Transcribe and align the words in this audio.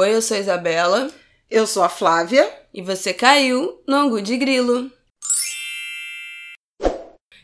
Oi, 0.00 0.14
eu 0.14 0.22
sou 0.22 0.34
a 0.38 0.40
Isabela. 0.40 1.10
Eu 1.50 1.66
sou 1.66 1.82
a 1.82 1.88
Flávia. 1.90 2.50
E 2.72 2.80
você 2.80 3.12
caiu 3.12 3.82
no 3.86 3.96
Angu 3.96 4.22
de 4.22 4.34
Grilo. 4.38 4.90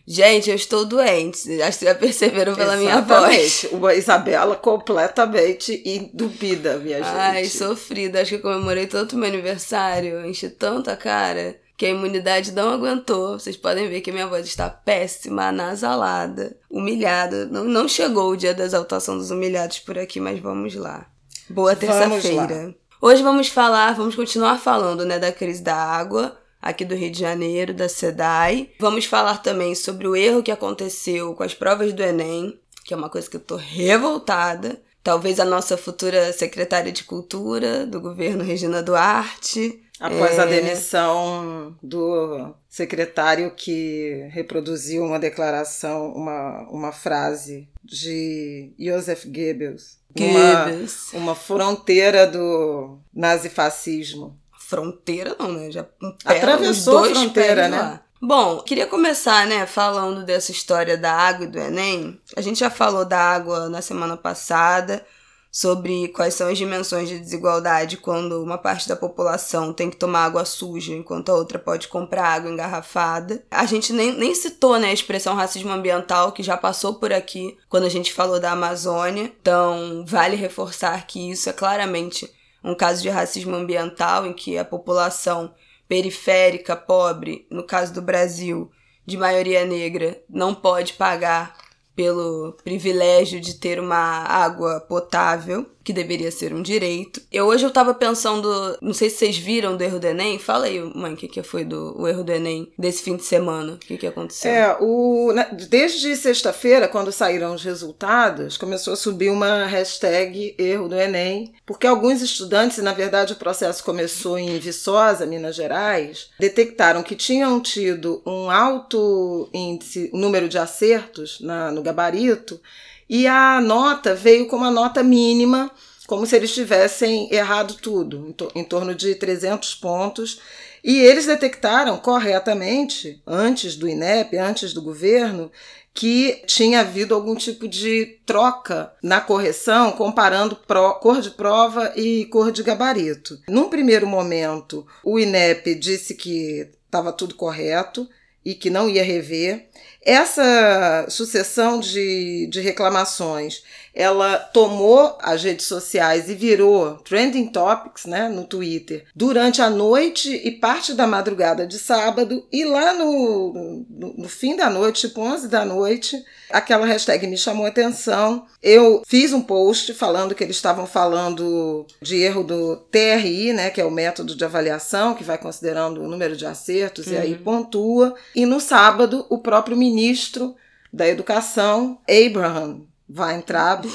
Gente, 0.06 0.48
eu 0.48 0.56
estou 0.56 0.86
doente. 0.86 1.60
Acho 1.60 1.80
que 1.80 1.84
já 1.84 1.94
perceberam 1.94 2.54
pela 2.54 2.78
minha 2.78 3.02
voz. 3.02 3.66
Uma 3.72 3.92
Isabela 3.92 4.56
completamente 4.56 5.82
indubida, 5.84 6.78
minha 6.78 6.96
gente. 6.96 7.08
Ai, 7.08 7.44
sofrida. 7.44 8.22
Acho 8.22 8.30
que 8.30 8.36
eu 8.36 8.40
comemorei 8.40 8.86
tanto 8.86 9.18
meu 9.18 9.28
aniversário, 9.28 10.24
enchi 10.24 10.48
tanta 10.48 10.96
cara, 10.96 11.60
que 11.76 11.84
a 11.84 11.90
imunidade 11.90 12.52
não 12.52 12.70
aguentou. 12.70 13.38
Vocês 13.38 13.58
podem 13.58 13.86
ver 13.86 14.00
que 14.00 14.10
minha 14.10 14.28
voz 14.28 14.46
está 14.46 14.70
péssima, 14.70 15.48
anasalada, 15.48 16.56
humilhada. 16.70 17.44
Não, 17.44 17.64
não 17.64 17.86
chegou 17.86 18.30
o 18.30 18.36
dia 18.36 18.54
da 18.54 18.64
exaltação 18.64 19.18
dos 19.18 19.30
humilhados 19.30 19.78
por 19.80 19.98
aqui, 19.98 20.20
mas 20.20 20.40
vamos 20.40 20.74
lá. 20.74 21.06
Boa 21.48 21.76
terça-feira. 21.76 22.74
Hoje 23.00 23.22
vamos 23.22 23.48
falar, 23.48 23.94
vamos 23.94 24.16
continuar 24.16 24.58
falando, 24.58 25.04
né, 25.04 25.18
da 25.18 25.30
crise 25.30 25.62
da 25.62 25.76
água 25.76 26.36
aqui 26.60 26.84
do 26.84 26.94
Rio 26.94 27.10
de 27.10 27.20
Janeiro, 27.20 27.72
da 27.72 27.88
SEDAI. 27.88 28.70
Vamos 28.80 29.04
falar 29.04 29.38
também 29.38 29.74
sobre 29.74 30.08
o 30.08 30.16
erro 30.16 30.42
que 30.42 30.50
aconteceu 30.50 31.34
com 31.34 31.44
as 31.44 31.54
provas 31.54 31.92
do 31.92 32.02
Enem, 32.02 32.58
que 32.84 32.92
é 32.92 32.96
uma 32.96 33.08
coisa 33.08 33.30
que 33.30 33.36
eu 33.36 33.40
tô 33.40 33.56
revoltada. 33.56 34.80
Talvez 35.04 35.38
a 35.38 35.44
nossa 35.44 35.76
futura 35.76 36.32
secretária 36.32 36.90
de 36.90 37.04
Cultura 37.04 37.86
do 37.86 38.00
governo, 38.00 38.42
Regina 38.42 38.82
Duarte. 38.82 39.80
Após 40.00 40.38
é... 40.38 40.40
a 40.40 40.46
demissão 40.46 41.76
do 41.82 42.54
secretário 42.68 43.50
que 43.50 44.28
reproduziu 44.30 45.04
uma 45.04 45.18
declaração, 45.18 46.12
uma, 46.12 46.68
uma 46.70 46.92
frase 46.92 47.68
de 47.82 48.72
Joseph 48.78 49.24
Goebbels. 49.24 49.98
Goebbels. 50.16 51.12
Uma, 51.12 51.22
uma 51.22 51.34
fronteira 51.34 52.26
do 52.26 52.98
nazifascismo 53.14 54.38
fronteira 54.66 55.36
não, 55.38 55.52
né? 55.52 55.70
Já 55.70 55.86
atravessou 56.24 57.04
a 57.04 57.08
fronteira, 57.10 57.68
né? 57.68 57.78
Lá. 57.78 58.00
Bom, 58.20 58.60
queria 58.62 58.86
começar, 58.86 59.46
né, 59.46 59.66
falando 59.66 60.24
dessa 60.24 60.50
história 60.50 60.96
da 60.96 61.12
água 61.12 61.44
e 61.44 61.48
do 61.48 61.58
Enem. 61.58 62.18
A 62.36 62.40
gente 62.40 62.58
já 62.58 62.70
falou 62.70 63.04
da 63.04 63.18
água 63.18 63.68
na 63.68 63.80
semana 63.80 64.16
passada, 64.16 65.04
sobre 65.50 66.08
quais 66.08 66.34
são 66.34 66.48
as 66.48 66.58
dimensões 66.58 67.08
de 67.08 67.18
desigualdade 67.18 67.96
quando 67.96 68.42
uma 68.42 68.58
parte 68.58 68.88
da 68.88 68.94
população 68.94 69.72
tem 69.72 69.88
que 69.88 69.96
tomar 69.96 70.24
água 70.24 70.44
suja, 70.44 70.92
enquanto 70.92 71.30
a 71.30 71.34
outra 71.34 71.58
pode 71.58 71.88
comprar 71.88 72.28
água 72.28 72.50
engarrafada. 72.50 73.42
A 73.50 73.64
gente 73.64 73.92
nem, 73.92 74.12
nem 74.12 74.34
citou 74.34 74.78
né, 74.78 74.88
a 74.88 74.92
expressão 74.92 75.34
racismo 75.34 75.72
ambiental, 75.72 76.32
que 76.32 76.42
já 76.42 76.56
passou 76.56 76.94
por 76.94 77.12
aqui 77.12 77.56
quando 77.68 77.84
a 77.84 77.88
gente 77.88 78.12
falou 78.12 78.38
da 78.38 78.52
Amazônia. 78.52 79.32
Então, 79.40 80.04
vale 80.06 80.36
reforçar 80.36 81.06
que 81.06 81.30
isso 81.30 81.48
é 81.48 81.52
claramente 81.52 82.30
um 82.62 82.74
caso 82.74 83.00
de 83.00 83.08
racismo 83.08 83.54
ambiental 83.54 84.26
em 84.26 84.32
que 84.32 84.58
a 84.58 84.64
população 84.64 85.54
periférica, 85.88 86.74
pobre, 86.76 87.46
no 87.50 87.62
caso 87.62 87.94
do 87.94 88.02
Brasil, 88.02 88.70
de 89.06 89.16
maioria 89.16 89.64
negra, 89.64 90.20
não 90.28 90.54
pode 90.54 90.94
pagar 90.94 91.56
pelo 91.96 92.52
privilégio 92.62 93.40
de 93.40 93.54
ter 93.54 93.80
uma 93.80 93.96
água 93.96 94.78
potável 94.80 95.66
que 95.86 95.92
deveria 95.92 96.32
ser 96.32 96.52
um 96.52 96.60
direito. 96.60 97.22
Eu 97.30 97.46
hoje 97.46 97.64
eu 97.64 97.70
tava 97.70 97.94
pensando, 97.94 98.76
não 98.82 98.92
sei 98.92 99.08
se 99.08 99.18
vocês 99.18 99.38
viram 99.38 99.76
do 99.76 99.84
erro 99.84 100.00
do 100.00 100.06
Enem. 100.08 100.36
Fala 100.36 100.66
aí, 100.66 100.80
mãe, 100.80 101.14
o 101.14 101.16
que, 101.16 101.28
que 101.28 101.40
foi 101.44 101.64
do 101.64 101.94
o 101.96 102.08
erro 102.08 102.24
do 102.24 102.32
Enem 102.32 102.72
desse 102.76 103.04
fim 103.04 103.14
de 103.14 103.22
semana? 103.22 103.74
O 103.74 103.78
que, 103.78 103.96
que 103.96 104.06
aconteceu? 104.08 104.50
É, 104.50 104.76
o, 104.80 105.32
desde 105.68 106.16
sexta-feira, 106.16 106.88
quando 106.88 107.12
saíram 107.12 107.54
os 107.54 107.62
resultados, 107.62 108.56
começou 108.56 108.94
a 108.94 108.96
subir 108.96 109.30
uma 109.30 109.64
hashtag 109.66 110.56
erro 110.58 110.88
do 110.88 110.96
Enem, 110.96 111.54
porque 111.64 111.86
alguns 111.86 112.20
estudantes, 112.20 112.78
e 112.78 112.82
na 112.82 112.92
verdade 112.92 113.34
o 113.34 113.36
processo 113.36 113.84
começou 113.84 114.36
em 114.36 114.58
Viçosa, 114.58 115.24
Minas 115.24 115.54
Gerais, 115.54 116.30
detectaram 116.36 117.04
que 117.04 117.14
tinham 117.14 117.60
tido 117.60 118.20
um 118.26 118.50
alto 118.50 119.48
índice, 119.54 120.10
número 120.12 120.48
de 120.48 120.58
acertos 120.58 121.38
na, 121.40 121.70
no 121.70 121.80
gabarito, 121.80 122.60
e 123.08 123.26
a 123.26 123.60
nota 123.60 124.14
veio 124.14 124.46
como 124.46 124.64
a 124.64 124.70
nota 124.70 125.02
mínima, 125.02 125.70
como 126.06 126.26
se 126.26 126.36
eles 126.36 126.54
tivessem 126.54 127.32
errado 127.32 127.74
tudo, 127.74 128.28
em, 128.28 128.32
to 128.32 128.50
em 128.54 128.64
torno 128.64 128.94
de 128.94 129.14
300 129.14 129.74
pontos. 129.74 130.40
E 130.82 130.98
eles 130.98 131.26
detectaram 131.26 131.98
corretamente, 131.98 133.20
antes 133.26 133.74
do 133.74 133.88
INEP, 133.88 134.36
antes 134.36 134.72
do 134.72 134.80
governo, 134.80 135.50
que 135.92 136.42
tinha 136.46 136.80
havido 136.80 137.14
algum 137.14 137.34
tipo 137.34 137.66
de 137.66 138.18
troca 138.26 138.92
na 139.02 139.20
correção, 139.20 139.92
comparando 139.92 140.56
cor 141.00 141.20
de 141.20 141.30
prova 141.30 141.92
e 141.96 142.26
cor 142.26 142.52
de 142.52 142.62
gabarito. 142.62 143.40
Num 143.48 143.70
primeiro 143.70 144.06
momento, 144.06 144.86
o 145.02 145.18
INEP 145.18 145.74
disse 145.74 146.14
que 146.14 146.68
estava 146.84 147.12
tudo 147.12 147.34
correto 147.34 148.06
e 148.44 148.54
que 148.54 148.70
não 148.70 148.88
ia 148.88 149.02
rever. 149.02 149.68
Essa 150.06 151.06
sucessão 151.08 151.80
de, 151.80 152.46
de 152.46 152.60
reclamações, 152.60 153.64
ela 153.92 154.38
tomou 154.38 155.18
as 155.20 155.42
redes 155.42 155.66
sociais 155.66 156.30
e 156.30 156.34
virou 156.34 156.98
trending 156.98 157.48
topics 157.48 158.04
né, 158.04 158.28
no 158.28 158.44
Twitter 158.44 159.04
durante 159.16 159.60
a 159.60 159.68
noite 159.68 160.30
e 160.30 160.52
parte 160.52 160.94
da 160.94 161.08
madrugada 161.08 161.66
de 161.66 161.76
sábado. 161.76 162.46
E 162.52 162.64
lá 162.64 162.94
no, 162.94 163.84
no, 163.90 164.14
no 164.18 164.28
fim 164.28 164.54
da 164.54 164.70
noite, 164.70 165.08
tipo 165.08 165.20
11 165.22 165.48
da 165.48 165.64
noite, 165.64 166.22
aquela 166.50 166.86
hashtag 166.86 167.26
me 167.26 167.36
chamou 167.36 167.66
a 167.66 167.70
atenção. 167.70 168.46
Eu 168.62 169.02
fiz 169.04 169.32
um 169.32 169.42
post 169.42 169.92
falando 169.92 170.36
que 170.36 170.44
eles 170.44 170.56
estavam 170.56 170.86
falando 170.86 171.84
de 172.00 172.16
erro 172.16 172.44
do 172.44 172.76
TRI, 172.76 173.52
né, 173.52 173.70
que 173.70 173.80
é 173.80 173.84
o 173.84 173.90
método 173.90 174.36
de 174.36 174.44
avaliação, 174.44 175.14
que 175.14 175.24
vai 175.24 175.38
considerando 175.38 176.00
o 176.00 176.08
número 176.08 176.36
de 176.36 176.46
acertos 176.46 177.08
uhum. 177.08 177.14
e 177.14 177.16
aí 177.16 177.32
uhum. 177.32 177.42
pontua. 177.42 178.14
E 178.36 178.46
no 178.46 178.60
sábado, 178.60 179.26
o 179.28 179.38
próprio 179.38 179.76
ministro 179.76 179.95
ministro 179.96 180.54
da 180.92 181.08
Educação, 181.08 181.98
Abraham 182.08 182.82
Weintraub, 183.08 183.86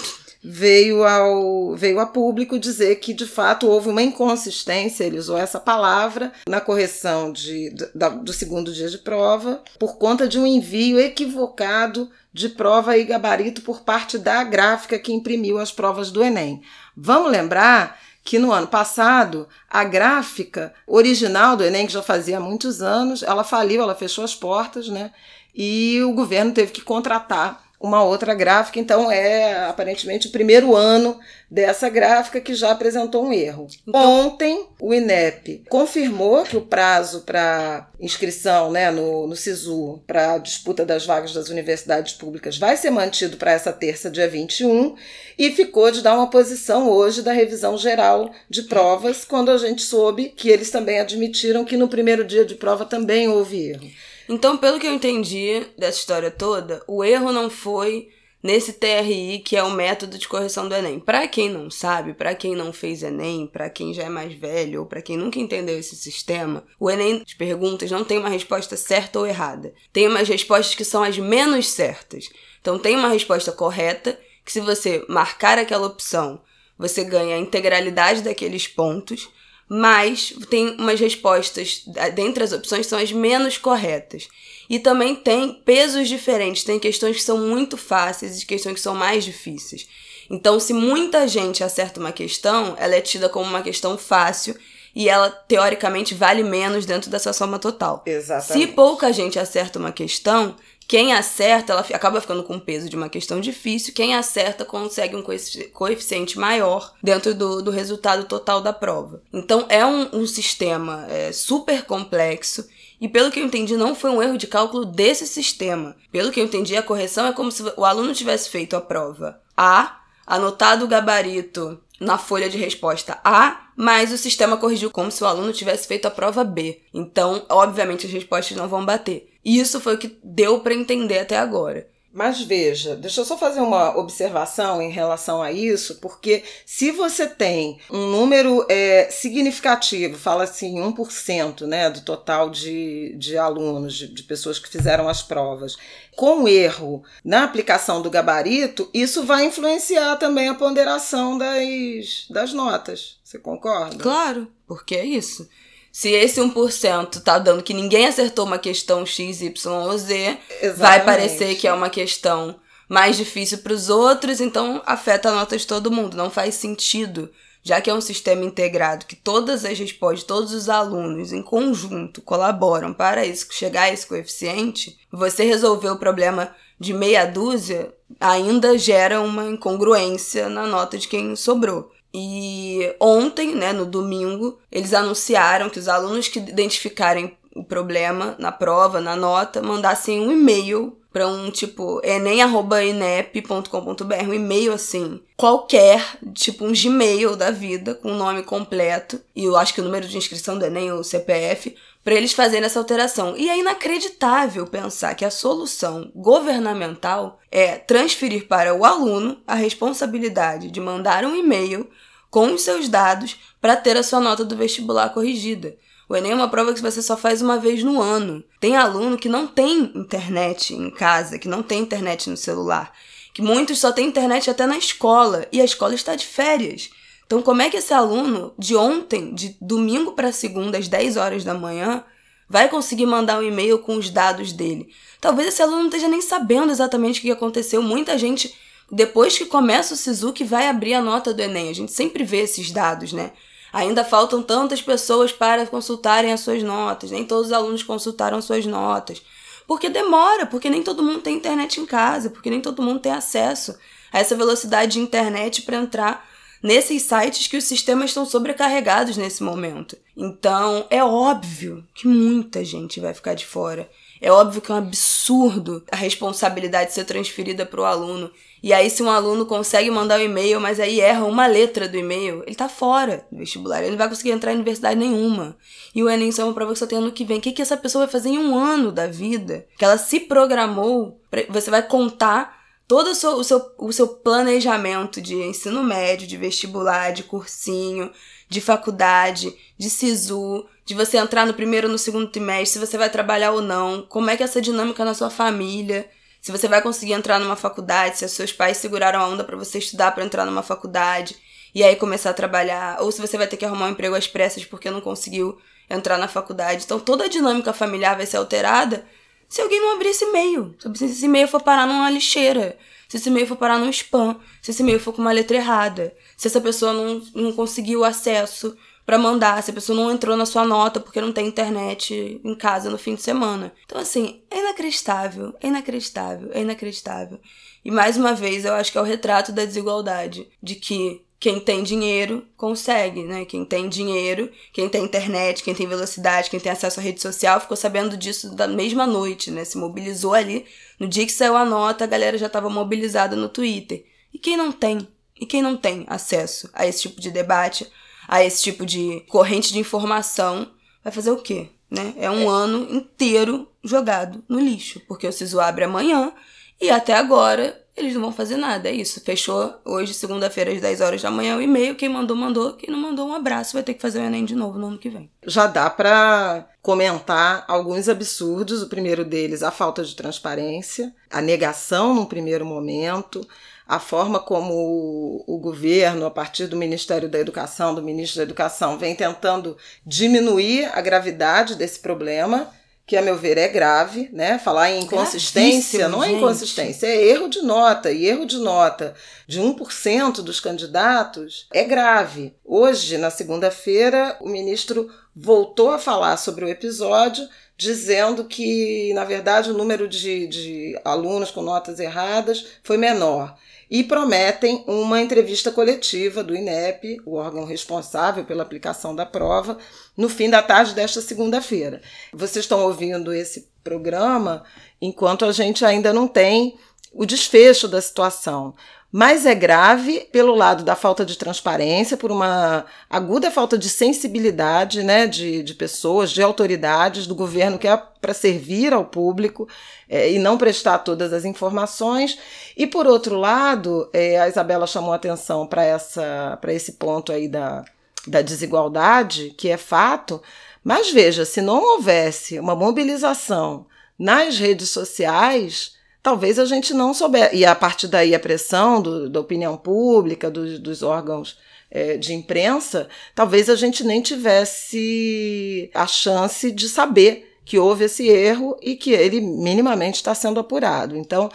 veio 0.44 1.04
ao 1.04 1.76
veio 1.76 2.00
a 2.00 2.06
público 2.08 2.58
dizer 2.58 2.96
que 2.96 3.14
de 3.14 3.28
fato 3.28 3.68
houve 3.68 3.90
uma 3.90 4.02
inconsistência, 4.02 5.04
ele 5.04 5.20
usou 5.20 5.38
essa 5.38 5.60
palavra 5.60 6.32
na 6.50 6.60
correção 6.60 7.32
de, 7.32 7.70
da, 7.94 8.10
do 8.10 8.34
segundo 8.34 8.74
dia 8.74 8.90
de 8.90 8.98
prova 8.98 9.64
por 9.78 9.98
conta 9.98 10.28
de 10.28 10.40
um 10.40 10.48
envio 10.48 11.00
equivocado 11.00 12.10
de 12.34 12.50
prova 12.50 12.98
e 12.98 13.04
gabarito 13.04 13.62
por 13.62 13.82
parte 13.82 14.18
da 14.18 14.44
gráfica 14.44 14.98
que 14.98 15.14
imprimiu 15.14 15.60
as 15.60 15.72
provas 15.72 16.10
do 16.10 16.24
Enem. 16.24 16.64
Vamos 16.98 17.32
lembrar 17.32 18.00
que 18.24 18.40
no 18.40 18.52
ano 18.52 18.68
passado 18.68 19.48
a 19.70 19.84
gráfica 19.84 20.74
original 20.88 21.56
do 21.56 21.64
Enem, 21.64 21.88
que 21.88 21.94
já 21.94 22.04
fazia 22.04 22.40
muitos 22.40 22.82
anos, 22.82 23.24
ela 23.24 23.44
faliu, 23.44 23.82
ela 23.82 23.96
fechou 23.96 24.24
as 24.24 24.36
portas, 24.36 24.88
né? 24.88 25.12
E 25.56 26.02
o 26.04 26.14
governo 26.14 26.54
teve 26.54 26.72
que 26.72 26.82
contratar 26.82 27.72
uma 27.82 28.04
outra 28.04 28.36
gráfica, 28.36 28.80
então 28.80 29.12
é 29.12 29.66
aparentemente 29.66 30.28
o 30.28 30.32
primeiro 30.32 30.76
ano 30.76 31.20
dessa 31.50 31.90
gráfica 31.90 32.40
que 32.40 32.54
já 32.54 32.72
apresentou 32.72 33.26
um 33.26 33.34
erro. 33.34 33.68
Então, 33.88 34.22
Ontem, 34.22 34.68
o 34.80 34.94
INEP 34.94 35.64
confirmou 35.68 36.44
que 36.44 36.56
o 36.56 36.62
prazo 36.62 37.22
para 37.22 37.90
inscrição 38.00 38.72
né, 38.72 38.92
no, 38.92 39.26
no 39.26 39.36
SISU 39.36 40.02
para 40.06 40.34
a 40.34 40.38
disputa 40.38 40.86
das 40.86 41.06
vagas 41.06 41.34
das 41.34 41.50
universidades 41.50 42.14
públicas 42.14 42.58
vai 42.58 42.78
ser 42.78 42.92
mantido 42.92 43.38
para 43.38 43.52
essa 43.52 43.74
terça, 43.74 44.12
dia 44.12 44.30
21, 44.30 44.96
e 45.38 45.52
ficou 45.52 45.90
de 45.90 46.02
dar 46.02 46.16
uma 46.16 46.30
posição 46.30 46.88
hoje 46.88 47.24
da 47.24 47.34
revisão 47.34 47.78
geral 47.78 48.32
de 48.48 48.64
provas, 48.64 49.26
quando 49.26 49.50
a 49.50 49.58
gente 49.58 49.82
soube 49.82 50.30
que 50.30 50.50
eles 50.50 50.70
também 50.70 51.00
admitiram 51.00 51.66
que 51.66 51.78
no 51.78 51.88
primeiro 51.88 52.24
dia 52.24 52.46
de 52.46 52.56
prova 52.56 52.86
também 52.86 53.28
houve 53.28 53.70
erro. 53.70 53.90
Então, 54.32 54.56
pelo 54.56 54.80
que 54.80 54.88
eu 54.88 54.94
entendi 54.94 55.68
dessa 55.78 56.00
história 56.00 56.32
toda, 56.32 56.82
o 56.88 57.04
erro 57.04 57.34
não 57.34 57.50
foi 57.50 58.08
nesse 58.42 58.72
TRI, 58.72 59.40
que 59.40 59.58
é 59.58 59.62
o 59.62 59.70
método 59.70 60.18
de 60.18 60.26
correção 60.26 60.70
do 60.70 60.74
Enem. 60.74 61.02
Para 61.02 61.28
quem 61.28 61.50
não 61.50 61.70
sabe, 61.70 62.14
para 62.14 62.34
quem 62.34 62.56
não 62.56 62.72
fez 62.72 63.04
Enem, 63.04 63.46
para 63.46 63.70
quem 63.70 63.94
já 63.94 64.04
é 64.04 64.10
mais 64.10 64.34
velho 64.34 64.80
ou 64.80 64.86
para 64.86 65.02
quem 65.02 65.18
nunca 65.18 65.38
entendeu 65.38 65.78
esse 65.78 65.98
sistema, 65.98 66.64
o 66.80 66.90
Enem 66.90 67.22
de 67.26 67.36
perguntas 67.36 67.92
não 67.92 68.06
tem 68.06 68.20
uma 68.20 68.30
resposta 68.30 68.78
certa 68.78 69.20
ou 69.20 69.28
errada. 69.28 69.74
Tem 69.92 70.08
umas 70.08 70.30
respostas 70.30 70.76
que 70.76 70.86
são 70.86 71.04
as 71.04 71.18
menos 71.18 71.68
certas. 71.68 72.30
Então 72.62 72.80
tem 72.80 72.96
uma 72.96 73.10
resposta 73.10 73.52
correta, 73.52 74.18
que 74.46 74.52
se 74.54 74.62
você 74.62 75.04
marcar 75.10 75.58
aquela 75.58 75.88
opção, 75.88 76.42
você 76.78 77.04
ganha 77.04 77.36
a 77.36 77.40
integralidade 77.40 78.22
daqueles 78.22 78.66
pontos 78.66 79.30
mas 79.74 80.34
tem 80.50 80.76
umas 80.78 81.00
respostas, 81.00 81.84
dentre 82.14 82.44
as 82.44 82.52
opções, 82.52 82.88
são 82.88 83.00
as 83.00 83.10
menos 83.14 83.58
corretas. 83.58 84.28
E 84.70 84.78
também 84.78 85.16
tem 85.16 85.54
pesos 85.54 86.10
diferentes, 86.10 86.66
tem 86.66 86.78
questões 86.78 87.16
que 87.16 87.24
são 87.24 87.38
muito 87.38 87.78
fáceis 87.78 88.42
e 88.42 88.46
questões 88.46 88.74
que 88.74 88.82
são 88.82 88.94
mais 88.94 89.24
difíceis. 89.24 89.88
Então, 90.30 90.60
se 90.60 90.74
muita 90.74 91.26
gente 91.26 91.64
acerta 91.64 92.02
uma 92.02 92.12
questão, 92.12 92.76
ela 92.78 92.96
é 92.96 93.00
tida 93.00 93.30
como 93.30 93.46
uma 93.46 93.62
questão 93.62 93.98
fácil 93.98 94.58
e 94.94 95.08
ela, 95.08 95.30
teoricamente, 95.30 96.14
vale 96.14 96.44
menos 96.44 96.86
dentro 96.86 97.10
dessa 97.10 97.32
soma 97.32 97.58
total. 97.58 98.04
Exatamente. 98.06 98.68
Se 98.68 98.74
pouca 98.74 99.14
gente 99.14 99.40
acerta 99.40 99.80
uma 99.80 99.94
questão, 99.94 100.54
quem 100.92 101.14
acerta, 101.14 101.72
ela 101.72 101.86
acaba 101.94 102.20
ficando 102.20 102.44
com 102.44 102.58
o 102.58 102.60
peso 102.60 102.90
de 102.90 102.98
uma 102.98 103.08
questão 103.08 103.40
difícil, 103.40 103.94
quem 103.94 104.14
acerta 104.14 104.66
consegue 104.66 105.16
um 105.16 105.24
coeficiente 105.72 106.38
maior 106.38 106.94
dentro 107.02 107.34
do, 107.34 107.62
do 107.62 107.72
resultado 107.72 108.26
total 108.26 108.60
da 108.60 108.74
prova. 108.74 109.24
Então 109.32 109.66
é 109.70 109.86
um, 109.86 110.10
um 110.12 110.28
sistema 110.28 111.06
é, 111.10 111.32
super 111.32 111.86
complexo 111.86 112.68
e 113.00 113.08
pelo 113.08 113.32
que 113.32 113.40
eu 113.40 113.46
entendi, 113.46 113.78
não 113.78 113.96
foi 113.96 114.10
um 114.10 114.22
erro 114.22 114.38
de 114.38 114.48
cálculo 114.48 114.84
desse 114.84 115.26
sistema. 115.26 115.96
Pelo 116.12 116.30
que 116.30 116.42
eu 116.42 116.44
entendi, 116.44 116.76
a 116.76 116.84
correção 116.84 117.26
é 117.26 117.32
como 117.32 117.54
se 117.54 117.64
o 117.78 117.86
aluno 117.86 118.14
tivesse 118.14 118.50
feito 118.50 118.76
a 118.76 118.82
prova 118.82 119.40
A, 119.56 120.02
anotado 120.28 120.84
o 120.84 120.90
gabarito 120.90 121.80
na 122.02 122.18
folha 122.18 122.50
de 122.50 122.58
resposta 122.58 123.18
A, 123.24 123.68
mas 123.78 124.12
o 124.12 124.18
sistema 124.18 124.58
corrigiu 124.58 124.92
como 124.92 125.10
se 125.10 125.24
o 125.24 125.28
aluno 125.28 125.54
tivesse 125.54 125.88
feito 125.88 126.06
a 126.06 126.12
prova 126.12 126.44
B. 126.44 126.82
Então, 126.94 127.46
obviamente, 127.48 128.08
as 128.08 128.12
respostas 128.12 128.58
não 128.58 128.68
vão 128.68 128.84
bater. 128.84 129.31
Isso 129.44 129.80
foi 129.80 129.96
o 129.96 129.98
que 129.98 130.18
deu 130.24 130.60
para 130.60 130.74
entender 130.74 131.20
até 131.20 131.38
agora. 131.38 131.88
Mas 132.14 132.42
veja, 132.42 132.94
deixa 132.94 133.22
eu 133.22 133.26
só 133.26 133.38
fazer 133.38 133.62
uma 133.62 133.98
observação 133.98 134.82
em 134.82 134.92
relação 134.92 135.42
a 135.42 135.50
isso, 135.50 135.96
porque 136.02 136.44
se 136.66 136.92
você 136.92 137.26
tem 137.26 137.80
um 137.90 138.08
número 138.08 138.66
é, 138.68 139.08
significativo, 139.10 140.18
fala 140.18 140.44
assim, 140.44 140.76
1% 140.76 141.62
né, 141.62 141.90
do 141.90 142.02
total 142.02 142.50
de, 142.50 143.16
de 143.18 143.38
alunos, 143.38 143.96
de, 143.96 144.08
de 144.14 144.24
pessoas 144.24 144.60
que 144.60 144.68
fizeram 144.68 145.08
as 145.08 145.24
provas, 145.24 145.78
com 146.14 146.50
erro 146.50 147.02
na 147.24 147.46
aplicação 147.46 148.02
do 148.02 148.10
gabarito, 148.10 148.90
isso 148.94 149.24
vai 149.24 149.46
influenciar 149.46 150.18
também 150.18 150.50
a 150.50 150.54
ponderação 150.54 151.38
das, 151.38 152.26
das 152.30 152.52
notas. 152.52 153.20
Você 153.24 153.40
concorda? 153.40 154.04
Claro, 154.04 154.52
porque 154.68 154.96
é 154.96 155.06
isso. 155.06 155.48
Se 155.92 156.10
esse 156.10 156.40
1% 156.40 157.22
tá 157.22 157.38
dando 157.38 157.64
que 157.64 157.74
ninguém 157.74 158.08
acertou 158.08 158.46
uma 158.46 158.58
questão 158.58 159.06
X, 159.06 159.42
Y 159.42 159.74
ou 159.74 159.98
Z, 159.98 160.38
Exatamente. 160.62 160.78
vai 160.80 161.04
parecer 161.04 161.56
que 161.56 161.68
é 161.68 161.74
uma 161.74 161.90
questão 161.90 162.56
mais 162.88 163.18
difícil 163.18 163.60
para 163.60 163.74
os 163.74 163.90
outros, 163.90 164.40
então 164.40 164.82
afeta 164.86 165.30
a 165.30 165.34
nota 165.34 165.58
de 165.58 165.68
todo 165.68 165.92
mundo. 165.92 166.16
Não 166.16 166.30
faz 166.30 166.56
sentido, 166.56 167.30
já 167.64 167.80
que 167.80 167.90
é 167.90 167.94
um 167.94 168.02
sistema 168.02 168.44
integrado, 168.44 169.06
que 169.06 169.16
todas 169.16 169.66
as 169.66 169.78
respostas, 169.78 170.24
todos 170.24 170.54
os 170.54 170.70
alunos 170.70 171.32
em 171.32 171.42
conjunto 171.42 172.22
colaboram 172.22 172.94
para 172.94 173.26
isso, 173.26 173.48
chegar 173.52 173.84
a 173.84 173.94
esse 173.94 174.08
coeficiente, 174.08 174.98
você 175.12 175.44
resolver 175.44 175.90
o 175.90 176.00
problema 176.00 176.56
de 176.80 176.94
meia 176.94 177.26
dúzia 177.26 177.94
ainda 178.20 178.78
gera 178.78 179.22
uma 179.22 179.46
incongruência 179.46 180.50
na 180.50 180.66
nota 180.66 180.98
de 180.98 181.08
quem 181.08 181.36
sobrou. 181.36 181.92
E 182.14 182.94
ontem, 183.00 183.56
né, 183.56 183.72
no 183.72 183.86
domingo, 183.86 184.60
eles 184.72 184.94
anunciaram 184.94 185.70
que 185.70 185.80
os 185.80 185.88
alunos 185.88 186.28
que 186.28 186.40
identificarem 186.40 187.38
o 187.56 187.64
problema 187.64 188.36
na 188.38 188.52
prova, 188.52 189.00
na 189.00 189.16
nota, 189.16 189.62
mandassem 189.62 190.20
um 190.20 190.32
e-mail 190.32 190.98
para 191.12 191.28
um 191.28 191.52
tipo 191.52 192.00
enem@inep.com.br, 192.04 194.30
um 194.30 194.34
e-mail 194.34 194.74
assim, 194.74 195.20
qualquer, 195.36 196.18
tipo 196.34 196.66
um 196.66 196.72
Gmail 196.72 197.36
da 197.36 197.52
vida 197.52 197.94
com 197.96 198.14
o 198.14 198.18
nome 198.18 198.44
completo 198.44 199.20
e 199.36 199.44
eu 199.44 199.58
acho 199.58 199.74
que 199.74 199.82
o 199.82 199.84
número 199.84 200.08
de 200.08 200.18
inscrição 200.18 200.58
do 200.58 200.66
Enem 200.66 200.92
ou 200.92 201.04
CPF 201.04 201.76
para 202.04 202.16
eles 202.16 202.34
fazerem 202.34 202.66
essa 202.66 202.80
alteração. 202.80 203.36
E 203.38 203.50
é 203.50 203.60
inacreditável 203.60 204.66
pensar 204.66 205.16
que 205.16 205.26
a 205.26 205.32
solução 205.32 206.12
governamental 206.16 207.40
é 207.52 207.78
transferir 207.78 208.48
para 208.48 208.74
o 208.74 208.84
aluno 208.86 209.42
a 209.46 209.56
responsabilidade 209.56 210.72
de 210.72 210.80
mandar 210.80 211.24
um 211.26 211.36
e-mail 211.36 211.90
com 212.30 212.54
os 212.54 212.62
seus 212.62 212.88
dados 212.88 213.38
para 213.60 213.76
ter 213.76 213.98
a 213.98 214.04
sua 214.04 214.20
nota 214.20 214.44
do 214.44 214.56
vestibular 214.56 215.10
corrigida. 215.10 215.76
O 216.08 216.16
Enem 216.16 216.32
é 216.32 216.36
uma 216.36 216.50
prova 216.50 216.74
que 216.74 216.82
você 216.82 217.02
só 217.02 217.16
faz 217.16 217.42
uma 217.42 217.58
vez 217.58 217.84
no 217.84 218.02
ano. 218.02 218.44
Tem 218.60 218.76
aluno 218.76 219.18
que 219.18 219.30
não 219.30 219.48
tem 219.48 219.92
internet 219.96 220.74
em 220.74 220.90
casa, 220.90 221.40
que 221.40 221.48
não 221.48 221.64
tem 221.64 221.82
internet 221.82 222.30
no 222.30 222.36
celular, 222.36 222.92
que 223.34 223.42
muitos 223.42 223.80
só 223.80 223.92
têm 223.92 224.08
internet 224.08 224.50
até 224.50 224.66
na 224.66 224.78
escola 224.78 225.48
e 225.52 225.62
a 225.62 225.64
escola 225.64 225.96
está 225.96 226.16
de 226.16 226.26
férias. 226.26 226.90
Então, 227.32 227.42
como 227.42 227.62
é 227.62 227.70
que 227.70 227.78
esse 227.78 227.94
aluno 227.94 228.54
de 228.60 228.76
ontem, 228.76 229.34
de 229.34 229.56
domingo 229.62 230.12
para 230.12 230.34
segunda, 230.34 230.78
às 230.78 230.90
10 230.90 231.16
horas 231.16 231.46
da 231.46 231.54
manhã, 231.54 232.04
vai 232.50 232.68
conseguir 232.68 233.06
mandar 233.06 233.40
um 233.40 233.42
e-mail 233.42 233.80
com 233.80 233.96
os 233.96 234.10
dados 234.10 234.52
dele? 234.52 234.90
Talvez 235.22 235.48
esse 235.48 235.62
aluno 235.62 235.78
não 235.78 235.86
esteja 235.86 236.10
nem 236.10 236.22
sabendo 236.22 236.74
exatamente 236.74 237.20
o 237.20 237.22
que 237.22 237.32
aconteceu. 237.32 237.82
Muita 237.82 238.18
gente, 238.18 238.54
depois 238.92 239.38
que 239.38 239.46
começa 239.46 239.94
o 239.94 239.98
Sisu, 239.98 240.34
vai 240.44 240.68
abrir 240.68 240.94
a 240.94 241.02
nota 241.02 241.34
do 241.34 241.42
Enem. 241.42 241.70
A 241.70 241.74
gente 241.74 241.94
sempre 241.94 242.26
vê 242.26 242.40
esses 242.40 242.70
dados, 242.70 243.14
né? 243.14 243.32
Ainda 243.72 244.04
faltam 244.04 244.44
tantas 244.44 244.82
pessoas 244.82 245.32
para 245.32 245.66
consultarem 245.66 246.34
as 246.34 246.42
suas 246.42 246.62
notas, 246.62 247.12
nem 247.12 247.24
todos 247.24 247.46
os 247.46 247.54
alunos 247.54 247.82
consultaram 247.82 248.42
suas 248.42 248.66
notas. 248.66 249.22
Porque 249.66 249.88
demora, 249.90 250.46
porque 250.46 250.70
nem 250.70 250.84
todo 250.84 251.02
mundo 251.02 251.22
tem 251.22 251.38
internet 251.38 251.80
em 251.80 251.86
casa, 251.86 252.30
porque 252.30 252.50
nem 252.50 252.60
todo 252.60 252.84
mundo 252.84 253.00
tem 253.00 253.14
acesso 253.14 253.74
a 254.12 254.20
essa 254.20 254.36
velocidade 254.36 254.92
de 254.92 255.00
internet 255.00 255.62
para 255.62 255.78
entrar 255.78 256.30
nesses 256.62 257.04
sites 257.04 257.48
que 257.48 257.58
os 257.58 257.64
sistemas 257.64 258.12
estão 258.12 258.26
sobrecarregados 258.26 259.18
nesse 259.18 259.42
momento. 259.44 259.98
Então, 260.16 260.86
é 260.90 261.04
óbvio 261.04 261.84
que 261.94 262.08
muita 262.08 262.64
gente 262.64 263.00
vai 263.00 263.14
ficar 263.14 263.34
de 263.34 263.46
fora. 263.46 263.90
É 264.22 264.32
óbvio 264.32 264.62
que 264.62 264.72
é 264.72 264.76
um 264.76 264.78
absurdo 264.78 265.84
a 265.92 265.96
responsabilidade 265.96 266.94
ser 266.94 267.06
transferida 267.06 267.66
para 267.66 267.82
o 267.82 267.86
aluno. 267.86 268.30
E 268.62 268.72
aí, 268.72 268.88
se 268.92 269.02
um 269.02 269.10
aluno 269.10 269.48
consegue 269.48 269.90
mandar 269.90 270.20
um 270.20 270.24
e-mail, 270.24 270.62
mas 270.62 270.80
aí 270.80 271.00
erra 271.00 271.26
uma 271.26 271.48
letra 271.48 271.90
do 271.90 271.98
e-mail, 271.98 272.44
ele 272.46 272.56
tá 272.56 272.70
fora 272.70 273.26
do 273.32 273.40
vestibular. 273.40 273.82
Ele 273.82 273.92
não 273.92 273.98
vai 273.98 274.08
conseguir 274.08 274.30
entrar 274.30 274.52
em 274.52 274.56
universidade 274.56 275.00
nenhuma. 275.00 275.58
E 275.96 276.04
o 276.04 276.10
Enem 276.10 276.32
só 276.32 276.44
é 276.44 276.46
uma 276.46 276.54
prova 276.54 276.74
que 276.74 276.78
só 276.78 276.86
tem 276.86 277.00
ano 277.00 277.12
que 277.12 277.26
vem. 277.26 277.40
O 277.40 277.42
que, 277.42 277.52
que 277.52 277.62
essa 277.64 277.76
pessoa 277.76 278.06
vai 278.06 278.12
fazer 278.12 278.30
em 278.30 278.38
um 278.38 278.56
ano 278.56 278.92
da 278.92 279.08
vida? 279.08 279.66
Que 279.76 279.84
ela 279.84 279.98
se 279.98 280.20
programou. 280.20 281.20
Pra... 281.32 281.44
Você 281.50 281.72
vai 281.72 281.82
contar 281.82 282.61
todo 282.92 283.12
o 283.12 283.16
seu, 283.16 283.38
o 283.38 283.44
seu, 283.46 283.72
o 283.78 283.94
seu 283.94 284.06
planejamento 284.06 285.22
de 285.22 285.34
ensino 285.34 285.82
médio, 285.82 286.28
de 286.28 286.36
vestibular, 286.36 287.14
de 287.14 287.24
cursinho, 287.24 288.12
de 288.50 288.60
faculdade, 288.60 289.56
de 289.78 289.90
SISU, 289.90 290.66
de 290.84 290.94
você 290.94 291.16
entrar 291.16 291.46
no 291.46 291.54
primeiro 291.54 291.88
ou 291.88 291.94
no 291.94 291.98
segundo 291.98 292.28
trimestre, 292.28 292.68
se 292.68 292.86
você 292.86 292.98
vai 292.98 293.10
trabalhar 293.10 293.52
ou 293.52 293.62
não, 293.62 294.02
como 294.02 294.30
é 294.30 294.36
que 294.36 294.44
é 294.44 294.46
essa 294.46 294.62
dinâmica 294.62 295.06
na 295.06 295.14
sua 295.14 295.30
família, 295.30 296.12
se 296.42 296.52
você 296.52 296.68
vai 296.68 296.82
conseguir 296.82 297.14
entrar 297.14 297.40
numa 297.40 297.56
faculdade, 297.56 298.18
se 298.18 298.26
os 298.26 298.32
seus 298.34 298.52
pais 298.52 298.76
seguraram 298.76 299.22
a 299.22 299.26
onda 299.26 299.46
para 299.46 299.56
você 299.56 299.78
estudar 299.78 300.12
para 300.12 300.26
entrar 300.26 300.46
numa 300.46 300.62
faculdade 300.62 301.38
e 301.74 301.86
aí 301.86 301.96
começar 301.96 302.32
a 302.32 302.34
trabalhar, 302.34 303.02
ou 303.02 303.10
se 303.10 303.22
você 303.22 303.38
vai 303.38 303.48
ter 303.48 303.56
que 303.56 303.64
arrumar 303.64 303.86
um 303.86 303.92
emprego 303.92 304.16
às 304.16 304.28
pressas 304.28 304.66
porque 304.66 304.92
não 304.92 305.00
conseguiu 305.00 305.58
entrar 305.90 306.18
na 306.18 306.28
faculdade. 306.28 306.84
Então 306.84 307.00
toda 307.00 307.24
a 307.24 307.30
dinâmica 307.30 307.72
familiar 307.72 308.18
vai 308.18 308.26
ser 308.26 308.36
alterada 308.36 309.06
se 309.52 309.62
alguém 309.62 309.82
não 309.82 309.96
abrir 309.96 310.08
esse 310.08 310.24
e-mail. 310.24 310.74
Se 310.96 311.04
esse 311.04 311.26
e-mail 311.26 311.46
for 311.46 311.62
parar 311.62 311.86
numa 311.86 312.10
lixeira. 312.10 312.78
Se 313.10 313.18
esse 313.18 313.28
e-mail 313.28 313.46
for 313.46 313.58
parar 313.58 313.78
num 313.78 313.90
spam. 313.90 314.40
Se 314.62 314.72
esse 314.72 314.82
e-mail 314.82 314.98
for 314.98 315.12
com 315.12 315.22
uma 315.22 315.34
letra 315.34 315.58
errada. 315.58 316.16
Se 316.38 316.48
essa 316.48 316.62
pessoa 316.62 316.94
não, 316.94 317.22
não 317.36 317.52
conseguiu 317.52 318.06
acesso 318.06 318.78
para 319.06 319.18
mandar. 319.18 319.62
Se 319.62 319.72
a 319.72 319.74
pessoa 319.74 319.94
não 319.94 320.10
entrou 320.10 320.38
na 320.38 320.46
sua 320.46 320.64
nota 320.64 321.02
porque 321.02 321.20
não 321.20 321.34
tem 321.34 321.48
internet 321.48 322.40
em 322.42 322.56
casa 322.56 322.90
no 322.90 322.98
fim 322.98 323.14
de 323.14 323.24
semana. 323.24 323.74
Então, 323.84 324.00
assim, 324.00 324.42
é 324.50 324.60
inacreditável. 324.60 325.54
É 325.60 325.68
inacreditável. 325.68 326.50
É 326.54 326.62
inacreditável. 326.62 327.38
E 327.84 327.92
mais 327.92 328.16
uma 328.16 328.34
vez, 328.34 328.64
eu 328.64 328.74
acho 328.74 328.90
que 328.90 328.98
é 328.98 329.02
o 329.02 329.04
retrato 329.04 329.52
da 329.52 329.66
desigualdade. 329.66 330.48
De 330.64 330.76
que 330.76 331.26
quem 331.42 331.60
tem 331.60 331.82
dinheiro 331.82 332.46
consegue, 332.56 333.24
né? 333.24 333.46
Quem 333.46 333.66
tem 333.66 333.90
dinheiro, 333.90 334.52
quem 334.72 334.88
tem 334.88 335.04
internet, 335.04 335.64
quem 335.64 335.74
tem 335.74 335.88
velocidade, 335.88 336.52
quem 336.52 336.60
tem 336.60 336.72
acesso 336.72 337.00
à 337.00 337.04
rede 337.04 337.20
social, 337.20 337.60
ficou 337.60 337.76
sabendo 337.76 338.16
disso 338.16 338.56
da 338.56 338.68
mesma 338.68 339.08
noite, 339.08 339.50
né? 339.50 339.66
Se 339.66 339.76
mobilizou 339.76 340.36
ali. 340.36 340.68
No 341.00 341.08
dia 341.08 341.26
que 341.26 341.32
saiu 341.32 341.58
a 341.58 341.66
nota, 341.66 342.04
a 342.04 342.08
galera 342.08 342.38
já 342.38 342.46
estava 342.46 342.70
mobilizada 342.70 343.36
no 343.36 343.50
Twitter. 343.50 344.06
E 344.32 344.38
quem 344.38 344.56
não 344.56 344.72
tem? 344.72 345.08
E 345.36 345.48
quem 345.48 345.64
não 345.64 345.76
tem 345.76 346.06
acesso 346.08 346.70
a 346.74 346.86
esse 346.86 347.02
tipo 347.02 347.20
de 347.20 347.32
debate, 347.32 347.92
a 348.28 348.44
esse 348.44 348.62
tipo 348.62 348.86
de 348.86 349.22
corrente 349.28 349.74
de 349.74 349.80
informação, 349.80 350.70
vai 351.04 351.12
fazer 351.12 351.32
o 351.32 351.42
quê? 351.42 351.70
Né? 351.90 352.14
É 352.18 352.30
um 352.30 352.44
é. 352.44 352.48
ano 352.54 352.88
inteiro 352.94 353.68
jogado 353.84 354.44
no 354.48 354.60
lixo, 354.60 355.02
porque 355.08 355.28
o 355.28 355.34
SISU 355.34 355.60
abre 355.60 355.86
amanhã 355.86 356.32
e 356.80 356.92
até 356.92 357.16
agora 357.16 357.81
eles 357.96 358.14
não 358.14 358.22
vão 358.22 358.32
fazer 358.32 358.58
nada. 358.58 358.90
É 358.90 358.94
isso. 358.94 359.22
Fechou 359.22 359.74
hoje, 359.84 360.14
segunda-feira, 360.14 360.72
às 360.72 360.82
10 360.82 361.02
horas 361.02 361.22
da 361.22 361.30
manhã, 361.30 361.58
o 361.58 361.62
e-mail. 361.62 361.96
Quem 361.96 362.10
mandou, 362.10 362.36
mandou. 362.36 362.74
Quem 362.74 362.90
não 362.90 363.00
mandou, 363.00 363.28
um 363.28 363.34
abraço. 363.34 363.74
Vai 363.74 363.84
ter 363.84 363.94
que 363.94 364.02
fazer 364.02 364.20
o 364.20 364.24
Enem 364.24 364.46
de 364.46 364.56
novo 364.56 364.80
no 364.80 364.88
ano 364.88 364.98
que 364.98 365.10
vem. 365.10 365.30
Já 365.46 365.68
dá 365.68 365.90
para 365.90 366.68
comentar 366.82 367.66
alguns 367.68 368.08
absurdos. 368.08 368.82
O 368.82 368.90
primeiro 368.90 369.26
deles, 369.26 369.62
a 369.62 369.72
falta 369.72 370.04
de 370.04 370.16
transparência, 370.16 371.14
a 371.30 371.42
negação 371.42 372.14
num 372.14 372.26
primeiro 372.26 372.66
momento, 372.66 373.46
a 373.88 374.00
forma 374.00 374.40
como 374.40 374.74
o, 374.74 375.44
o, 375.46 375.60
governo, 375.60 376.26
a 376.26 376.32
partir 376.32 376.68
do 376.68 376.78
Ministério 376.78 377.28
da 377.28 377.40
Educação, 377.40 377.94
do 377.94 378.02
ministro 378.02 378.38
da 378.38 378.44
Educação, 378.44 378.98
vem 378.98 379.14
tentando 379.14 379.76
diminuir 380.06 380.86
a 380.94 381.02
gravidade 381.02 381.76
desse 381.76 382.00
problema 382.00 382.70
que 383.12 383.18
a 383.18 383.22
meu 383.22 383.36
ver 383.36 383.58
é 383.58 383.68
grave, 383.68 384.30
né? 384.32 384.58
Falar 384.58 384.90
em 384.90 385.02
inconsistência 385.02 386.08
não 386.08 386.24
é 386.24 386.32
inconsistência, 386.32 387.08
é 387.08 387.28
erro 387.28 387.50
de 387.50 387.62
nota. 387.62 388.10
E 388.10 388.26
erro 388.26 388.46
de 388.46 388.58
nota 388.58 389.14
de 389.46 389.60
1% 389.60 390.36
dos 390.36 390.62
candidatos 390.62 391.68
é 391.74 391.84
grave. 391.84 392.56
Hoje, 392.64 393.18
na 393.18 393.30
segunda-feira, 393.30 394.38
o 394.40 394.48
ministro 394.48 395.12
voltou 395.36 395.92
a 395.92 396.00
falar 396.00 396.38
sobre 396.38 396.64
o 396.64 396.70
episódio 396.70 397.46
dizendo 397.76 398.46
que, 398.46 399.12
na 399.14 399.26
verdade, 399.26 399.72
o 399.72 399.78
número 399.78 400.08
de, 400.08 400.48
de 400.48 401.02
alunos 401.04 401.52
com 401.52 401.62
notas 401.62 402.00
erradas 402.00 402.66
foi 402.82 402.96
menor 402.96 403.58
e 403.92 404.06
prometem 404.06 404.86
uma 404.88 405.22
entrevista 405.22 405.70
coletiva 405.70 406.42
do 406.42 406.56
INEP, 406.56 407.22
o 407.26 407.36
órgão 407.36 407.66
responsável 407.66 408.46
pela 408.46 408.64
aplicação 408.64 409.14
da 409.14 409.26
prova, 409.26 409.78
no 410.16 410.30
fim 410.30 410.50
da 410.50 410.64
tarde 410.64 410.96
desta 410.96 411.20
segunda-feira. 411.20 412.02
Vocês 412.32 412.64
estão 412.64 412.86
ouvindo 412.86 413.34
esse 413.34 413.70
programa 413.84 414.64
enquanto 415.02 415.44
a 415.44 415.52
gente 415.52 415.84
ainda 415.84 416.14
não 416.14 416.26
tem 416.26 416.78
o 417.12 417.26
desfecho 417.26 417.86
da 417.86 418.02
situação 418.02 418.74
mas 419.12 419.46
é 419.46 419.54
grave 419.54 420.22
pelo 420.32 420.56
lado 420.56 420.84
da 420.84 420.96
falta 420.96 421.26
de 421.26 421.38
transparência, 421.38 422.16
por 422.16 422.32
uma 422.32 422.86
aguda 423.10 423.52
falta 423.52 423.78
de 423.78 423.90
sensibilidade 423.90 425.04
né, 425.04 425.28
de, 425.28 425.62
de 425.62 425.74
pessoas, 425.74 426.32
de 426.32 426.42
autoridades 426.42 427.28
do 427.28 427.36
governo 427.36 427.78
que 427.78 427.88
é 427.88 427.98
para 428.22 428.34
servir 428.34 428.94
ao 428.94 429.04
público 429.04 429.68
é, 430.08 430.32
e 430.32 430.40
não 430.40 430.58
prestar 430.58 431.00
todas 431.00 431.34
as 431.34 431.44
informações. 431.44 432.40
E 432.78 432.88
por 432.88 433.06
outro 433.06 433.36
lado, 433.36 434.10
é, 434.14 434.40
a 434.40 434.48
Isabela 434.48 434.88
chamou 434.88 435.12
atenção 435.12 435.68
para 435.68 436.74
esse 436.74 436.94
ponto 436.94 437.34
aí 437.34 437.50
da, 437.50 437.84
da 438.26 438.42
desigualdade, 438.42 439.54
que 439.58 439.68
é 439.68 439.78
fato, 439.78 440.42
mas 440.82 441.12
veja, 441.12 441.44
se 441.44 441.62
não 441.62 441.84
houvesse 441.84 442.58
uma 442.60 442.76
mobilização 442.76 443.86
nas 444.18 444.58
redes 444.58 444.90
sociais 444.90 446.00
talvez 446.22 446.60
a 446.60 446.66
gente 446.66 446.94
não 446.94 447.14
soubesse. 447.14 447.56
E 447.56 447.66
a 447.66 447.76
partir 447.76 448.08
daí 448.08 448.34
a 448.36 448.40
pressão 448.40 449.02
do, 449.02 449.30
da 449.30 449.40
opinião 449.40 449.78
pública, 449.78 450.50
do, 450.50 450.80
dos 450.80 451.04
órgãos 451.04 451.58
é, 451.90 452.18
de 452.18 452.34
imprensa, 452.34 453.08
talvez 453.36 453.70
a 453.70 453.76
gente 453.76 454.04
nem 454.04 454.22
tivesse 454.22 455.90
a 455.94 456.08
chance 456.08 456.72
de 456.72 456.88
saber 456.88 457.48
que 457.66 457.78
houve 457.78 458.06
esse 458.06 458.28
erro 458.28 458.78
e 458.82 458.96
que 458.96 459.12
ele 459.12 459.40
minimamente 459.40 460.16
está 460.16 460.34
sendo 460.34 460.60
apurado. 460.60 461.16
Então, 461.16 461.50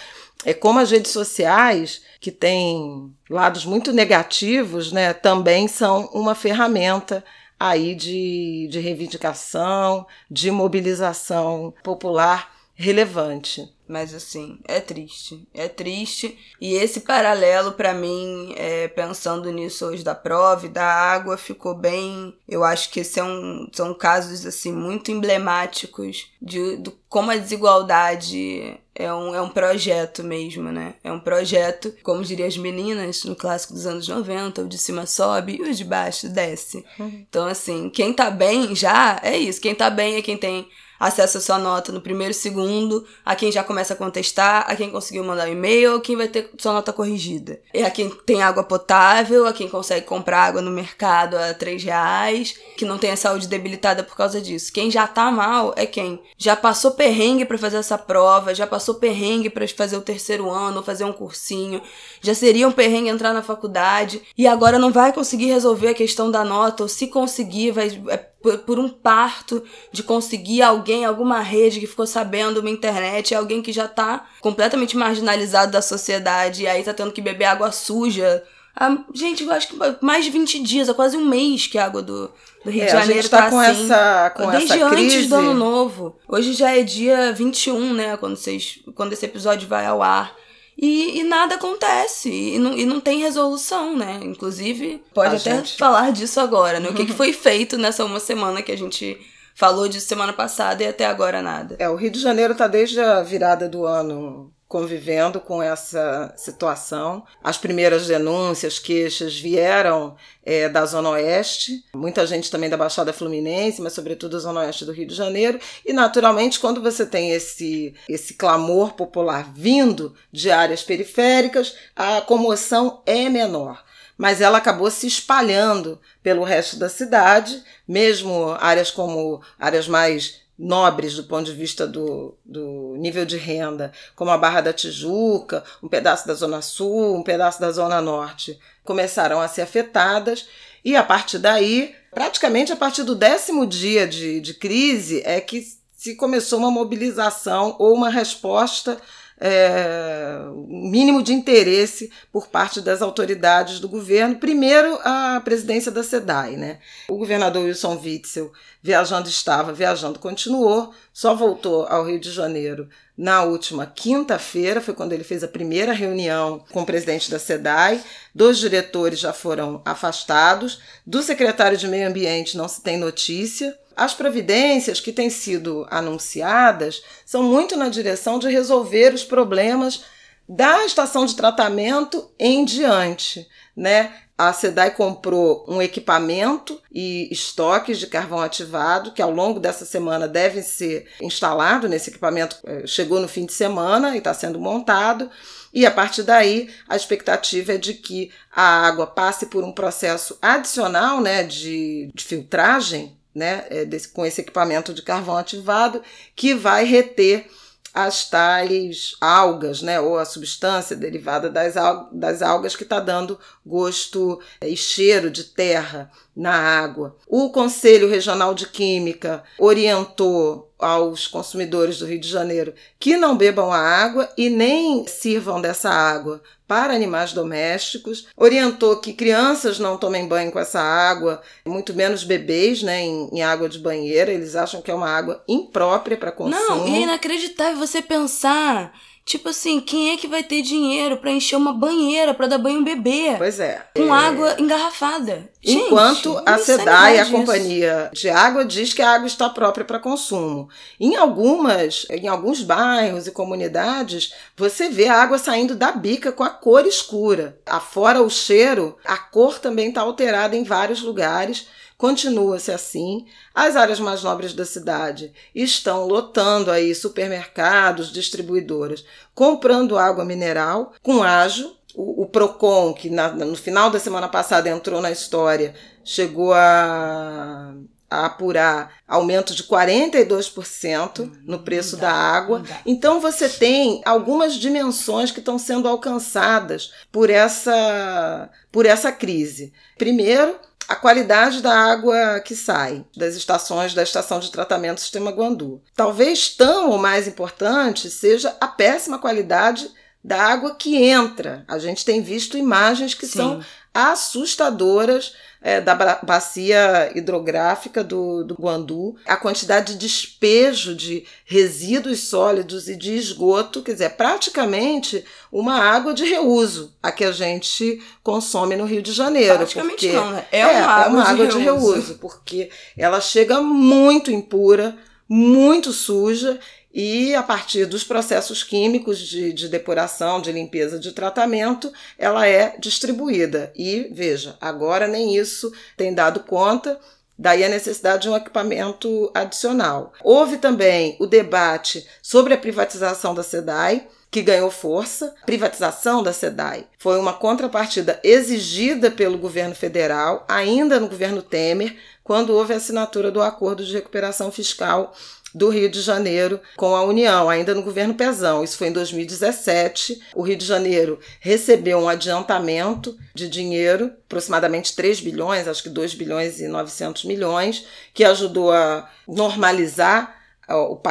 é 0.44 0.54
como 0.54 0.78
as 0.78 0.90
redes 0.90 1.10
sociais, 1.10 2.02
que 2.20 2.30
têm 2.30 3.12
lados 3.28 3.64
muito 3.64 3.92
negativos, 3.92 4.92
né, 4.92 5.12
também 5.12 5.66
são 5.66 6.06
uma 6.12 6.34
ferramenta 6.34 7.24
aí 7.58 7.94
de, 7.94 8.68
de 8.70 8.78
reivindicação, 8.78 10.06
de 10.30 10.50
mobilização 10.50 11.74
popular 11.82 12.55
relevante. 12.76 13.68
Mas 13.88 14.12
assim, 14.12 14.58
é 14.64 14.80
triste. 14.80 15.46
É 15.54 15.68
triste. 15.68 16.36
E 16.60 16.74
esse 16.74 17.00
paralelo, 17.00 17.72
para 17.72 17.94
mim, 17.94 18.52
é, 18.56 18.88
pensando 18.88 19.50
nisso 19.50 19.86
hoje 19.86 20.02
da 20.02 20.14
prova 20.14 20.66
e 20.66 20.68
da 20.68 20.84
água, 20.84 21.36
ficou 21.36 21.74
bem. 21.74 22.36
Eu 22.48 22.64
acho 22.64 22.90
que 22.90 23.00
esse 23.00 23.20
é 23.20 23.24
são 23.72 23.94
casos 23.94 24.44
assim 24.44 24.72
muito 24.72 25.10
emblemáticos 25.10 26.30
de, 26.42 26.76
de 26.76 26.92
como 27.08 27.30
a 27.30 27.36
desigualdade 27.36 28.76
é 28.92 29.12
um, 29.12 29.34
é 29.34 29.40
um 29.40 29.48
projeto 29.48 30.24
mesmo, 30.24 30.72
né? 30.72 30.94
É 31.04 31.12
um 31.12 31.20
projeto, 31.20 31.94
como 32.02 32.24
diriam 32.24 32.48
as 32.48 32.56
meninas 32.56 33.22
no 33.24 33.36
clássico 33.36 33.72
dos 33.72 33.86
anos 33.86 34.08
90, 34.08 34.62
o 34.62 34.68
de 34.68 34.78
cima 34.78 35.06
sobe 35.06 35.56
e 35.56 35.62
o 35.62 35.72
de 35.72 35.84
baixo 35.84 36.28
desce. 36.28 36.84
Uhum. 36.98 37.24
Então, 37.28 37.46
assim, 37.46 37.88
quem 37.88 38.12
tá 38.12 38.30
bem 38.30 38.74
já 38.74 39.20
é 39.22 39.36
isso. 39.38 39.60
Quem 39.60 39.74
tá 39.74 39.88
bem 39.88 40.16
é 40.16 40.22
quem 40.22 40.36
tem 40.36 40.68
acesso 40.98 41.38
à 41.38 41.40
sua 41.40 41.58
nota 41.58 41.92
no 41.92 42.00
primeiro 42.00 42.34
segundo, 42.34 43.04
a 43.24 43.34
quem 43.34 43.52
já 43.52 43.62
começa 43.62 43.94
a 43.94 43.96
contestar, 43.96 44.64
a 44.68 44.76
quem 44.76 44.90
conseguiu 44.90 45.24
mandar 45.24 45.48
um 45.48 45.52
e-mail, 45.52 45.96
a 45.96 46.00
quem 46.00 46.16
vai 46.16 46.28
ter 46.28 46.50
sua 46.58 46.72
nota 46.72 46.92
corrigida. 46.92 47.60
É 47.72 47.84
a 47.84 47.90
quem 47.90 48.10
tem 48.10 48.42
água 48.42 48.64
potável, 48.64 49.46
a 49.46 49.52
quem 49.52 49.68
consegue 49.68 50.06
comprar 50.06 50.44
água 50.44 50.62
no 50.62 50.70
mercado 50.70 51.36
a 51.36 51.54
3 51.54 51.84
reais, 51.84 52.54
que 52.76 52.84
não 52.84 52.98
tem 52.98 53.10
a 53.10 53.16
saúde 53.16 53.48
debilitada 53.48 54.02
por 54.02 54.16
causa 54.16 54.40
disso. 54.40 54.72
Quem 54.72 54.90
já 54.90 55.06
tá 55.06 55.30
mal 55.30 55.72
é 55.76 55.86
quem 55.86 56.20
já 56.36 56.56
passou 56.56 56.92
perrengue 56.92 57.44
para 57.44 57.58
fazer 57.58 57.78
essa 57.78 57.98
prova, 57.98 58.54
já 58.54 58.66
passou 58.66 58.94
perrengue 58.94 59.50
para 59.50 59.66
fazer 59.68 59.96
o 59.96 60.02
terceiro 60.02 60.50
ano, 60.50 60.82
fazer 60.82 61.04
um 61.04 61.12
cursinho, 61.12 61.80
já 62.20 62.34
seria 62.34 62.68
um 62.68 62.72
perrengue 62.72 63.08
entrar 63.08 63.32
na 63.32 63.42
faculdade 63.42 64.22
e 64.36 64.46
agora 64.46 64.78
não 64.78 64.92
vai 64.92 65.12
conseguir 65.12 65.46
resolver 65.46 65.88
a 65.88 65.94
questão 65.94 66.30
da 66.30 66.44
nota, 66.44 66.82
ou 66.82 66.88
se 66.88 67.06
conseguir, 67.06 67.70
vai 67.72 67.86
é 68.08 68.35
por, 68.46 68.58
por, 68.58 68.78
um 68.78 68.88
parto 68.88 69.62
de 69.90 70.02
conseguir 70.04 70.62
alguém, 70.62 71.04
alguma 71.04 71.40
rede 71.40 71.80
que 71.80 71.86
ficou 71.86 72.06
sabendo 72.06 72.60
uma 72.60 72.70
internet, 72.70 73.34
é 73.34 73.36
alguém 73.36 73.60
que 73.60 73.72
já 73.72 73.88
tá 73.88 74.26
completamente 74.40 74.96
marginalizado 74.96 75.72
da 75.72 75.82
sociedade 75.82 76.62
e 76.62 76.68
aí 76.68 76.84
tá 76.84 76.94
tendo 76.94 77.12
que 77.12 77.20
beber 77.20 77.46
água 77.46 77.72
suja. 77.72 78.44
Ah, 78.78 78.98
gente, 79.12 79.42
eu 79.42 79.50
acho 79.50 79.68
que 79.68 79.76
mais 80.00 80.24
de 80.24 80.30
20 80.30 80.62
dias, 80.62 80.88
há 80.88 80.94
quase 80.94 81.16
um 81.16 81.24
mês 81.24 81.66
que 81.66 81.78
a 81.78 81.86
água 81.86 82.02
do, 82.02 82.30
do 82.64 82.70
Rio 82.70 82.82
é, 82.82 82.86
de 82.86 82.92
Janeiro 82.92 83.28
tá, 83.28 83.42
tá 83.42 83.50
com 83.50 83.58
assim. 83.58 83.84
Essa, 83.84 84.30
com 84.36 84.50
desde 84.50 84.72
essa 84.74 84.86
antes 84.86 85.14
crise. 85.14 85.28
do 85.28 85.34
ano 85.34 85.54
novo. 85.54 86.16
Hoje 86.28 86.52
já 86.52 86.76
é 86.76 86.82
dia 86.82 87.32
21, 87.32 87.94
né? 87.94 88.16
Quando, 88.16 88.36
vocês, 88.36 88.80
quando 88.94 89.12
esse 89.12 89.24
episódio 89.24 89.66
vai 89.66 89.86
ao 89.86 90.02
ar. 90.02 90.34
E, 90.78 91.20
e, 91.20 91.24
nada 91.24 91.54
acontece, 91.54 92.30
e 92.30 92.58
não, 92.58 92.76
e 92.76 92.84
não 92.84 93.00
tem 93.00 93.20
resolução, 93.20 93.96
né? 93.96 94.20
Inclusive, 94.22 95.02
pode 95.14 95.34
a 95.34 95.38
até 95.38 95.56
gente... 95.56 95.78
falar 95.78 96.12
disso 96.12 96.38
agora, 96.38 96.78
né? 96.78 96.88
O 96.90 96.94
que, 96.94 97.06
que 97.06 97.12
foi 97.14 97.32
feito 97.32 97.78
nessa 97.78 98.04
uma 98.04 98.20
semana 98.20 98.60
que 98.60 98.72
a 98.72 98.76
gente 98.76 99.18
falou 99.54 99.88
disso 99.88 100.06
semana 100.06 100.34
passada 100.34 100.82
e 100.82 100.86
até 100.86 101.06
agora 101.06 101.40
nada. 101.40 101.76
É, 101.78 101.88
o 101.88 101.96
Rio 101.96 102.10
de 102.10 102.20
Janeiro 102.20 102.52
está 102.52 102.68
desde 102.68 103.00
a 103.00 103.22
virada 103.22 103.66
do 103.68 103.86
ano 103.86 104.52
convivendo 104.68 105.40
com 105.40 105.62
essa 105.62 106.32
situação. 106.36 107.24
As 107.42 107.56
primeiras 107.56 108.06
denúncias, 108.06 108.78
queixas 108.78 109.38
vieram 109.38 110.16
é, 110.44 110.68
da 110.68 110.84
Zona 110.84 111.10
Oeste, 111.10 111.84
muita 111.94 112.26
gente 112.26 112.50
também 112.50 112.68
da 112.68 112.76
Baixada 112.76 113.12
Fluminense, 113.12 113.80
mas 113.80 113.92
sobretudo 113.92 114.32
da 114.32 114.38
Zona 114.38 114.60
Oeste 114.60 114.84
do 114.84 114.92
Rio 114.92 115.06
de 115.06 115.14
Janeiro. 115.14 115.60
E 115.84 115.92
naturalmente, 115.92 116.58
quando 116.58 116.82
você 116.82 117.06
tem 117.06 117.30
esse, 117.30 117.94
esse 118.08 118.34
clamor 118.34 118.94
popular 118.94 119.52
vindo 119.54 120.14
de 120.32 120.50
áreas 120.50 120.82
periféricas, 120.82 121.76
a 121.94 122.20
comoção 122.20 123.02
é 123.06 123.28
menor 123.28 123.84
mas 124.18 124.40
ela 124.40 124.58
acabou 124.58 124.90
se 124.90 125.06
espalhando 125.06 126.00
pelo 126.22 126.42
resto 126.42 126.78
da 126.78 126.88
cidade, 126.88 127.62
mesmo 127.86 128.56
áreas 128.58 128.90
como 128.90 129.42
áreas 129.58 129.86
mais 129.86 130.40
nobres 130.58 131.14
do 131.14 131.24
ponto 131.24 131.44
de 131.44 131.52
vista 131.52 131.86
do, 131.86 132.34
do 132.44 132.94
nível 132.96 133.24
de 133.26 133.36
renda, 133.36 133.92
como 134.14 134.30
a 134.30 134.38
Barra 134.38 134.60
da 134.60 134.72
Tijuca, 134.72 135.62
um 135.82 135.88
pedaço 135.88 136.26
da 136.26 136.34
Zona 136.34 136.62
Sul, 136.62 137.16
um 137.16 137.22
pedaço 137.22 137.60
da 137.60 137.70
Zona 137.70 138.00
Norte, 138.00 138.58
começaram 138.84 139.40
a 139.40 139.48
ser 139.48 139.62
afetadas, 139.62 140.46
e 140.84 140.96
a 140.96 141.02
partir 141.02 141.38
daí, 141.38 141.94
praticamente 142.12 142.72
a 142.72 142.76
partir 142.76 143.02
do 143.02 143.14
décimo 143.14 143.66
dia 143.66 144.06
de, 144.06 144.40
de 144.40 144.54
crise, 144.54 145.22
é 145.24 145.40
que 145.40 145.66
se 145.96 146.14
começou 146.14 146.58
uma 146.58 146.70
mobilização 146.70 147.74
ou 147.78 147.94
uma 147.94 148.08
resposta 148.08 148.96
é, 149.38 150.38
mínimo 150.66 151.22
de 151.22 151.32
interesse 151.32 152.10
por 152.32 152.48
parte 152.48 152.80
das 152.80 153.02
autoridades 153.02 153.80
do 153.80 153.88
governo. 153.88 154.36
Primeiro, 154.36 154.98
a 155.02 155.40
presidência 155.44 155.92
da 155.92 156.02
SEDAI. 156.02 156.56
Né? 156.56 156.78
O 157.08 157.18
governador 157.18 157.64
Wilson 157.64 158.00
Witzel 158.02 158.52
viajando 158.82 159.28
estava, 159.28 159.72
viajando 159.72 160.18
continuou, 160.18 160.92
só 161.12 161.34
voltou 161.34 161.86
ao 161.88 162.06
Rio 162.06 162.20
de 162.20 162.30
Janeiro 162.30 162.88
na 163.16 163.42
última 163.42 163.86
quinta-feira, 163.86 164.80
foi 164.80 164.94
quando 164.94 165.12
ele 165.12 165.24
fez 165.24 165.42
a 165.42 165.48
primeira 165.48 165.92
reunião 165.92 166.64
com 166.70 166.82
o 166.82 166.86
presidente 166.86 167.30
da 167.30 167.38
SEDAI. 167.38 168.00
Dois 168.34 168.58
diretores 168.58 169.18
já 169.18 169.32
foram 169.32 169.80
afastados, 169.84 170.80
do 171.06 171.22
secretário 171.22 171.78
de 171.78 171.88
Meio 171.88 172.08
Ambiente 172.08 172.56
não 172.56 172.68
se 172.68 172.82
tem 172.82 172.96
notícia. 172.98 173.76
As 173.96 174.12
providências 174.12 175.00
que 175.00 175.10
têm 175.10 175.30
sido 175.30 175.86
anunciadas 175.90 177.02
são 177.24 177.42
muito 177.42 177.76
na 177.78 177.88
direção 177.88 178.38
de 178.38 178.46
resolver 178.46 179.14
os 179.14 179.24
problemas 179.24 180.04
da 180.46 180.84
estação 180.84 181.24
de 181.24 181.34
tratamento 181.34 182.30
em 182.38 182.64
diante, 182.64 183.48
né? 183.74 184.12
A 184.38 184.52
SEDAI 184.52 184.90
comprou 184.90 185.64
um 185.66 185.80
equipamento 185.80 186.78
e 186.92 187.26
estoques 187.32 187.98
de 187.98 188.06
carvão 188.06 188.38
ativado 188.38 189.12
que 189.12 189.22
ao 189.22 189.30
longo 189.30 189.58
dessa 189.58 189.86
semana 189.86 190.28
devem 190.28 190.62
ser 190.62 191.08
instalados 191.22 191.88
nesse 191.88 192.10
equipamento. 192.10 192.58
Eh, 192.64 192.86
chegou 192.86 193.18
no 193.18 193.28
fim 193.28 193.46
de 193.46 193.54
semana 193.54 194.14
e 194.14 194.18
está 194.18 194.34
sendo 194.34 194.60
montado. 194.60 195.30
E 195.72 195.86
a 195.86 195.90
partir 195.90 196.22
daí, 196.22 196.68
a 196.86 196.94
expectativa 196.94 197.72
é 197.72 197.78
de 197.78 197.94
que 197.94 198.30
a 198.54 198.86
água 198.86 199.06
passe 199.06 199.46
por 199.46 199.64
um 199.64 199.72
processo 199.72 200.36
adicional 200.42 201.18
né, 201.22 201.42
de, 201.42 202.10
de 202.14 202.22
filtragem 202.22 203.15
né, 203.36 203.66
é, 203.68 203.84
desse, 203.84 204.08
com 204.08 204.24
esse 204.24 204.40
equipamento 204.40 204.94
de 204.94 205.02
carvão 205.02 205.36
ativado, 205.36 206.02
que 206.34 206.54
vai 206.54 206.84
reter 206.84 207.46
as 207.92 208.28
tais 208.28 209.14
algas, 209.20 209.80
né, 209.80 210.00
ou 210.00 210.18
a 210.18 210.24
substância 210.24 210.96
derivada 210.96 211.48
das, 211.48 211.74
das 212.12 212.42
algas 212.42 212.74
que 212.74 212.82
está 212.82 212.98
dando 212.98 213.38
gosto 213.64 214.40
é, 214.60 214.68
e 214.68 214.76
cheiro 214.76 215.30
de 215.30 215.44
terra 215.44 216.10
na 216.34 216.52
água. 216.52 217.16
O 217.26 217.50
Conselho 217.50 218.08
Regional 218.08 218.54
de 218.54 218.66
Química 218.66 219.42
orientou 219.58 220.74
aos 220.78 221.26
consumidores 221.26 221.98
do 221.98 222.06
Rio 222.06 222.20
de 222.20 222.28
Janeiro 222.28 222.74
que 222.98 223.16
não 223.16 223.36
bebam 223.36 223.72
a 223.72 223.78
água 223.78 224.28
e 224.36 224.50
nem 224.50 225.06
sirvam 225.06 225.60
dessa 225.60 225.90
água 225.90 226.42
para 226.66 226.94
animais 226.94 227.32
domésticos, 227.32 228.26
orientou 228.36 228.96
que 228.96 229.12
crianças 229.12 229.78
não 229.78 229.96
tomem 229.96 230.26
banho 230.26 230.50
com 230.50 230.58
essa 230.58 230.80
água, 230.80 231.40
muito 231.64 231.94
menos 231.94 232.24
bebês, 232.24 232.82
né, 232.82 233.02
em, 233.02 233.28
em 233.32 233.42
água 233.42 233.68
de 233.68 233.78
banheira, 233.78 234.32
eles 234.32 234.56
acham 234.56 234.82
que 234.82 234.90
é 234.90 234.94
uma 234.94 235.08
água 235.08 235.42
imprópria 235.46 236.16
para 236.16 236.32
consumo. 236.32 236.60
Não, 236.68 236.88
e 236.88 236.96
é 236.96 237.00
inacreditável 237.02 237.78
você 237.78 238.02
pensar 238.02 238.92
Tipo 239.26 239.48
assim, 239.48 239.80
quem 239.80 240.12
é 240.12 240.16
que 240.16 240.28
vai 240.28 240.44
ter 240.44 240.62
dinheiro 240.62 241.16
para 241.16 241.32
encher 241.32 241.56
uma 241.56 241.72
banheira 241.72 242.32
para 242.32 242.46
dar 242.46 242.58
banho 242.58 242.78
um 242.78 242.84
bebê? 242.84 243.34
Pois 243.36 243.58
é. 243.58 243.84
Com 243.96 244.14
é... 244.14 244.18
água 244.18 244.54
engarrafada. 244.56 245.50
Enquanto 245.64 246.34
Gente, 246.34 246.48
a 246.48 246.58
SEDAI, 246.58 247.18
a 247.18 247.26
companhia 247.26 248.08
de 248.12 248.28
água, 248.28 248.64
diz 248.64 248.92
que 248.92 249.02
a 249.02 249.10
água 249.10 249.26
está 249.26 249.50
própria 249.50 249.84
para 249.84 249.98
consumo. 249.98 250.68
Em 251.00 251.16
algumas, 251.16 252.06
em 252.08 252.28
alguns 252.28 252.62
bairros 252.62 253.26
e 253.26 253.32
comunidades, 253.32 254.32
você 254.56 254.88
vê 254.88 255.08
a 255.08 255.20
água 255.20 255.38
saindo 255.38 255.74
da 255.74 255.90
bica 255.90 256.30
com 256.30 256.44
a 256.44 256.50
cor 256.50 256.86
escura. 256.86 257.58
Afora 257.66 258.22
o 258.22 258.30
cheiro, 258.30 258.96
a 259.04 259.16
cor 259.16 259.58
também 259.58 259.88
está 259.88 260.02
alterada 260.02 260.54
em 260.54 260.62
vários 260.62 261.02
lugares 261.02 261.66
Continua-se 261.96 262.70
assim. 262.70 263.26
As 263.54 263.74
áreas 263.74 263.98
mais 263.98 264.22
nobres 264.22 264.52
da 264.52 264.64
cidade 264.64 265.32
estão 265.54 266.06
lotando 266.06 266.70
aí 266.70 266.94
supermercados, 266.94 268.12
distribuidoras, 268.12 269.04
comprando 269.34 269.98
água 269.98 270.24
mineral 270.24 270.92
com 271.02 271.22
ágio. 271.22 271.74
O, 271.94 272.24
o 272.24 272.26
Procon, 272.26 272.92
que 272.92 273.08
na, 273.08 273.30
no 273.30 273.56
final 273.56 273.90
da 273.90 273.98
semana 273.98 274.28
passada 274.28 274.68
entrou 274.68 275.00
na 275.00 275.10
história, 275.10 275.74
chegou 276.04 276.52
a 276.52 277.74
a 278.10 278.26
apurar 278.26 278.92
aumento 279.06 279.54
de 279.54 279.64
42% 279.64 281.30
no 281.44 281.60
preço 281.60 281.96
da 281.96 282.12
água. 282.12 282.62
Então 282.84 283.20
você 283.20 283.48
tem 283.48 284.00
algumas 284.04 284.54
dimensões 284.54 285.30
que 285.30 285.40
estão 285.40 285.58
sendo 285.58 285.88
alcançadas 285.88 286.92
por 287.10 287.30
essa 287.30 288.48
por 288.70 288.86
essa 288.86 289.10
crise. 289.10 289.72
Primeiro, 289.98 290.56
a 290.88 290.94
qualidade 290.94 291.60
da 291.60 291.72
água 291.72 292.40
que 292.40 292.54
sai 292.54 293.04
das 293.16 293.34
estações 293.34 293.94
da 293.94 294.02
estação 294.02 294.38
de 294.38 294.50
tratamento 294.50 295.00
Sistema 295.00 295.30
Guandu. 295.30 295.82
Talvez 295.94 296.48
tão 296.50 296.90
ou 296.90 296.98
mais 296.98 297.26
importante 297.26 298.10
seja 298.10 298.56
a 298.60 298.68
péssima 298.68 299.18
qualidade 299.18 299.90
da 300.22 300.42
água 300.42 300.74
que 300.74 300.96
entra. 300.96 301.64
A 301.68 301.78
gente 301.78 302.04
tem 302.04 302.20
visto 302.20 302.58
imagens 302.58 303.14
que 303.14 303.26
Sim. 303.26 303.38
são 303.38 303.64
assustadoras 303.96 305.32
é, 305.62 305.80
da 305.80 305.94
bacia 306.22 307.10
hidrográfica 307.14 308.04
do, 308.04 308.44
do 308.44 308.54
Guandu, 308.54 309.16
a 309.26 309.36
quantidade 309.36 309.94
de 309.94 309.98
despejo 309.98 310.94
de 310.94 311.24
resíduos 311.44 312.20
sólidos 312.28 312.88
e 312.88 312.94
de 312.94 313.16
esgoto, 313.16 313.82
quer 313.82 313.94
dizer, 313.94 314.04
é 314.04 314.08
praticamente 314.10 315.24
uma 315.50 315.78
água 315.78 316.12
de 316.12 316.24
reuso 316.24 316.94
a 317.02 317.10
que 317.10 317.24
a 317.24 317.32
gente 317.32 318.00
consome 318.22 318.76
no 318.76 318.84
Rio 318.84 319.02
de 319.02 319.12
Janeiro. 319.12 319.56
Praticamente 319.56 320.08
não, 320.12 320.30
né? 320.30 320.46
É 320.52 320.66
uma, 320.66 320.72
é, 320.72 320.82
água, 320.82 321.04
é 321.04 321.08
uma 321.08 321.24
de 321.24 321.30
água 321.30 321.46
de 321.46 321.58
reuso, 321.58 322.14
porque 322.20 322.70
ela 322.96 323.20
chega 323.20 323.60
muito 323.60 324.30
impura, 324.30 324.94
muito 325.28 325.92
suja 325.92 326.60
e 326.98 327.34
a 327.34 327.42
partir 327.42 327.84
dos 327.84 328.02
processos 328.02 328.64
químicos 328.64 329.18
de, 329.18 329.52
de, 329.52 329.68
depuração, 329.68 330.40
de 330.40 330.50
limpeza, 330.50 330.98
de 330.98 331.12
tratamento, 331.12 331.92
ela 332.18 332.46
é 332.46 332.74
distribuída. 332.78 333.70
E 333.76 334.08
veja, 334.12 334.56
agora 334.62 335.06
nem 335.06 335.36
isso 335.36 335.70
tem 335.94 336.14
dado 336.14 336.40
conta. 336.40 336.98
Daí 337.38 337.62
a 337.62 337.68
necessidade 337.68 338.22
de 338.22 338.30
um 338.30 338.36
equipamento 338.36 339.30
adicional. 339.34 340.14
Houve 340.24 340.56
também 340.56 341.18
o 341.20 341.26
debate 341.26 342.06
sobre 342.22 342.54
a 342.54 342.58
privatização 342.58 343.34
da 343.34 343.42
SEDAI, 343.42 344.08
que 344.30 344.40
ganhou 344.40 344.70
força. 344.70 345.34
A 345.42 345.44
privatização 345.44 346.22
da 346.22 346.32
SEDAI 346.32 346.86
foi 346.98 347.18
uma 347.18 347.34
contrapartida 347.34 348.18
exigida 348.24 349.10
pelo 349.10 349.36
governo 349.36 349.74
federal, 349.74 350.46
ainda 350.48 350.98
no 350.98 351.08
governo 351.08 351.42
Temer, 351.42 351.94
quando 352.24 352.54
houve 352.54 352.72
a 352.72 352.78
assinatura 352.78 353.30
do 353.30 353.42
acordo 353.42 353.84
de 353.84 353.92
recuperação 353.92 354.50
fiscal 354.50 355.14
do 355.56 355.70
Rio 355.70 355.88
de 355.88 356.02
Janeiro 356.02 356.60
com 356.76 356.94
a 356.94 357.02
União, 357.02 357.48
ainda 357.48 357.74
no 357.74 357.82
governo 357.82 358.12
Pezão. 358.12 358.62
Isso 358.62 358.76
foi 358.76 358.88
em 358.88 358.92
2017. 358.92 360.20
O 360.34 360.42
Rio 360.42 360.56
de 360.56 360.66
Janeiro 360.66 361.18
recebeu 361.40 361.98
um 361.98 362.10
adiantamento 362.10 363.16
de 363.34 363.48
dinheiro, 363.48 364.12
aproximadamente 364.26 364.94
3 364.94 365.20
bilhões, 365.20 365.66
acho 365.66 365.82
que 365.82 365.88
2 365.88 366.12
bilhões 366.12 366.60
e 366.60 366.68
900 366.68 367.24
milhões, 367.24 367.86
que 368.12 368.22
ajudou 368.22 368.70
a 368.70 369.10
normalizar 369.26 370.36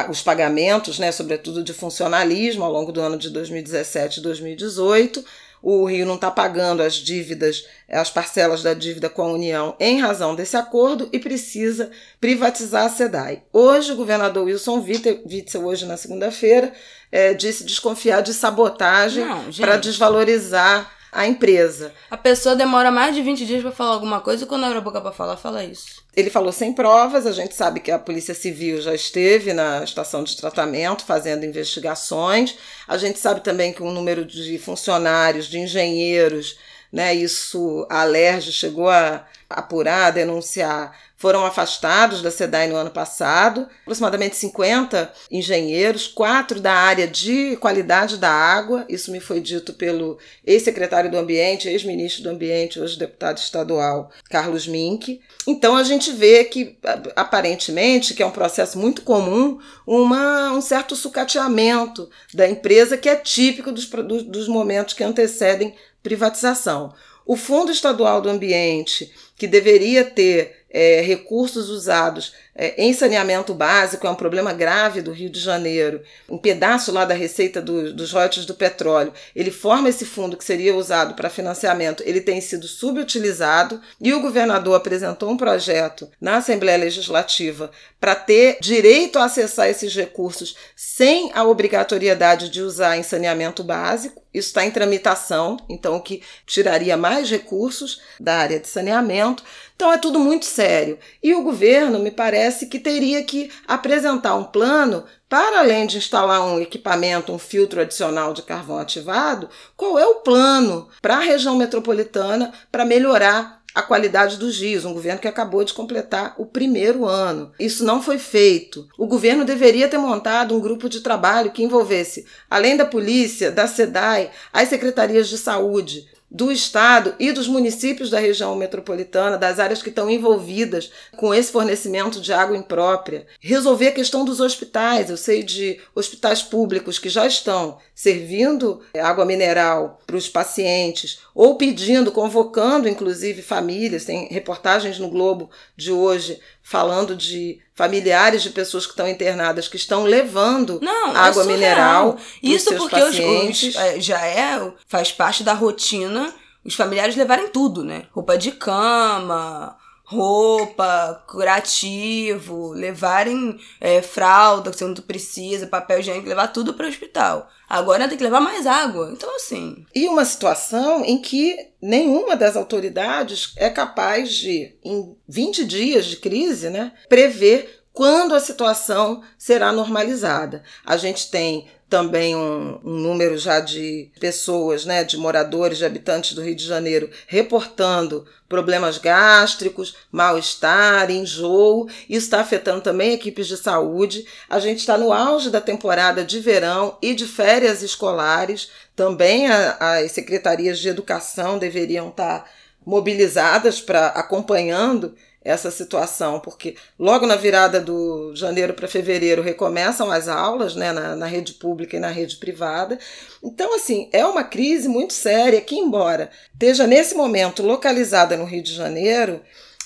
os 0.08 0.22
pagamentos, 0.22 0.98
né, 0.98 1.10
sobretudo 1.10 1.64
de 1.64 1.72
funcionalismo, 1.72 2.62
ao 2.62 2.70
longo 2.70 2.92
do 2.92 3.00
ano 3.00 3.18
de 3.18 3.30
2017 3.30 4.20
e 4.20 4.22
2018 4.22 5.24
o 5.68 5.84
Rio 5.84 6.06
não 6.06 6.14
está 6.14 6.30
pagando 6.30 6.80
as 6.80 6.94
dívidas, 6.94 7.66
as 7.90 8.08
parcelas 8.08 8.62
da 8.62 8.72
dívida 8.72 9.10
com 9.10 9.22
a 9.22 9.32
União 9.32 9.74
em 9.80 10.00
razão 10.00 10.36
desse 10.36 10.56
acordo 10.56 11.08
e 11.12 11.18
precisa 11.18 11.90
privatizar 12.20 12.84
a 12.84 12.88
SEDAI. 12.88 13.42
Hoje, 13.52 13.90
o 13.90 13.96
governador 13.96 14.44
Wilson 14.44 14.78
Witzel, 14.78 15.66
hoje 15.66 15.84
na 15.84 15.96
segunda-feira, 15.96 16.72
é, 17.10 17.34
disse 17.34 17.64
desconfiar 17.64 18.20
de 18.20 18.32
sabotagem 18.32 19.24
para 19.58 19.76
desvalorizar 19.76 20.95
a 21.12 21.26
empresa. 21.26 21.92
A 22.10 22.16
pessoa 22.16 22.54
demora 22.54 22.90
mais 22.90 23.14
de 23.14 23.22
20 23.22 23.46
dias 23.46 23.62
para 23.62 23.72
falar 23.72 23.92
alguma 23.92 24.20
coisa 24.20 24.44
e 24.44 24.46
quando 24.46 24.64
abre 24.64 24.78
a 24.78 24.82
boca 24.82 25.00
para 25.00 25.12
falar, 25.12 25.36
fala 25.36 25.64
isso. 25.64 26.04
Ele 26.14 26.30
falou 26.30 26.52
sem 26.52 26.72
provas, 26.72 27.26
a 27.26 27.32
gente 27.32 27.54
sabe 27.54 27.80
que 27.80 27.90
a 27.90 27.98
Polícia 27.98 28.34
Civil 28.34 28.80
já 28.80 28.94
esteve 28.94 29.52
na 29.52 29.84
estação 29.84 30.24
de 30.24 30.36
tratamento 30.36 31.04
fazendo 31.04 31.44
investigações. 31.44 32.56
A 32.88 32.96
gente 32.96 33.18
sabe 33.18 33.40
também 33.40 33.72
que 33.72 33.82
o 33.82 33.90
número 33.90 34.24
de 34.24 34.58
funcionários, 34.58 35.46
de 35.46 35.58
engenheiros, 35.58 36.58
né, 36.92 37.14
isso 37.14 37.86
a 37.90 38.02
Alerj 38.02 38.50
chegou 38.52 38.88
a 38.88 39.26
apurar, 39.48 40.06
a 40.06 40.10
denunciar 40.10 40.96
foram 41.16 41.46
afastados 41.46 42.20
da 42.20 42.30
SEDAI 42.30 42.68
no 42.68 42.76
ano 42.76 42.90
passado, 42.90 43.66
aproximadamente 43.82 44.36
50 44.36 45.10
engenheiros, 45.30 46.06
quatro 46.06 46.60
da 46.60 46.72
área 46.72 47.08
de 47.08 47.56
qualidade 47.56 48.18
da 48.18 48.30
água, 48.30 48.84
isso 48.86 49.10
me 49.10 49.18
foi 49.18 49.40
dito 49.40 49.72
pelo 49.72 50.18
ex-secretário 50.46 51.10
do 51.10 51.16
Ambiente, 51.16 51.68
ex-ministro 51.68 52.22
do 52.22 52.30
Ambiente, 52.30 52.78
hoje 52.78 52.98
deputado 52.98 53.38
estadual, 53.38 54.10
Carlos 54.28 54.68
Mink. 54.68 55.20
Então 55.46 55.74
a 55.74 55.82
gente 55.82 56.12
vê 56.12 56.44
que, 56.44 56.76
aparentemente, 57.16 58.12
que 58.12 58.22
é 58.22 58.26
um 58.26 58.30
processo 58.30 58.78
muito 58.78 59.00
comum, 59.00 59.58
uma, 59.86 60.52
um 60.52 60.60
certo 60.60 60.94
sucateamento 60.94 62.10
da 62.34 62.46
empresa 62.46 62.98
que 62.98 63.08
é 63.08 63.16
típico 63.16 63.72
dos, 63.72 63.86
dos 63.86 64.48
momentos 64.48 64.92
que 64.92 65.02
antecedem 65.02 65.74
privatização. 66.02 66.92
O 67.24 67.36
Fundo 67.36 67.72
Estadual 67.72 68.20
do 68.20 68.28
Ambiente, 68.28 69.12
que 69.36 69.48
deveria 69.48 70.04
ter 70.04 70.55
é, 70.68 71.00
recursos 71.00 71.68
usados 71.68 72.34
é, 72.56 72.82
em 72.82 72.92
saneamento 72.92 73.52
básico, 73.52 74.06
é 74.06 74.10
um 74.10 74.14
problema 74.14 74.52
grave 74.52 75.02
do 75.02 75.12
Rio 75.12 75.28
de 75.28 75.38
Janeiro. 75.38 76.02
Um 76.28 76.38
pedaço 76.38 76.90
lá 76.90 77.04
da 77.04 77.14
receita 77.14 77.60
do, 77.60 77.92
dos 77.92 78.12
royalties 78.12 78.46
do 78.46 78.54
petróleo, 78.54 79.12
ele 79.34 79.50
forma 79.50 79.88
esse 79.88 80.04
fundo 80.04 80.36
que 80.36 80.44
seria 80.44 80.74
usado 80.74 81.14
para 81.14 81.28
financiamento, 81.28 82.02
ele 82.06 82.20
tem 82.20 82.40
sido 82.40 82.66
subutilizado 82.66 83.80
e 84.00 84.14
o 84.14 84.20
governador 84.20 84.74
apresentou 84.74 85.30
um 85.30 85.36
projeto 85.36 86.08
na 86.20 86.36
Assembleia 86.36 86.78
Legislativa 86.78 87.70
para 88.00 88.14
ter 88.14 88.58
direito 88.60 89.18
a 89.18 89.24
acessar 89.24 89.68
esses 89.68 89.94
recursos 89.94 90.56
sem 90.74 91.30
a 91.34 91.44
obrigatoriedade 91.44 92.48
de 92.48 92.62
usar 92.62 92.96
em 92.96 93.02
saneamento 93.02 93.62
básico. 93.62 94.22
Isso 94.32 94.48
está 94.48 94.66
em 94.66 94.70
tramitação, 94.70 95.56
então 95.66 95.96
o 95.96 96.00
que 96.00 96.22
tiraria 96.44 96.94
mais 96.94 97.30
recursos 97.30 98.02
da 98.20 98.34
área 98.34 98.60
de 98.60 98.68
saneamento. 98.68 99.42
Então 99.74 99.92
é 99.92 99.98
tudo 99.98 100.18
muito 100.18 100.44
sério. 100.44 100.98
E 101.22 101.34
o 101.34 101.42
governo, 101.42 101.98
me 101.98 102.10
parece, 102.10 102.45
que 102.66 102.78
teria 102.78 103.22
que 103.24 103.50
apresentar 103.66 104.36
um 104.36 104.44
plano 104.44 105.04
para 105.28 105.58
além 105.58 105.86
de 105.86 105.98
instalar 105.98 106.40
um 106.42 106.60
equipamento, 106.60 107.32
um 107.32 107.38
filtro 107.38 107.80
adicional 107.80 108.32
de 108.32 108.42
carvão 108.42 108.78
ativado, 108.78 109.48
qual 109.76 109.98
é 109.98 110.06
o 110.06 110.16
plano 110.16 110.88
para 111.02 111.16
a 111.16 111.20
região 111.20 111.56
metropolitana 111.56 112.52
para 112.70 112.84
melhorar 112.84 113.56
a 113.76 113.82
qualidade 113.82 114.38
dos 114.38 114.58
rios, 114.58 114.86
um 114.86 114.94
governo 114.94 115.20
que 115.20 115.28
acabou 115.28 115.62
de 115.62 115.74
completar 115.74 116.34
o 116.38 116.46
primeiro 116.46 117.04
ano. 117.04 117.52
Isso 117.60 117.84
não 117.84 118.02
foi 118.02 118.18
feito. 118.18 118.88
O 118.96 119.06
governo 119.06 119.44
deveria 119.44 119.86
ter 119.86 119.98
montado 119.98 120.56
um 120.56 120.60
grupo 120.60 120.88
de 120.88 121.02
trabalho 121.02 121.50
que 121.50 121.62
envolvesse, 121.62 122.24
além 122.48 122.74
da 122.74 122.86
polícia, 122.86 123.50
da 123.50 123.66
SEDAI, 123.66 124.30
as 124.50 124.70
secretarias 124.70 125.28
de 125.28 125.36
saúde, 125.36 126.08
do 126.30 126.50
Estado 126.50 127.14
e 127.18 127.30
dos 127.32 127.46
municípios 127.46 128.10
da 128.10 128.18
região 128.18 128.54
metropolitana, 128.56 129.38
das 129.38 129.58
áreas 129.58 129.82
que 129.82 129.90
estão 129.90 130.10
envolvidas 130.10 130.90
com 131.16 131.32
esse 131.32 131.52
fornecimento 131.52 132.20
de 132.20 132.32
água 132.32 132.56
imprópria. 132.56 133.26
Resolver 133.40 133.88
a 133.88 133.92
questão 133.92 134.24
dos 134.24 134.40
hospitais. 134.40 135.08
Eu 135.08 135.16
sei 135.16 135.42
de 135.42 135.80
hospitais 135.94 136.42
públicos 136.42 136.98
que 136.98 137.08
já 137.08 137.26
estão 137.26 137.78
servindo 137.94 138.82
água 139.00 139.24
mineral 139.24 140.00
para 140.06 140.16
os 140.16 140.28
pacientes 140.28 141.20
ou 141.34 141.56
pedindo, 141.56 142.10
convocando 142.10 142.88
inclusive 142.88 143.40
famílias. 143.40 144.04
Tem 144.04 144.28
reportagens 144.28 144.98
no 144.98 145.08
Globo 145.08 145.50
de 145.76 145.92
hoje 145.92 146.40
falando 146.68 147.14
de 147.14 147.60
familiares 147.74 148.42
de 148.42 148.50
pessoas 148.50 148.86
que 148.86 148.90
estão 148.92 149.06
internadas 149.08 149.68
que 149.68 149.76
estão 149.76 150.02
levando 150.02 150.80
Não, 150.82 151.14
é 151.14 151.16
água 151.16 151.44
surreal. 151.44 151.46
mineral. 151.46 152.18
Isso 152.42 152.70
seus 152.70 152.80
porque 152.80 152.96
os, 152.96 153.04
pacientes. 153.04 153.74
os- 153.76 153.80
é, 153.80 154.00
já 154.00 154.20
é, 154.26 154.72
faz 154.88 155.12
parte 155.12 155.44
da 155.44 155.52
rotina 155.52 156.34
os 156.64 156.74
familiares 156.74 157.14
levarem 157.14 157.46
tudo, 157.50 157.84
né? 157.84 158.06
Roupa 158.10 158.36
de 158.36 158.50
cama, 158.50 159.76
roupa, 160.04 161.22
curativo, 161.28 162.72
levarem 162.72 163.58
é, 163.80 164.02
fralda, 164.02 164.70
que 164.72 164.76
você 164.76 164.84
não 164.84 164.94
precisa, 164.94 165.68
papel 165.68 166.00
higiênico, 166.00 166.28
levar 166.28 166.48
tudo 166.48 166.74
para 166.74 166.86
o 166.86 166.88
hospital. 166.88 167.48
Agora 167.68 168.08
tem 168.08 168.16
que 168.16 168.24
levar 168.24 168.40
mais 168.40 168.66
água. 168.66 169.10
Então, 169.12 169.34
assim, 169.36 169.84
E 169.94 170.06
uma 170.06 170.24
situação 170.24 171.04
em 171.04 171.20
que 171.20 171.56
nenhuma 171.80 172.36
das 172.36 172.56
autoridades 172.56 173.52
é 173.56 173.68
capaz 173.68 174.32
de, 174.34 174.76
em 174.84 175.16
20 175.28 175.64
dias 175.64 176.06
de 176.06 176.16
crise, 176.16 176.70
né, 176.70 176.92
prever 177.08 177.82
quando 177.92 178.34
a 178.34 178.40
situação 178.40 179.22
será 179.38 179.72
normalizada. 179.72 180.62
A 180.84 180.98
gente 180.98 181.30
tem 181.30 181.66
também 181.88 182.34
um, 182.34 182.80
um 182.84 182.94
número 182.98 183.38
já 183.38 183.60
de 183.60 184.10
pessoas, 184.18 184.84
né, 184.84 185.04
de 185.04 185.16
moradores, 185.16 185.78
de 185.78 185.84
habitantes 185.84 186.32
do 186.34 186.42
Rio 186.42 186.54
de 186.56 186.64
Janeiro, 186.66 187.08
reportando 187.28 188.26
problemas 188.48 188.98
gástricos, 188.98 189.94
mal-estar, 190.10 191.10
enjoo. 191.10 191.88
Isso 192.08 192.26
está 192.26 192.40
afetando 192.40 192.80
também 192.80 193.12
equipes 193.12 193.46
de 193.46 193.56
saúde. 193.56 194.26
A 194.48 194.58
gente 194.58 194.78
está 194.80 194.98
no 194.98 195.12
auge 195.12 195.48
da 195.48 195.60
temporada 195.60 196.24
de 196.24 196.40
verão 196.40 196.96
e 197.00 197.14
de 197.14 197.24
férias 197.26 197.82
escolares. 197.82 198.68
Também 198.96 199.46
a- 199.48 199.76
as 199.98 200.12
secretarias 200.12 200.78
de 200.80 200.88
educação 200.88 201.58
deveriam 201.58 202.08
estar 202.08 202.48
mobilizadas 202.84 203.80
para 203.80 204.06
acompanhando 204.08 205.14
essa 205.46 205.70
situação, 205.70 206.40
porque 206.40 206.74
logo 206.98 207.24
na 207.24 207.36
virada 207.36 207.80
do 207.80 208.34
janeiro 208.34 208.74
para 208.74 208.88
fevereiro 208.88 209.42
recomeçam 209.42 210.10
as 210.10 210.26
aulas 210.26 210.74
né, 210.74 210.92
na, 210.92 211.14
na 211.14 211.26
rede 211.26 211.54
pública 211.54 211.96
e 211.96 212.00
na 212.00 212.08
rede 212.08 212.36
privada. 212.36 212.98
Então, 213.42 213.76
assim, 213.76 214.08
é 214.12 214.26
uma 214.26 214.42
crise 214.42 214.88
muito 214.88 215.12
séria 215.12 215.60
que, 215.60 215.76
embora 215.76 216.30
esteja 216.52 216.86
nesse 216.86 217.14
momento 217.14 217.62
localizada 217.62 218.36
no 218.36 218.44
Rio 218.44 218.62
de 218.62 218.74
Janeiro, 218.74 219.40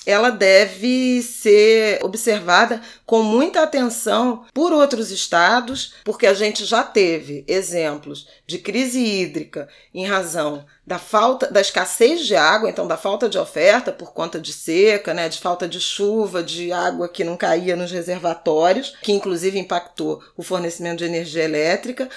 ela 0.05 0.31
deve 0.31 1.21
ser 1.21 2.03
observada 2.03 2.81
com 3.05 3.21
muita 3.21 3.61
atenção 3.61 4.45
por 4.53 4.73
outros 4.73 5.11
estados, 5.11 5.93
porque 6.03 6.25
a 6.25 6.33
gente 6.33 6.65
já 6.65 6.83
teve 6.83 7.45
exemplos 7.47 8.27
de 8.47 8.57
crise 8.57 8.99
hídrica 8.99 9.67
em 9.93 10.05
razão 10.05 10.65
da 10.85 10.97
falta 10.97 11.47
da 11.51 11.61
escassez 11.61 12.25
de 12.25 12.35
água, 12.35 12.69
então 12.69 12.87
da 12.87 12.97
falta 12.97 13.29
de 13.29 13.37
oferta 13.37 13.91
por 13.91 14.11
conta 14.11 14.39
de 14.39 14.51
seca, 14.51 15.13
né, 15.13 15.29
de 15.29 15.39
falta 15.39 15.67
de 15.67 15.79
chuva, 15.79 16.41
de 16.41 16.71
água 16.71 17.07
que 17.07 17.23
não 17.23 17.37
caía 17.37 17.75
nos 17.75 17.91
reservatórios, 17.91 18.95
que 19.01 19.11
inclusive 19.11 19.59
impactou 19.59 20.21
o 20.35 20.41
fornecimento 20.41 20.99
de 20.99 21.05
energia 21.05 21.43
elétrica. 21.43 22.09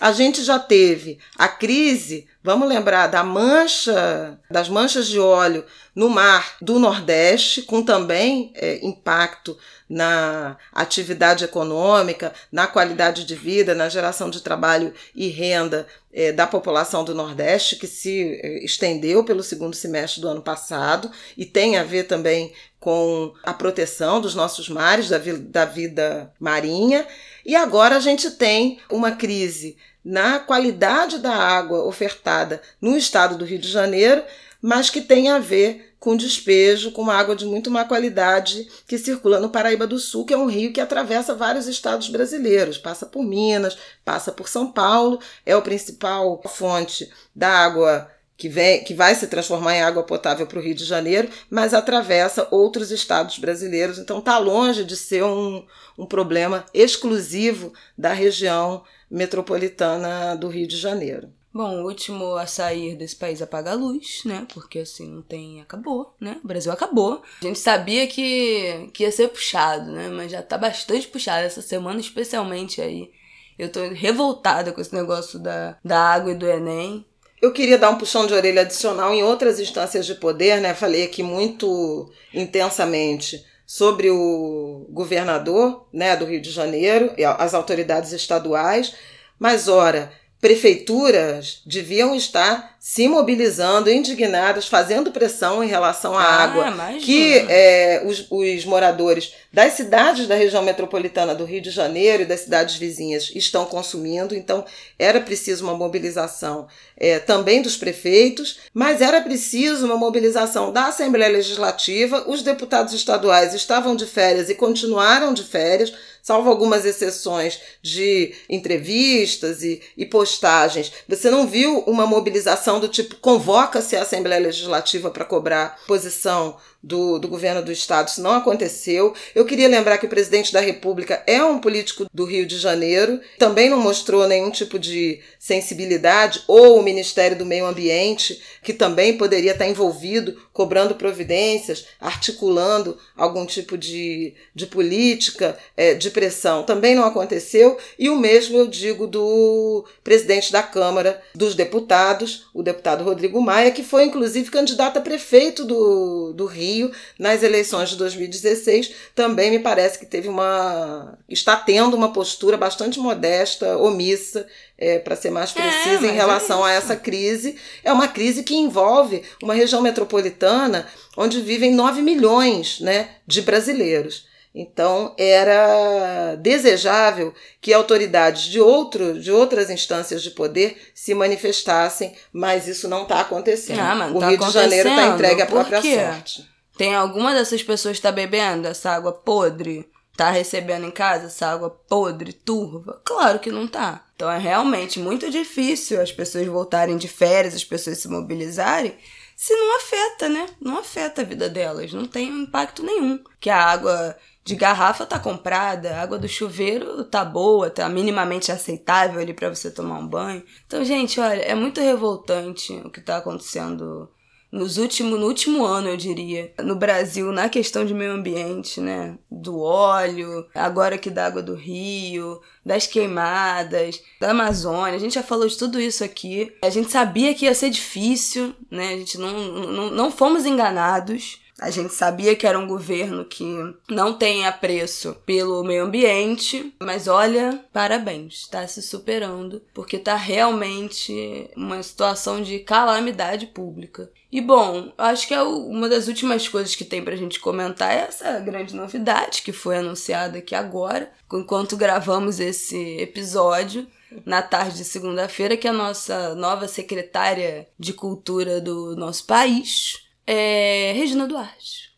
A 0.00 0.12
gente 0.12 0.42
já 0.42 0.58
teve 0.58 1.18
a 1.36 1.46
crise, 1.46 2.26
vamos 2.42 2.66
lembrar 2.66 3.06
da 3.08 3.22
mancha, 3.22 4.38
das 4.50 4.66
manchas 4.66 5.06
de 5.06 5.20
óleo 5.20 5.62
no 5.94 6.08
mar 6.08 6.56
do 6.62 6.78
Nordeste, 6.78 7.60
com 7.60 7.82
também 7.82 8.50
é, 8.54 8.78
impacto 8.82 9.58
na 9.86 10.56
atividade 10.72 11.44
econômica, 11.44 12.32
na 12.50 12.66
qualidade 12.66 13.24
de 13.24 13.34
vida, 13.34 13.74
na 13.74 13.90
geração 13.90 14.30
de 14.30 14.40
trabalho 14.40 14.94
e 15.14 15.28
renda 15.28 15.86
é, 16.12 16.32
da 16.32 16.46
população 16.46 17.04
do 17.04 17.14
Nordeste, 17.14 17.76
que 17.76 17.86
se 17.86 18.40
é, 18.42 18.64
estendeu 18.64 19.22
pelo 19.22 19.42
segundo 19.42 19.76
semestre 19.76 20.22
do 20.22 20.28
ano 20.28 20.40
passado 20.40 21.10
e 21.36 21.44
tem 21.44 21.76
a 21.76 21.84
ver 21.84 22.04
também 22.04 22.54
com 22.78 23.34
a 23.42 23.52
proteção 23.52 24.20
dos 24.20 24.34
nossos 24.34 24.68
mares, 24.70 25.10
da, 25.10 25.18
da 25.40 25.64
vida 25.66 26.32
marinha. 26.40 27.06
E 27.44 27.54
agora 27.54 27.96
a 27.96 28.00
gente 28.00 28.30
tem 28.30 28.80
uma 28.88 29.12
crise 29.12 29.76
na 30.04 30.38
qualidade 30.38 31.18
da 31.18 31.34
água 31.34 31.84
ofertada 31.84 32.60
no 32.80 32.96
estado 32.96 33.36
do 33.36 33.44
Rio 33.44 33.58
de 33.58 33.68
Janeiro, 33.68 34.22
mas 34.60 34.90
que 34.90 35.00
tem 35.00 35.28
a 35.28 35.38
ver 35.38 35.94
com 35.98 36.16
despejo, 36.16 36.92
com 36.92 37.02
uma 37.02 37.14
água 37.14 37.36
de 37.36 37.44
muito 37.44 37.70
má 37.70 37.84
qualidade 37.84 38.66
que 38.86 38.96
circula 38.96 39.38
no 39.38 39.50
Paraíba 39.50 39.86
do 39.86 39.98
Sul, 39.98 40.24
que 40.24 40.32
é 40.32 40.36
um 40.36 40.46
rio 40.46 40.72
que 40.72 40.80
atravessa 40.80 41.34
vários 41.34 41.66
estados 41.66 42.08
brasileiros, 42.08 42.78
passa 42.78 43.04
por 43.04 43.22
Minas, 43.22 43.76
passa 44.02 44.32
por 44.32 44.48
São 44.48 44.72
Paulo, 44.72 45.20
é 45.44 45.54
o 45.54 45.62
principal 45.62 46.40
fonte 46.46 47.10
da 47.36 47.50
água 47.50 48.10
que, 48.34 48.48
vem, 48.48 48.82
que 48.82 48.94
vai 48.94 49.14
se 49.14 49.26
transformar 49.26 49.76
em 49.76 49.82
água 49.82 50.02
potável 50.02 50.46
para 50.46 50.58
o 50.58 50.62
Rio 50.62 50.74
de 50.74 50.86
Janeiro, 50.86 51.28
mas 51.50 51.74
atravessa 51.74 52.48
outros 52.50 52.90
estados 52.90 53.38
brasileiros, 53.38 53.98
então 53.98 54.20
está 54.20 54.38
longe 54.38 54.82
de 54.82 54.96
ser 54.96 55.22
um, 55.22 55.62
um 55.98 56.06
problema 56.06 56.64
exclusivo 56.72 57.74
da 57.98 58.14
região 58.14 58.82
metropolitana 59.10 60.36
do 60.36 60.48
Rio 60.48 60.66
de 60.66 60.76
Janeiro. 60.76 61.28
Bom, 61.52 61.82
o 61.82 61.86
último 61.88 62.36
a 62.36 62.46
sair 62.46 62.94
desse 62.94 63.16
país 63.16 63.42
apaga 63.42 63.72
a 63.72 63.74
luz, 63.74 64.22
né? 64.24 64.46
Porque 64.54 64.78
assim, 64.78 65.10
não 65.10 65.20
tem. 65.20 65.60
Acabou, 65.60 66.14
né? 66.20 66.38
O 66.44 66.46
Brasil 66.46 66.70
acabou. 66.70 67.22
A 67.42 67.44
gente 67.44 67.58
sabia 67.58 68.06
que, 68.06 68.88
que 68.94 69.02
ia 69.02 69.10
ser 69.10 69.28
puxado, 69.28 69.90
né? 69.90 70.08
Mas 70.08 70.30
já 70.30 70.42
tá 70.42 70.56
bastante 70.56 71.08
puxado 71.08 71.44
essa 71.44 71.60
semana, 71.60 71.98
especialmente 71.98 72.80
aí. 72.80 73.10
Eu 73.58 73.70
tô 73.70 73.80
revoltada 73.88 74.72
com 74.72 74.80
esse 74.80 74.94
negócio 74.94 75.40
da, 75.40 75.76
da 75.84 75.98
água 75.98 76.30
e 76.30 76.36
do 76.36 76.48
Enem. 76.48 77.04
Eu 77.42 77.52
queria 77.52 77.78
dar 77.78 77.90
um 77.90 77.98
puxão 77.98 78.26
de 78.26 78.34
orelha 78.34 78.62
adicional 78.62 79.12
em 79.12 79.24
outras 79.24 79.58
instâncias 79.58 80.06
de 80.06 80.14
poder, 80.14 80.60
né? 80.60 80.72
Falei 80.72 81.04
aqui 81.04 81.22
muito 81.22 82.12
intensamente 82.32 83.44
sobre 83.70 84.10
o 84.10 84.84
governador, 84.90 85.86
né, 85.92 86.16
do 86.16 86.24
Rio 86.24 86.40
de 86.42 86.50
Janeiro 86.50 87.14
e 87.16 87.24
as 87.24 87.54
autoridades 87.54 88.10
estaduais, 88.10 88.96
mas 89.38 89.68
ora, 89.68 90.10
prefeituras 90.40 91.60
deviam 91.66 92.14
estar 92.14 92.76
se 92.80 93.06
mobilizando, 93.08 93.90
indignadas, 93.90 94.66
fazendo 94.66 95.10
pressão 95.12 95.62
em 95.62 95.66
relação 95.68 96.16
à 96.18 96.22
Ah, 96.22 96.42
água 96.44 96.68
imagina. 96.68 97.00
que 97.00 97.34
é, 97.48 98.02
os, 98.06 98.26
os 98.30 98.64
moradores 98.64 99.34
das 99.52 99.74
cidades 99.74 100.26
da 100.26 100.34
região 100.34 100.62
metropolitana 100.62 101.34
do 101.34 101.44
Rio 101.44 101.60
de 101.60 101.70
Janeiro 101.70 102.22
e 102.22 102.26
das 102.26 102.40
cidades 102.40 102.76
vizinhas 102.76 103.30
estão 103.34 103.66
consumindo. 103.66 104.34
Então, 104.34 104.64
era 104.98 105.20
preciso 105.20 105.62
uma 105.64 105.74
mobilização 105.74 106.68
é, 106.96 107.18
também 107.18 107.60
dos 107.60 107.76
prefeitos, 107.76 108.60
mas 108.72 109.02
era 109.02 109.20
preciso 109.20 109.84
uma 109.84 109.96
mobilização 109.96 110.72
da 110.72 110.86
Assembleia 110.86 111.30
Legislativa. 111.32 112.24
Os 112.26 112.42
deputados 112.42 112.94
estaduais 112.94 113.52
estavam 113.52 113.94
de 113.94 114.06
férias 114.06 114.48
e 114.48 114.54
continuaram 114.54 115.34
de 115.34 115.44
férias, 115.44 115.92
salvo 116.22 116.48
algumas 116.48 116.84
exceções 116.84 117.60
de 117.82 118.34
entrevistas 118.48 119.62
e, 119.62 119.80
e 119.96 120.06
postagens. 120.06 120.92
Você 121.08 121.30
não 121.30 121.46
viu 121.46 121.80
uma 121.80 122.06
mobilização 122.06 122.80
do 122.80 122.88
tipo 122.88 123.16
convoca-se 123.16 123.96
a 123.96 124.02
Assembleia 124.02 124.40
Legislativa 124.40 125.10
para 125.10 125.24
cobrar 125.24 125.78
posição 125.86 126.56
do, 126.82 127.18
do 127.18 127.28
governo 127.28 127.62
do 127.62 127.70
estado. 127.70 128.08
Isso 128.08 128.22
não 128.22 128.32
aconteceu. 128.32 129.14
Eu 129.34 129.44
queria 129.44 129.68
lembrar 129.68 129.98
que 129.98 130.06
o 130.06 130.08
presidente 130.08 130.52
da 130.52 130.60
República 130.60 131.22
é 131.26 131.42
um 131.44 131.58
político 131.58 132.06
do 132.12 132.24
Rio 132.24 132.46
de 132.46 132.58
Janeiro, 132.58 133.20
também 133.38 133.68
não 133.68 133.80
mostrou 133.80 134.26
nenhum 134.26 134.50
tipo 134.50 134.78
de 134.78 135.20
sensibilidade, 135.38 136.42
ou 136.46 136.78
o 136.78 136.82
Ministério 136.82 137.36
do 137.36 137.46
Meio 137.46 137.66
Ambiente, 137.66 138.40
que 138.62 138.72
também 138.72 139.16
poderia 139.16 139.52
estar 139.52 139.66
envolvido, 139.66 140.36
cobrando 140.52 140.94
providências, 140.94 141.86
articulando 142.00 142.98
algum 143.16 143.44
tipo 143.44 143.76
de, 143.76 144.34
de 144.54 144.66
política 144.66 145.58
é, 145.76 145.94
de 145.94 146.10
pressão. 146.10 146.62
Também 146.62 146.94
não 146.94 147.04
aconteceu. 147.04 147.78
E 147.98 148.08
o 148.08 148.16
mesmo 148.16 148.58
eu 148.58 148.66
digo 148.66 149.06
do 149.06 149.84
presidente 150.02 150.52
da 150.52 150.62
Câmara 150.62 151.20
dos 151.34 151.54
Deputados, 151.54 152.46
o 152.54 152.62
deputado 152.62 153.04
Rodrigo 153.04 153.40
Maia, 153.40 153.70
que 153.70 153.82
foi 153.82 154.04
inclusive 154.04 154.50
candidato 154.50 154.98
a 154.98 155.02
prefeito 155.02 155.64
do, 155.64 156.32
do 156.32 156.46
Rio 156.46 156.69
nas 157.18 157.42
eleições 157.42 157.90
de 157.90 157.96
2016, 157.96 158.92
também 159.14 159.50
me 159.50 159.58
parece 159.58 159.98
que 159.98 160.06
teve 160.06 160.28
uma. 160.28 161.18
está 161.28 161.56
tendo 161.56 161.96
uma 161.96 162.12
postura 162.12 162.56
bastante 162.56 162.98
modesta, 162.98 163.76
omissa, 163.76 164.46
é, 164.78 164.98
para 164.98 165.16
ser 165.16 165.30
mais 165.30 165.52
precisa, 165.52 166.00
mas 166.00 166.10
em 166.10 166.14
relação 166.14 166.66
é 166.66 166.72
a 166.72 166.74
essa 166.74 166.96
crise. 166.96 167.56
É 167.84 167.92
uma 167.92 168.08
crise 168.08 168.42
que 168.42 168.54
envolve 168.54 169.22
uma 169.42 169.54
região 169.54 169.82
metropolitana 169.82 170.86
onde 171.16 171.40
vivem 171.40 171.74
9 171.74 172.02
milhões 172.02 172.80
né, 172.80 173.10
de 173.26 173.42
brasileiros. 173.42 174.28
Então, 174.52 175.14
era 175.16 176.34
desejável 176.36 177.32
que 177.60 177.72
autoridades 177.72 178.44
de, 178.44 178.60
outro, 178.60 179.20
de 179.20 179.30
outras 179.30 179.70
instâncias 179.70 180.22
de 180.22 180.30
poder 180.30 180.90
se 180.92 181.14
manifestassem, 181.14 182.14
mas 182.32 182.66
isso 182.66 182.88
não 182.88 183.04
está 183.04 183.20
acontecendo. 183.20 183.78
Ah, 183.78 184.10
o 184.12 184.18
tá 184.18 184.28
Rio 184.28 184.38
de 184.38 184.50
Janeiro 184.50 184.88
está 184.88 185.02
acontecendo. 185.02 185.14
entregue 185.14 185.42
à 185.42 185.46
própria 185.46 185.80
sorte. 185.80 186.50
Tem 186.80 186.94
alguma 186.94 187.34
dessas 187.34 187.62
pessoas 187.62 187.98
que 187.98 188.02
tá 188.02 188.10
bebendo 188.10 188.66
essa 188.66 188.92
água 188.92 189.12
podre? 189.12 189.86
Tá 190.16 190.30
recebendo 190.30 190.86
em 190.86 190.90
casa 190.90 191.26
essa 191.26 191.46
água 191.46 191.68
podre, 191.68 192.32
turva? 192.32 193.02
Claro 193.04 193.38
que 193.38 193.52
não 193.52 193.68
tá. 193.68 194.06
Então 194.16 194.30
é 194.30 194.38
realmente 194.38 194.98
muito 194.98 195.30
difícil 195.30 196.00
as 196.00 196.10
pessoas 196.10 196.46
voltarem 196.46 196.96
de 196.96 197.06
férias, 197.06 197.54
as 197.54 197.64
pessoas 197.64 197.98
se 197.98 198.08
mobilizarem, 198.08 198.96
se 199.36 199.54
não 199.54 199.76
afeta, 199.76 200.30
né? 200.30 200.46
Não 200.58 200.78
afeta 200.78 201.20
a 201.20 201.24
vida 201.24 201.50
delas, 201.50 201.92
não 201.92 202.06
tem 202.06 202.30
impacto 202.30 202.82
nenhum. 202.82 203.22
Que 203.38 203.50
a 203.50 203.62
água 203.62 204.16
de 204.42 204.56
garrafa 204.56 205.04
tá 205.04 205.18
comprada, 205.18 205.90
a 205.90 206.00
água 206.00 206.18
do 206.18 206.26
chuveiro 206.26 207.04
tá 207.04 207.22
boa, 207.22 207.68
tá 207.68 207.86
minimamente 207.90 208.50
aceitável 208.50 209.20
ali 209.20 209.34
para 209.34 209.54
você 209.54 209.70
tomar 209.70 209.98
um 209.98 210.08
banho. 210.08 210.42
Então, 210.66 210.82
gente, 210.82 211.20
olha, 211.20 211.42
é 211.42 211.54
muito 211.54 211.78
revoltante 211.78 212.72
o 212.82 212.90
que 212.90 213.02
tá 213.02 213.18
acontecendo 213.18 214.08
nos 214.50 214.78
último, 214.78 215.16
no 215.16 215.26
último 215.26 215.64
ano, 215.64 215.88
eu 215.88 215.96
diria, 215.96 216.52
no 216.62 216.74
Brasil, 216.74 217.30
na 217.30 217.48
questão 217.48 217.84
de 217.84 217.94
meio 217.94 218.12
ambiente, 218.12 218.80
né? 218.80 219.16
Do 219.30 219.60
óleo, 219.60 220.46
agora 220.54 220.96
aqui 220.96 221.08
da 221.08 221.26
água 221.26 221.42
do 221.42 221.54
rio, 221.54 222.40
das 222.66 222.86
queimadas, 222.86 224.02
da 224.20 224.32
Amazônia. 224.32 224.96
A 224.96 224.98
gente 224.98 225.14
já 225.14 225.22
falou 225.22 225.46
de 225.46 225.56
tudo 225.56 225.80
isso 225.80 226.02
aqui. 226.02 226.52
A 226.62 226.70
gente 226.70 226.90
sabia 226.90 227.34
que 227.34 227.44
ia 227.44 227.54
ser 227.54 227.70
difícil, 227.70 228.54
né? 228.70 228.94
A 228.94 228.96
gente 228.96 229.18
não, 229.18 229.32
não, 229.32 229.90
não 229.90 230.10
fomos 230.10 230.44
enganados. 230.44 231.38
A 231.60 231.70
gente 231.70 231.92
sabia 231.92 232.34
que 232.34 232.46
era 232.46 232.58
um 232.58 232.66
governo 232.66 233.22
que 233.22 233.44
não 233.90 234.14
tem 234.14 234.46
apreço 234.46 235.14
pelo 235.26 235.62
meio 235.62 235.84
ambiente, 235.84 236.74
mas 236.80 237.06
olha, 237.06 237.62
parabéns, 237.70 238.40
está 238.40 238.66
se 238.66 238.80
superando, 238.80 239.62
porque 239.74 239.96
está 239.96 240.16
realmente 240.16 241.50
uma 241.54 241.82
situação 241.82 242.40
de 242.42 242.60
calamidade 242.60 243.46
pública. 243.46 244.10
E 244.32 244.40
bom, 244.40 244.90
acho 244.96 245.28
que 245.28 245.34
é 245.34 245.42
uma 245.42 245.86
das 245.86 246.08
últimas 246.08 246.48
coisas 246.48 246.74
que 246.74 246.84
tem 246.84 247.04
pra 247.04 247.16
gente 247.16 247.38
comentar 247.38 247.92
é 247.92 248.06
essa 248.08 248.38
grande 248.38 248.74
novidade 248.74 249.42
que 249.42 249.52
foi 249.52 249.76
anunciada 249.76 250.38
aqui 250.38 250.54
agora, 250.54 251.12
enquanto 251.30 251.76
gravamos 251.76 252.40
esse 252.40 252.96
episódio 252.98 253.86
na 254.24 254.40
tarde 254.40 254.78
de 254.78 254.84
segunda-feira, 254.84 255.56
que 255.56 255.68
a 255.68 255.72
nossa 255.72 256.34
nova 256.34 256.66
secretária 256.66 257.68
de 257.78 257.92
cultura 257.92 258.60
do 258.60 258.96
nosso 258.96 259.26
país, 259.26 260.09
é 260.32 260.92
Regina 260.92 261.26
Duarte. 261.26 261.90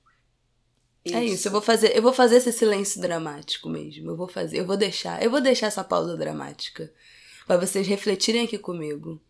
Isso. 1.05 1.17
É 1.17 1.25
isso, 1.25 1.49
eu 1.49 1.53
vou 1.53 1.61
fazer, 1.61 1.97
eu 1.97 2.01
vou 2.01 2.13
fazer 2.13 2.37
esse 2.37 2.53
silêncio 2.53 3.01
dramático 3.01 3.69
mesmo. 3.69 4.11
Eu 4.11 4.17
vou 4.17 4.29
fazer, 4.29 4.61
eu 4.61 4.67
vou 4.67 4.77
deixar, 4.77 5.23
eu 5.23 5.31
vou 5.31 5.41
deixar 5.41 5.67
essa 5.67 5.83
pausa 5.83 6.17
dramática 6.17 6.91
para 7.47 7.59
vocês 7.59 7.87
refletirem 7.87 8.45
aqui 8.45 8.57
comigo. 8.57 9.21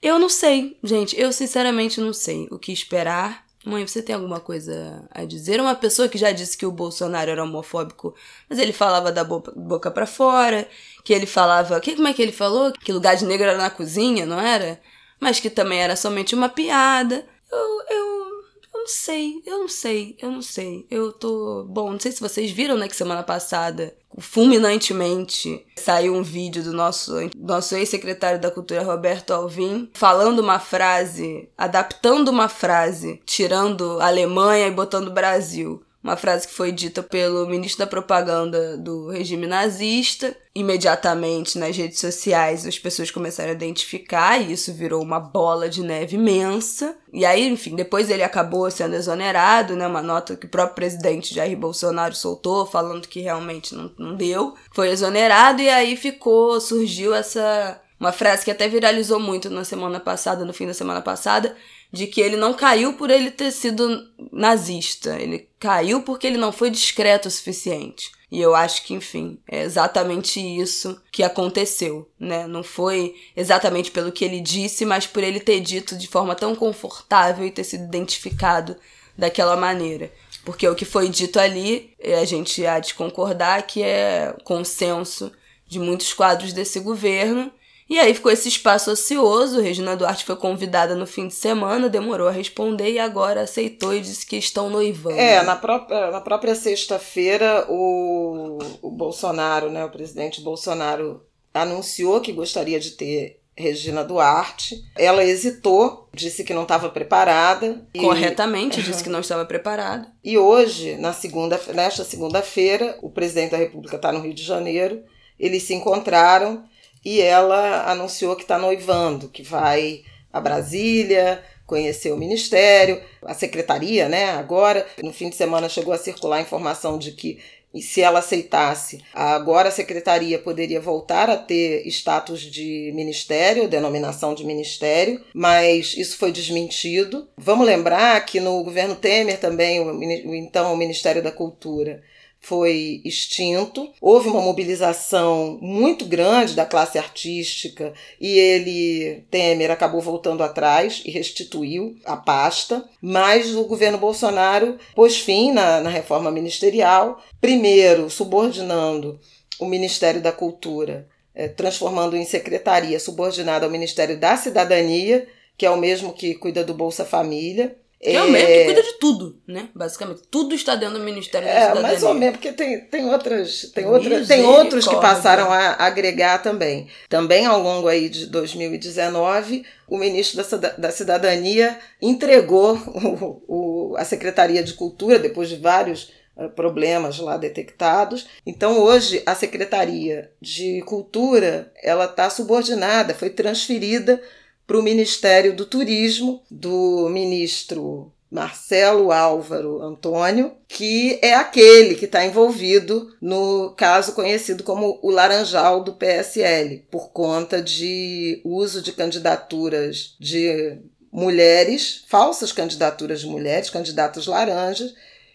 Eu 0.00 0.18
não 0.18 0.28
sei, 0.28 0.78
gente, 0.82 1.18
eu 1.20 1.32
sinceramente 1.32 2.00
não 2.00 2.12
sei 2.12 2.46
o 2.50 2.58
que 2.58 2.72
esperar. 2.72 3.44
Mãe, 3.66 3.86
você 3.86 4.02
tem 4.02 4.14
alguma 4.14 4.40
coisa 4.40 5.06
a 5.10 5.24
dizer? 5.24 5.60
Uma 5.60 5.74
pessoa 5.74 6.08
que 6.08 6.18
já 6.18 6.30
disse 6.30 6.56
que 6.56 6.66
o 6.66 6.72
Bolsonaro 6.72 7.30
era 7.30 7.42
homofóbico, 7.42 8.14
mas 8.48 8.58
ele 8.58 8.72
falava 8.72 9.10
da 9.10 9.24
boca, 9.24 9.52
boca 9.56 9.90
para 9.90 10.06
fora, 10.06 10.68
que 11.02 11.12
ele 11.12 11.26
falava, 11.26 11.80
que 11.80 11.96
como 11.96 12.06
é 12.06 12.12
que 12.12 12.22
ele 12.22 12.32
falou? 12.32 12.72
Que 12.72 12.92
lugar 12.92 13.16
de 13.16 13.24
negro 13.24 13.48
era 13.48 13.58
na 13.58 13.70
cozinha, 13.70 14.26
não 14.26 14.38
era? 14.38 14.80
Mas 15.18 15.40
que 15.40 15.50
também 15.50 15.80
era 15.80 15.96
somente 15.96 16.34
uma 16.34 16.48
piada. 16.48 17.26
Eu, 17.54 17.96
eu 17.96 18.80
não 18.84 18.88
sei, 18.88 19.42
eu 19.46 19.58
não 19.60 19.68
sei, 19.68 20.16
eu 20.20 20.30
não 20.30 20.42
sei. 20.42 20.86
Eu 20.90 21.12
tô. 21.12 21.64
Bom, 21.68 21.92
não 21.92 22.00
sei 22.00 22.12
se 22.12 22.20
vocês 22.20 22.50
viram, 22.50 22.76
né, 22.76 22.86
que 22.86 22.94
semana 22.94 23.22
passada, 23.22 23.94
fulminantemente, 24.18 25.64
saiu 25.76 26.14
um 26.14 26.22
vídeo 26.22 26.62
do 26.62 26.72
nosso, 26.72 27.14
nosso 27.36 27.74
ex-secretário 27.74 28.40
da 28.40 28.50
Cultura, 28.50 28.82
Roberto 28.82 29.32
Alvim, 29.32 29.88
falando 29.94 30.40
uma 30.40 30.58
frase, 30.58 31.48
adaptando 31.56 32.28
uma 32.28 32.48
frase, 32.48 33.22
tirando 33.24 34.00
Alemanha 34.00 34.66
e 34.66 34.70
botando 34.70 35.10
Brasil 35.10 35.82
uma 36.04 36.18
frase 36.18 36.46
que 36.46 36.52
foi 36.52 36.70
dita 36.70 37.02
pelo 37.02 37.46
ministro 37.46 37.78
da 37.78 37.86
propaganda 37.86 38.76
do 38.76 39.08
regime 39.08 39.46
nazista. 39.46 40.36
Imediatamente 40.54 41.58
nas 41.58 41.74
redes 41.74 41.98
sociais 41.98 42.66
as 42.66 42.78
pessoas 42.78 43.10
começaram 43.10 43.48
a 43.48 43.54
identificar 43.54 44.38
e 44.38 44.52
isso 44.52 44.70
virou 44.74 45.02
uma 45.02 45.18
bola 45.18 45.66
de 45.66 45.82
neve 45.82 46.16
imensa. 46.16 46.94
E 47.10 47.24
aí, 47.24 47.48
enfim, 47.48 47.74
depois 47.74 48.10
ele 48.10 48.22
acabou 48.22 48.70
sendo 48.70 48.94
exonerado, 48.94 49.74
né? 49.74 49.86
Uma 49.86 50.02
nota 50.02 50.36
que 50.36 50.44
o 50.44 50.50
próprio 50.50 50.74
presidente 50.74 51.34
Jair 51.34 51.56
Bolsonaro 51.56 52.14
soltou 52.14 52.66
falando 52.66 53.08
que 53.08 53.20
realmente 53.20 53.74
não, 53.74 53.90
não 53.98 54.14
deu. 54.14 54.54
Foi 54.74 54.90
exonerado 54.90 55.62
e 55.62 55.70
aí 55.70 55.96
ficou, 55.96 56.60
surgiu 56.60 57.14
essa 57.14 57.80
uma 57.98 58.12
frase 58.12 58.44
que 58.44 58.50
até 58.50 58.68
viralizou 58.68 59.18
muito 59.18 59.48
na 59.48 59.64
semana 59.64 59.98
passada, 59.98 60.44
no 60.44 60.52
fim 60.52 60.66
da 60.66 60.74
semana 60.74 61.00
passada, 61.00 61.56
de 61.94 62.08
que 62.08 62.20
ele 62.20 62.36
não 62.36 62.52
caiu 62.52 62.94
por 62.94 63.08
ele 63.08 63.30
ter 63.30 63.52
sido 63.52 64.04
nazista, 64.32 65.16
ele 65.16 65.48
caiu 65.60 66.02
porque 66.02 66.26
ele 66.26 66.36
não 66.36 66.50
foi 66.50 66.68
discreto 66.68 67.28
o 67.28 67.30
suficiente. 67.30 68.10
E 68.32 68.40
eu 68.40 68.52
acho 68.52 68.82
que, 68.82 68.94
enfim, 68.94 69.38
é 69.48 69.62
exatamente 69.62 70.40
isso 70.40 71.00
que 71.12 71.22
aconteceu, 71.22 72.10
né? 72.18 72.48
Não 72.48 72.64
foi 72.64 73.14
exatamente 73.36 73.92
pelo 73.92 74.10
que 74.10 74.24
ele 74.24 74.40
disse, 74.40 74.84
mas 74.84 75.06
por 75.06 75.22
ele 75.22 75.38
ter 75.38 75.60
dito 75.60 75.96
de 75.96 76.08
forma 76.08 76.34
tão 76.34 76.56
confortável 76.56 77.46
e 77.46 77.52
ter 77.52 77.62
sido 77.62 77.84
identificado 77.84 78.74
daquela 79.16 79.56
maneira. 79.56 80.12
Porque 80.44 80.66
o 80.66 80.74
que 80.74 80.84
foi 80.84 81.08
dito 81.08 81.38
ali, 81.38 81.94
é, 82.00 82.16
a 82.16 82.24
gente 82.24 82.66
há 82.66 82.80
de 82.80 82.92
concordar 82.94 83.68
que 83.68 83.84
é 83.84 84.34
consenso 84.42 85.30
de 85.68 85.78
muitos 85.78 86.12
quadros 86.12 86.52
desse 86.52 86.80
governo 86.80 87.52
e 87.94 87.98
aí 88.00 88.12
ficou 88.12 88.32
esse 88.32 88.48
espaço 88.48 88.90
ocioso. 88.90 89.60
Regina 89.60 89.96
Duarte 89.96 90.24
foi 90.24 90.34
convidada 90.34 90.96
no 90.96 91.06
fim 91.06 91.28
de 91.28 91.34
semana, 91.34 91.88
demorou 91.88 92.26
a 92.26 92.32
responder 92.32 92.90
e 92.90 92.98
agora 92.98 93.42
aceitou 93.42 93.94
e 93.94 94.00
disse 94.00 94.26
que 94.26 94.36
estão 94.36 94.68
noivando. 94.68 95.16
É, 95.16 95.42
na 95.42 95.54
própria, 95.54 96.10
na 96.10 96.20
própria 96.20 96.54
sexta-feira, 96.56 97.66
o, 97.68 98.58
o 98.82 98.90
Bolsonaro, 98.90 99.70
né, 99.70 99.84
o 99.84 99.90
presidente 99.90 100.40
Bolsonaro, 100.40 101.22
anunciou 101.52 102.20
que 102.20 102.32
gostaria 102.32 102.80
de 102.80 102.90
ter 102.90 103.40
Regina 103.56 104.02
Duarte. 104.02 104.82
Ela 104.98 105.24
hesitou, 105.24 106.08
disse 106.12 106.42
que 106.42 106.52
não 106.52 106.64
estava 106.64 106.88
preparada. 106.88 107.86
E... 107.94 108.00
Corretamente, 108.00 108.82
disse 108.82 109.04
que 109.04 109.10
não 109.10 109.20
estava 109.20 109.44
preparada. 109.44 110.10
E 110.24 110.36
hoje, 110.36 110.96
na 110.96 111.12
segunda, 111.12 111.60
nesta 111.72 112.02
segunda-feira, 112.02 112.98
o 113.00 113.08
presidente 113.08 113.52
da 113.52 113.56
República 113.56 113.94
está 113.94 114.10
no 114.10 114.20
Rio 114.20 114.34
de 114.34 114.42
Janeiro. 114.42 115.02
Eles 115.38 115.62
se 115.62 115.74
encontraram 115.74 116.64
e 117.04 117.20
ela 117.20 117.90
anunciou 117.90 118.36
que 118.36 118.42
está 118.42 118.58
noivando, 118.58 119.28
que 119.28 119.42
vai 119.42 120.02
a 120.32 120.40
Brasília 120.40 121.42
conhecer 121.66 122.12
o 122.12 122.16
ministério, 122.16 123.00
a 123.24 123.34
secretaria, 123.34 124.08
né? 124.08 124.30
Agora, 124.30 124.86
no 125.02 125.12
fim 125.12 125.30
de 125.30 125.36
semana 125.36 125.68
chegou 125.68 125.92
a 125.92 125.98
circular 125.98 126.36
a 126.36 126.42
informação 126.42 126.98
de 126.98 127.12
que 127.12 127.38
se 127.80 128.00
ela 128.02 128.20
aceitasse, 128.20 129.02
agora 129.12 129.68
a 129.68 129.72
secretaria 129.72 130.38
poderia 130.38 130.80
voltar 130.80 131.28
a 131.28 131.36
ter 131.36 131.86
status 131.88 132.42
de 132.42 132.92
ministério, 132.94 133.68
denominação 133.68 134.34
de 134.34 134.44
ministério, 134.44 135.24
mas 135.34 135.94
isso 135.96 136.16
foi 136.16 136.30
desmentido. 136.30 137.28
Vamos 137.36 137.66
lembrar 137.66 138.24
que 138.24 138.38
no 138.38 138.62
governo 138.62 138.94
Temer 138.94 139.40
também, 139.40 139.80
o, 139.80 140.34
então 140.34 140.72
o 140.72 140.76
Ministério 140.76 141.22
da 141.22 141.32
Cultura, 141.32 142.02
foi 142.44 143.00
extinto. 143.04 143.90
Houve 144.00 144.28
uma 144.28 144.42
mobilização 144.42 145.58
muito 145.62 146.04
grande 146.04 146.54
da 146.54 146.66
classe 146.66 146.98
artística 146.98 147.94
e 148.20 148.38
ele, 148.38 149.24
Temer, 149.30 149.70
acabou 149.70 150.02
voltando 150.02 150.42
atrás 150.42 151.02
e 151.06 151.10
restituiu 151.10 151.96
a 152.04 152.16
pasta. 152.16 152.84
Mas 153.00 153.54
o 153.54 153.64
governo 153.64 153.96
Bolsonaro 153.96 154.76
pôs 154.94 155.18
fim 155.18 155.52
na, 155.52 155.80
na 155.80 155.88
reforma 155.88 156.30
ministerial, 156.30 157.22
primeiro 157.40 158.10
subordinando 158.10 159.18
o 159.58 159.64
Ministério 159.64 160.20
da 160.20 160.32
Cultura, 160.32 161.08
é, 161.34 161.48
transformando 161.48 162.14
em 162.14 162.26
secretaria 162.26 163.00
subordinada 163.00 163.64
ao 163.64 163.72
Ministério 163.72 164.18
da 164.18 164.36
Cidadania, 164.36 165.26
que 165.56 165.64
é 165.64 165.70
o 165.70 165.78
mesmo 165.78 166.12
que 166.12 166.34
cuida 166.34 166.62
do 166.62 166.74
Bolsa 166.74 167.06
Família. 167.06 167.76
É 168.06 168.22
o 168.22 168.30
mesmo 168.30 168.48
que 168.48 168.64
cuida 168.64 168.82
de 168.82 168.92
tudo, 168.98 169.40
né? 169.46 169.68
Basicamente, 169.74 170.22
tudo 170.30 170.54
está 170.54 170.74
dentro 170.74 170.98
do 170.98 171.04
Ministério 171.04 171.48
da 171.48 171.54
é, 171.54 171.60
Cidadania. 171.60 171.80
É, 171.80 171.90
mais 171.90 172.02
ou 172.02 172.14
menos, 172.14 172.36
porque 172.36 172.52
tem, 172.52 172.80
tem 172.82 173.06
outras, 173.06 173.72
tem, 173.74 173.86
outra, 173.86 174.26
tem 174.26 174.44
outros 174.44 174.86
que 174.86 174.96
passaram 174.96 175.50
a 175.50 175.76
agregar 175.78 176.42
também. 176.42 176.86
Também 177.08 177.46
ao 177.46 177.62
longo 177.62 177.88
aí 177.88 178.10
de 178.10 178.26
2019, 178.26 179.64
o 179.88 179.96
ministro 179.96 180.44
da, 180.58 180.68
da 180.70 180.90
Cidadania 180.90 181.78
entregou 182.00 182.76
o, 183.48 183.92
o, 183.92 183.96
a 183.96 184.04
Secretaria 184.04 184.62
de 184.62 184.74
Cultura, 184.74 185.18
depois 185.18 185.48
de 185.48 185.56
vários 185.56 186.12
uh, 186.36 186.50
problemas 186.50 187.18
lá 187.18 187.38
detectados. 187.38 188.26
Então 188.44 188.80
hoje 188.80 189.22
a 189.24 189.34
Secretaria 189.34 190.30
de 190.42 190.82
Cultura 190.82 191.72
ela 191.82 192.04
está 192.04 192.28
subordinada, 192.28 193.14
foi 193.14 193.30
transferida 193.30 194.20
para 194.66 194.78
o 194.78 194.82
Ministério 194.82 195.54
do 195.54 195.66
Turismo, 195.66 196.42
do 196.50 197.08
ministro 197.10 198.12
Marcelo 198.30 199.12
Álvaro 199.12 199.80
Antônio, 199.80 200.52
que 200.66 201.20
é 201.22 201.34
aquele 201.34 201.94
que 201.94 202.06
está 202.06 202.26
envolvido 202.26 203.14
no 203.20 203.72
caso 203.76 204.12
conhecido 204.12 204.64
como 204.64 204.98
o 205.02 205.10
Laranjal 205.10 205.84
do 205.84 205.94
PSL, 205.94 206.84
por 206.90 207.10
conta 207.10 207.62
de 207.62 208.40
uso 208.44 208.82
de 208.82 208.92
candidaturas 208.92 210.16
de 210.18 210.80
mulheres, 211.12 212.04
falsas 212.08 212.50
candidaturas 212.50 213.20
de 213.20 213.28
mulheres, 213.28 213.70
candidatos 213.70 214.26
laranjas, 214.26 214.92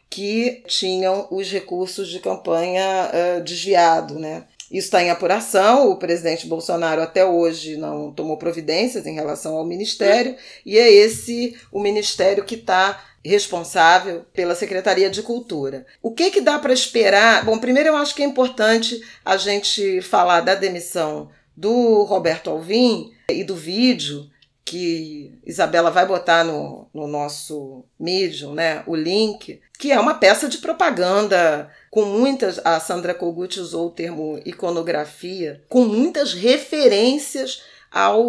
que 0.10 0.64
tinham 0.68 1.26
os 1.32 1.50
recursos 1.50 2.10
de 2.10 2.20
campanha 2.20 3.10
uh, 3.14 3.44
desviado, 3.44 4.20
né? 4.20 4.46
Isso 4.72 4.88
está 4.88 5.04
em 5.04 5.10
apuração. 5.10 5.90
O 5.90 5.98
presidente 5.98 6.48
Bolsonaro 6.48 7.02
até 7.02 7.26
hoje 7.26 7.76
não 7.76 8.12
tomou 8.12 8.38
providências 8.38 9.06
em 9.06 9.14
relação 9.14 9.56
ao 9.56 9.66
ministério, 9.66 10.36
e 10.66 10.78
é 10.78 10.92
esse 10.92 11.58
o 11.72 11.80
ministério 11.80 12.44
que 12.44 12.56
está 12.56 13.04
responsável 13.24 14.26
pela 14.34 14.56
Secretaria 14.56 15.10
de 15.10 15.22
Cultura. 15.22 15.86
O 16.02 16.12
que, 16.12 16.32
que 16.32 16.42
dá 16.42 16.58
para 16.58 16.74
esperar? 16.74 17.44
Bom, 17.44 17.58
primeiro 17.58 17.90
eu 17.90 17.98
acho 17.98 18.16
que 18.16 18.24
é 18.24 18.26
importante 18.26 19.02
a 19.26 19.36
gente 19.38 20.02
falar 20.02 20.42
da 20.42 20.56
demissão 20.56 21.30
do 21.56 22.04
Roberto 22.04 22.50
Alvim 22.50 23.12
e 23.30 23.44
do 23.44 23.56
vídeo 23.56 24.30
que 24.64 25.40
Isabela 25.46 25.90
vai 25.90 26.06
botar 26.06 26.44
no, 26.44 26.88
no 26.94 27.08
nosso 27.08 27.84
Medium, 28.00 28.54
né, 28.54 28.84
o 28.86 28.96
link, 28.96 29.60
que 29.80 29.94
é 29.94 30.00
uma 30.00 30.16
peça 30.16 30.50
de 30.50 30.58
propaganda 30.58 31.72
com 31.90 32.04
muitas, 32.04 32.60
a 32.66 32.80
Sandra 32.82 33.14
Kogut 33.14 33.60
usou 33.60 33.88
o 33.88 33.92
termo 33.92 34.38
iconografia, 34.46 35.64
com 35.70 35.86
muitas 35.86 36.34
referências 36.34 37.64
ao 37.90 38.22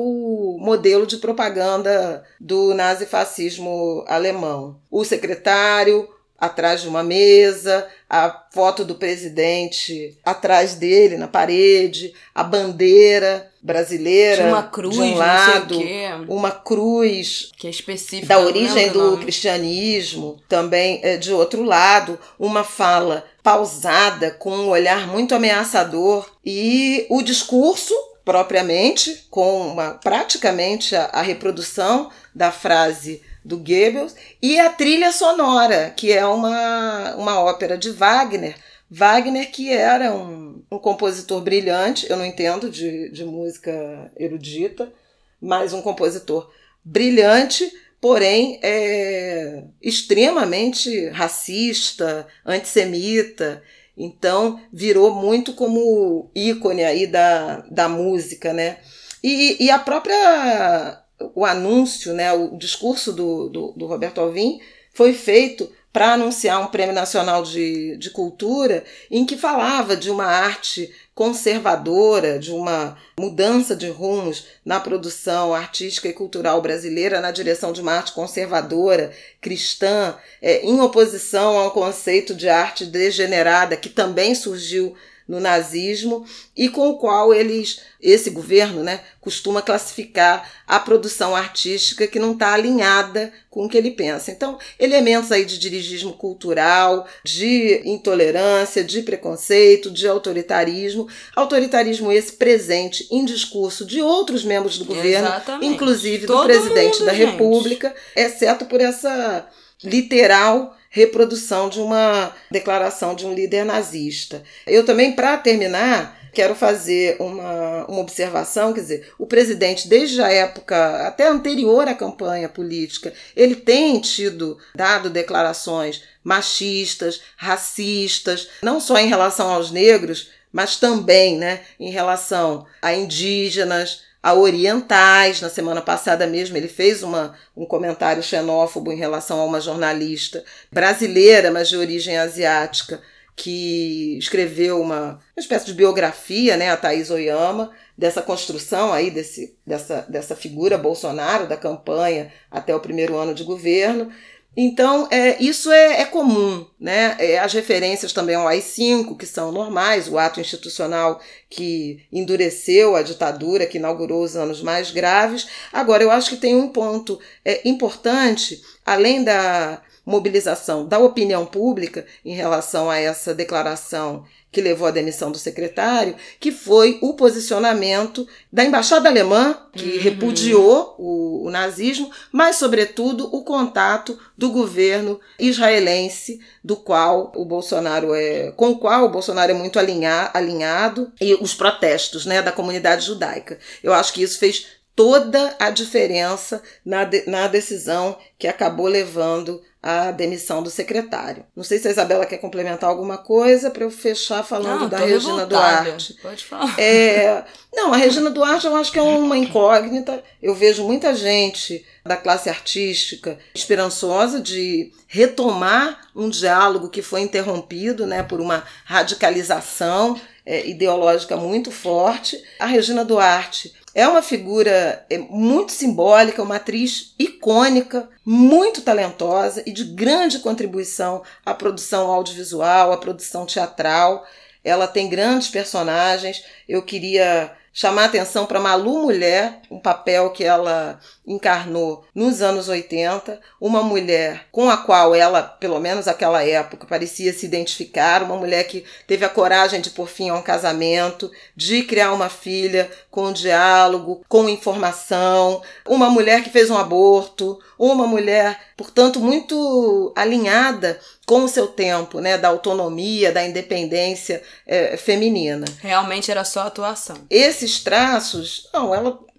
modelo 0.58 1.06
de 1.06 1.18
propaganda 1.18 2.24
do 2.40 2.72
nazifascismo 2.72 4.04
alemão. 4.06 4.80
O 4.88 5.04
secretário 5.04 6.08
atrás 6.40 6.80
de 6.80 6.88
uma 6.88 7.02
mesa, 7.02 7.86
a 8.08 8.44
foto 8.50 8.84
do 8.84 8.94
presidente 8.94 10.16
atrás 10.24 10.74
dele 10.74 11.16
na 11.16 11.28
parede, 11.28 12.14
a 12.34 12.42
bandeira 12.42 13.50
brasileira 13.62 14.46
uma 14.46 14.62
cruz, 14.62 14.96
de 14.96 15.02
um 15.02 15.14
lado, 15.14 15.78
uma 16.26 16.50
cruz 16.50 17.50
que 17.56 17.66
é 17.66 17.70
específica 17.70 18.34
da 18.34 18.40
origem 18.40 18.90
do 18.90 19.18
cristianismo, 19.18 20.40
também 20.48 20.98
é, 21.02 21.18
de 21.18 21.32
outro 21.32 21.62
lado, 21.62 22.18
uma 22.38 22.64
fala 22.64 23.24
pausada 23.42 24.30
com 24.30 24.50
um 24.50 24.68
olhar 24.68 25.06
muito 25.06 25.34
ameaçador 25.34 26.26
e 26.44 27.06
o 27.10 27.22
discurso 27.22 27.94
propriamente 28.24 29.26
com 29.30 29.68
uma 29.68 29.90
praticamente 29.94 30.94
a, 30.96 31.06
a 31.06 31.22
reprodução 31.22 32.10
da 32.34 32.50
frase 32.50 33.22
do 33.44 33.56
Goebbels, 33.56 34.14
e 34.42 34.58
a 34.58 34.70
trilha 34.70 35.12
sonora, 35.12 35.90
que 35.90 36.12
é 36.12 36.24
uma, 36.26 37.14
uma 37.16 37.40
ópera 37.40 37.76
de 37.76 37.90
Wagner. 37.90 38.54
Wagner, 38.90 39.50
que 39.50 39.72
era 39.72 40.12
um, 40.12 40.62
um 40.70 40.78
compositor 40.78 41.40
brilhante, 41.40 42.10
eu 42.10 42.16
não 42.16 42.24
entendo 42.24 42.68
de, 42.68 43.10
de 43.10 43.24
música 43.24 44.10
erudita, 44.16 44.92
mas 45.40 45.72
um 45.72 45.80
compositor 45.80 46.50
brilhante, 46.84 47.70
porém 48.00 48.58
é 48.62 49.64
extremamente 49.80 51.08
racista, 51.08 52.26
antissemita. 52.44 53.62
Então 53.96 54.60
virou 54.72 55.14
muito 55.14 55.52
como 55.52 56.30
ícone 56.34 56.84
aí 56.84 57.06
da, 57.06 57.58
da 57.70 57.88
música, 57.88 58.52
né? 58.52 58.78
E, 59.22 59.62
e 59.64 59.70
a 59.70 59.78
própria 59.78 60.99
o 61.34 61.44
anúncio, 61.44 62.12
né, 62.12 62.32
o 62.32 62.56
discurso 62.56 63.12
do, 63.12 63.48
do, 63.48 63.72
do 63.72 63.86
Roberto 63.86 64.20
Alvim 64.20 64.60
foi 64.92 65.12
feito 65.12 65.70
para 65.92 66.14
anunciar 66.14 66.60
um 66.62 66.68
Prêmio 66.68 66.94
Nacional 66.94 67.42
de, 67.42 67.96
de 67.96 68.10
Cultura 68.10 68.84
em 69.10 69.26
que 69.26 69.36
falava 69.36 69.96
de 69.96 70.10
uma 70.10 70.24
arte 70.24 70.92
conservadora, 71.14 72.38
de 72.38 72.52
uma 72.52 72.96
mudança 73.18 73.74
de 73.74 73.88
rumos 73.90 74.46
na 74.64 74.78
produção 74.78 75.52
artística 75.52 76.08
e 76.08 76.12
cultural 76.12 76.62
brasileira 76.62 77.20
na 77.20 77.30
direção 77.30 77.72
de 77.72 77.80
uma 77.80 77.92
arte 77.92 78.12
conservadora, 78.12 79.12
cristã, 79.40 80.16
é, 80.40 80.64
em 80.64 80.80
oposição 80.80 81.58
ao 81.58 81.72
conceito 81.72 82.34
de 82.34 82.48
arte 82.48 82.86
degenerada 82.86 83.76
que 83.76 83.88
também 83.88 84.34
surgiu 84.34 84.94
no 85.30 85.38
nazismo 85.38 86.26
e 86.56 86.68
com 86.68 86.88
o 86.88 86.98
qual 86.98 87.32
eles, 87.32 87.82
esse 88.02 88.30
governo, 88.30 88.82
né, 88.82 89.00
costuma 89.20 89.62
classificar 89.62 90.50
a 90.66 90.80
produção 90.80 91.36
artística 91.36 92.08
que 92.08 92.18
não 92.18 92.32
está 92.32 92.52
alinhada 92.52 93.32
com 93.48 93.64
o 93.64 93.68
que 93.68 93.78
ele 93.78 93.92
pensa. 93.92 94.32
Então, 94.32 94.58
elementos 94.76 95.30
aí 95.30 95.44
de 95.44 95.56
dirigismo 95.56 96.14
cultural, 96.14 97.06
de 97.24 97.80
intolerância, 97.84 98.82
de 98.82 99.02
preconceito, 99.02 99.88
de 99.88 100.08
autoritarismo, 100.08 101.06
autoritarismo 101.36 102.10
esse 102.10 102.32
presente 102.32 103.06
em 103.08 103.24
discurso 103.24 103.84
de 103.86 104.02
outros 104.02 104.42
membros 104.42 104.78
do 104.78 104.84
governo, 104.84 105.28
Exatamente. 105.28 105.72
inclusive 105.72 106.26
Todo 106.26 106.40
do 106.40 106.46
presidente 106.46 106.98
mundo, 106.98 107.06
da 107.06 107.14
gente. 107.14 107.30
República, 107.30 107.94
exceto 108.16 108.64
por 108.64 108.80
essa 108.80 109.46
literal 109.84 110.76
reprodução 110.90 111.68
de 111.68 111.80
uma 111.80 112.34
declaração 112.50 113.14
de 113.14 113.24
um 113.24 113.32
líder 113.32 113.64
nazista. 113.64 114.42
Eu 114.66 114.84
também, 114.84 115.12
para 115.12 115.38
terminar, 115.38 116.18
quero 116.32 116.54
fazer 116.54 117.16
uma, 117.20 117.86
uma 117.86 118.00
observação, 118.00 118.72
quer 118.72 118.80
dizer, 118.80 119.12
o 119.16 119.26
presidente, 119.26 119.88
desde 119.88 120.20
a 120.20 120.30
época 120.30 121.06
até 121.06 121.28
anterior 121.28 121.86
à 121.86 121.94
campanha 121.94 122.48
política, 122.48 123.12
ele 123.36 123.54
tem 123.54 124.00
tido, 124.00 124.58
dado 124.74 125.08
declarações 125.08 126.02
machistas, 126.22 127.22
racistas, 127.36 128.48
não 128.62 128.80
só 128.80 128.98
em 128.98 129.08
relação 129.08 129.48
aos 129.48 129.70
negros, 129.70 130.30
mas 130.52 130.76
também 130.76 131.38
né, 131.38 131.60
em 131.78 131.90
relação 131.90 132.66
a 132.82 132.92
indígenas, 132.92 134.02
a 134.22 134.34
orientais. 134.34 135.40
Na 135.40 135.48
semana 135.48 135.80
passada 135.80 136.26
mesmo, 136.26 136.56
ele 136.56 136.68
fez 136.68 137.02
uma, 137.02 137.34
um 137.56 137.64
comentário 137.64 138.22
xenófobo 138.22 138.92
em 138.92 138.96
relação 138.96 139.40
a 139.40 139.44
uma 139.44 139.60
jornalista 139.60 140.44
brasileira, 140.70 141.50
mas 141.50 141.68
de 141.68 141.76
origem 141.76 142.18
asiática, 142.18 143.00
que 143.36 144.18
escreveu 144.18 144.80
uma, 144.80 145.12
uma 145.12 145.38
espécie 145.38 145.66
de 145.66 145.72
biografia, 145.72 146.56
né, 146.56 146.70
a 146.70 146.76
Thaís 146.76 147.10
Oyama, 147.10 147.70
dessa 147.96 148.20
construção 148.20 148.92
aí, 148.92 149.10
desse, 149.10 149.56
dessa, 149.66 150.02
dessa 150.08 150.36
figura 150.36 150.76
Bolsonaro, 150.76 151.46
da 151.46 151.56
campanha 151.56 152.32
até 152.50 152.74
o 152.74 152.80
primeiro 152.80 153.16
ano 153.16 153.34
de 153.34 153.44
governo. 153.44 154.10
Então, 154.56 155.06
é, 155.12 155.40
isso 155.40 155.70
é, 155.70 156.00
é 156.00 156.04
comum, 156.04 156.66
né? 156.78 157.16
É, 157.20 157.38
as 157.38 157.52
referências 157.52 158.12
também 158.12 158.34
ao 158.34 158.48
AI-5, 158.48 159.16
que 159.16 159.24
são 159.24 159.52
normais, 159.52 160.08
o 160.08 160.18
ato 160.18 160.40
institucional 160.40 161.20
que 161.48 162.04
endureceu 162.12 162.96
a 162.96 163.02
ditadura, 163.02 163.66
que 163.66 163.78
inaugurou 163.78 164.24
os 164.24 164.34
anos 164.34 164.60
mais 164.60 164.90
graves. 164.90 165.46
Agora, 165.72 166.02
eu 166.02 166.10
acho 166.10 166.30
que 166.30 166.36
tem 166.36 166.56
um 166.56 166.68
ponto 166.68 167.20
é, 167.44 167.66
importante, 167.68 168.60
além 168.84 169.22
da 169.22 169.80
mobilização 170.04 170.86
da 170.86 170.98
opinião 170.98 171.46
pública 171.46 172.04
em 172.24 172.34
relação 172.34 172.90
a 172.90 172.98
essa 172.98 173.32
declaração 173.32 174.24
que 174.52 174.60
levou 174.60 174.88
à 174.88 174.90
demissão 174.90 175.30
do 175.30 175.38
secretário, 175.38 176.16
que 176.40 176.50
foi 176.50 176.98
o 177.00 177.14
posicionamento 177.14 178.26
da 178.52 178.64
embaixada 178.64 179.08
alemã, 179.08 179.56
que 179.72 179.90
Uhum. 179.96 180.00
repudiou 180.00 180.94
o, 180.98 181.46
o 181.46 181.50
nazismo, 181.50 182.10
mas, 182.32 182.56
sobretudo, 182.56 183.28
o 183.34 183.44
contato 183.44 184.18
do 184.36 184.50
governo 184.50 185.20
israelense, 185.38 186.40
do 186.64 186.76
qual 186.76 187.32
o 187.36 187.44
Bolsonaro 187.44 188.14
é, 188.14 188.50
com 188.56 188.70
o 188.70 188.78
qual 188.78 189.04
o 189.04 189.10
Bolsonaro 189.10 189.52
é 189.52 189.54
muito 189.54 189.78
alinha, 189.78 190.30
alinhado, 190.34 191.12
e 191.20 191.34
os 191.34 191.54
protestos 191.54 192.26
né, 192.26 192.42
da 192.42 192.50
comunidade 192.52 193.06
judaica. 193.06 193.58
Eu 193.82 193.92
acho 193.92 194.12
que 194.12 194.22
isso 194.22 194.38
fez 194.38 194.66
toda 194.96 195.54
a 195.58 195.70
diferença 195.70 196.62
na, 196.84 197.04
de, 197.04 197.24
na 197.26 197.46
decisão 197.46 198.18
que 198.38 198.48
acabou 198.48 198.86
levando 198.86 199.62
à 199.82 200.10
demissão 200.10 200.62
do 200.62 200.70
secretário. 200.70 201.44
Não 201.56 201.64
sei 201.64 201.78
se 201.78 201.88
a 201.88 201.90
Isabela 201.90 202.26
quer 202.26 202.36
complementar 202.38 202.90
alguma 202.90 203.16
coisa 203.16 203.70
para 203.70 203.82
eu 203.82 203.90
fechar 203.90 204.44
falando 204.44 204.82
Não, 204.82 204.88
da 204.88 204.98
Regina 204.98 205.44
revoltada. 205.44 205.84
Duarte. 205.84 206.14
Pode 206.20 206.44
falar. 206.44 206.78
É, 206.78 207.44
não, 207.72 207.92
a 207.92 207.96
Regina 207.96 208.30
Duarte 208.30 208.66
eu 208.66 208.76
acho 208.76 208.92
que 208.92 208.98
é 208.98 209.02
uma 209.02 209.38
incógnita. 209.38 210.22
Eu 210.42 210.54
vejo 210.54 210.84
muita 210.84 211.14
gente 211.14 211.84
da 212.04 212.16
classe 212.16 212.50
artística 212.50 213.38
esperançosa 213.54 214.40
de 214.40 214.92
retomar 215.06 215.98
um 216.14 216.28
diálogo 216.28 216.90
que 216.90 217.00
foi 217.00 217.22
interrompido 217.22 218.06
né, 218.06 218.22
por 218.22 218.40
uma 218.40 218.64
radicalização 218.84 220.20
é, 220.50 220.66
ideológica 220.66 221.36
muito 221.36 221.70
forte. 221.70 222.42
A 222.58 222.66
Regina 222.66 223.04
Duarte 223.04 223.72
é 223.94 224.06
uma 224.08 224.20
figura 224.20 225.06
é, 225.08 225.16
muito 225.16 225.70
simbólica, 225.70 226.42
uma 226.42 226.56
atriz 226.56 227.14
icônica, 227.16 228.08
muito 228.26 228.82
talentosa 228.82 229.62
e 229.64 229.70
de 229.70 229.84
grande 229.84 230.40
contribuição 230.40 231.22
à 231.46 231.54
produção 231.54 232.10
audiovisual, 232.10 232.90
à 232.90 232.96
produção 232.96 233.46
teatral. 233.46 234.26
Ela 234.64 234.88
tem 234.88 235.08
grandes 235.08 235.48
personagens. 235.48 236.42
Eu 236.68 236.82
queria 236.82 237.56
chamar 237.72 238.06
atenção 238.06 238.44
para 238.44 238.58
Malu 238.58 239.02
Mulher, 239.02 239.60
um 239.70 239.78
papel 239.78 240.30
que 240.30 240.42
ela 240.42 240.98
encarnou 241.30 242.04
nos 242.12 242.42
anos 242.42 242.68
80, 242.68 243.40
uma 243.60 243.82
mulher 243.82 244.46
com 244.50 244.68
a 244.68 244.76
qual 244.76 245.14
ela, 245.14 245.42
pelo 245.42 245.78
menos 245.78 246.06
naquela 246.06 246.42
época, 246.42 246.86
parecia 246.86 247.32
se 247.32 247.46
identificar, 247.46 248.22
uma 248.22 248.36
mulher 248.36 248.64
que 248.64 248.84
teve 249.06 249.24
a 249.24 249.28
coragem 249.28 249.80
de 249.80 249.90
pôr 249.90 250.08
fim 250.08 250.28
a 250.28 250.34
um 250.34 250.42
casamento, 250.42 251.30
de 251.54 251.84
criar 251.84 252.12
uma 252.12 252.28
filha 252.28 252.90
com 253.10 253.32
diálogo, 253.32 254.22
com 254.28 254.48
informação, 254.48 255.62
uma 255.86 256.10
mulher 256.10 256.42
que 256.42 256.50
fez 256.50 256.68
um 256.68 256.76
aborto, 256.76 257.60
uma 257.78 258.06
mulher, 258.06 258.58
portanto, 258.76 259.20
muito 259.20 260.12
alinhada 260.16 260.98
com 261.24 261.44
o 261.44 261.48
seu 261.48 261.68
tempo, 261.68 262.18
né, 262.18 262.36
da 262.36 262.48
autonomia, 262.48 263.30
da 263.30 263.46
independência 263.46 264.42
é, 264.66 264.96
feminina. 264.96 265.64
Realmente 265.78 266.28
era 266.28 266.44
só 266.44 266.62
atuação. 266.62 267.16
Esses 267.30 267.84
traços, 267.84 268.68
não, 268.74 268.92
ela 268.92 269.29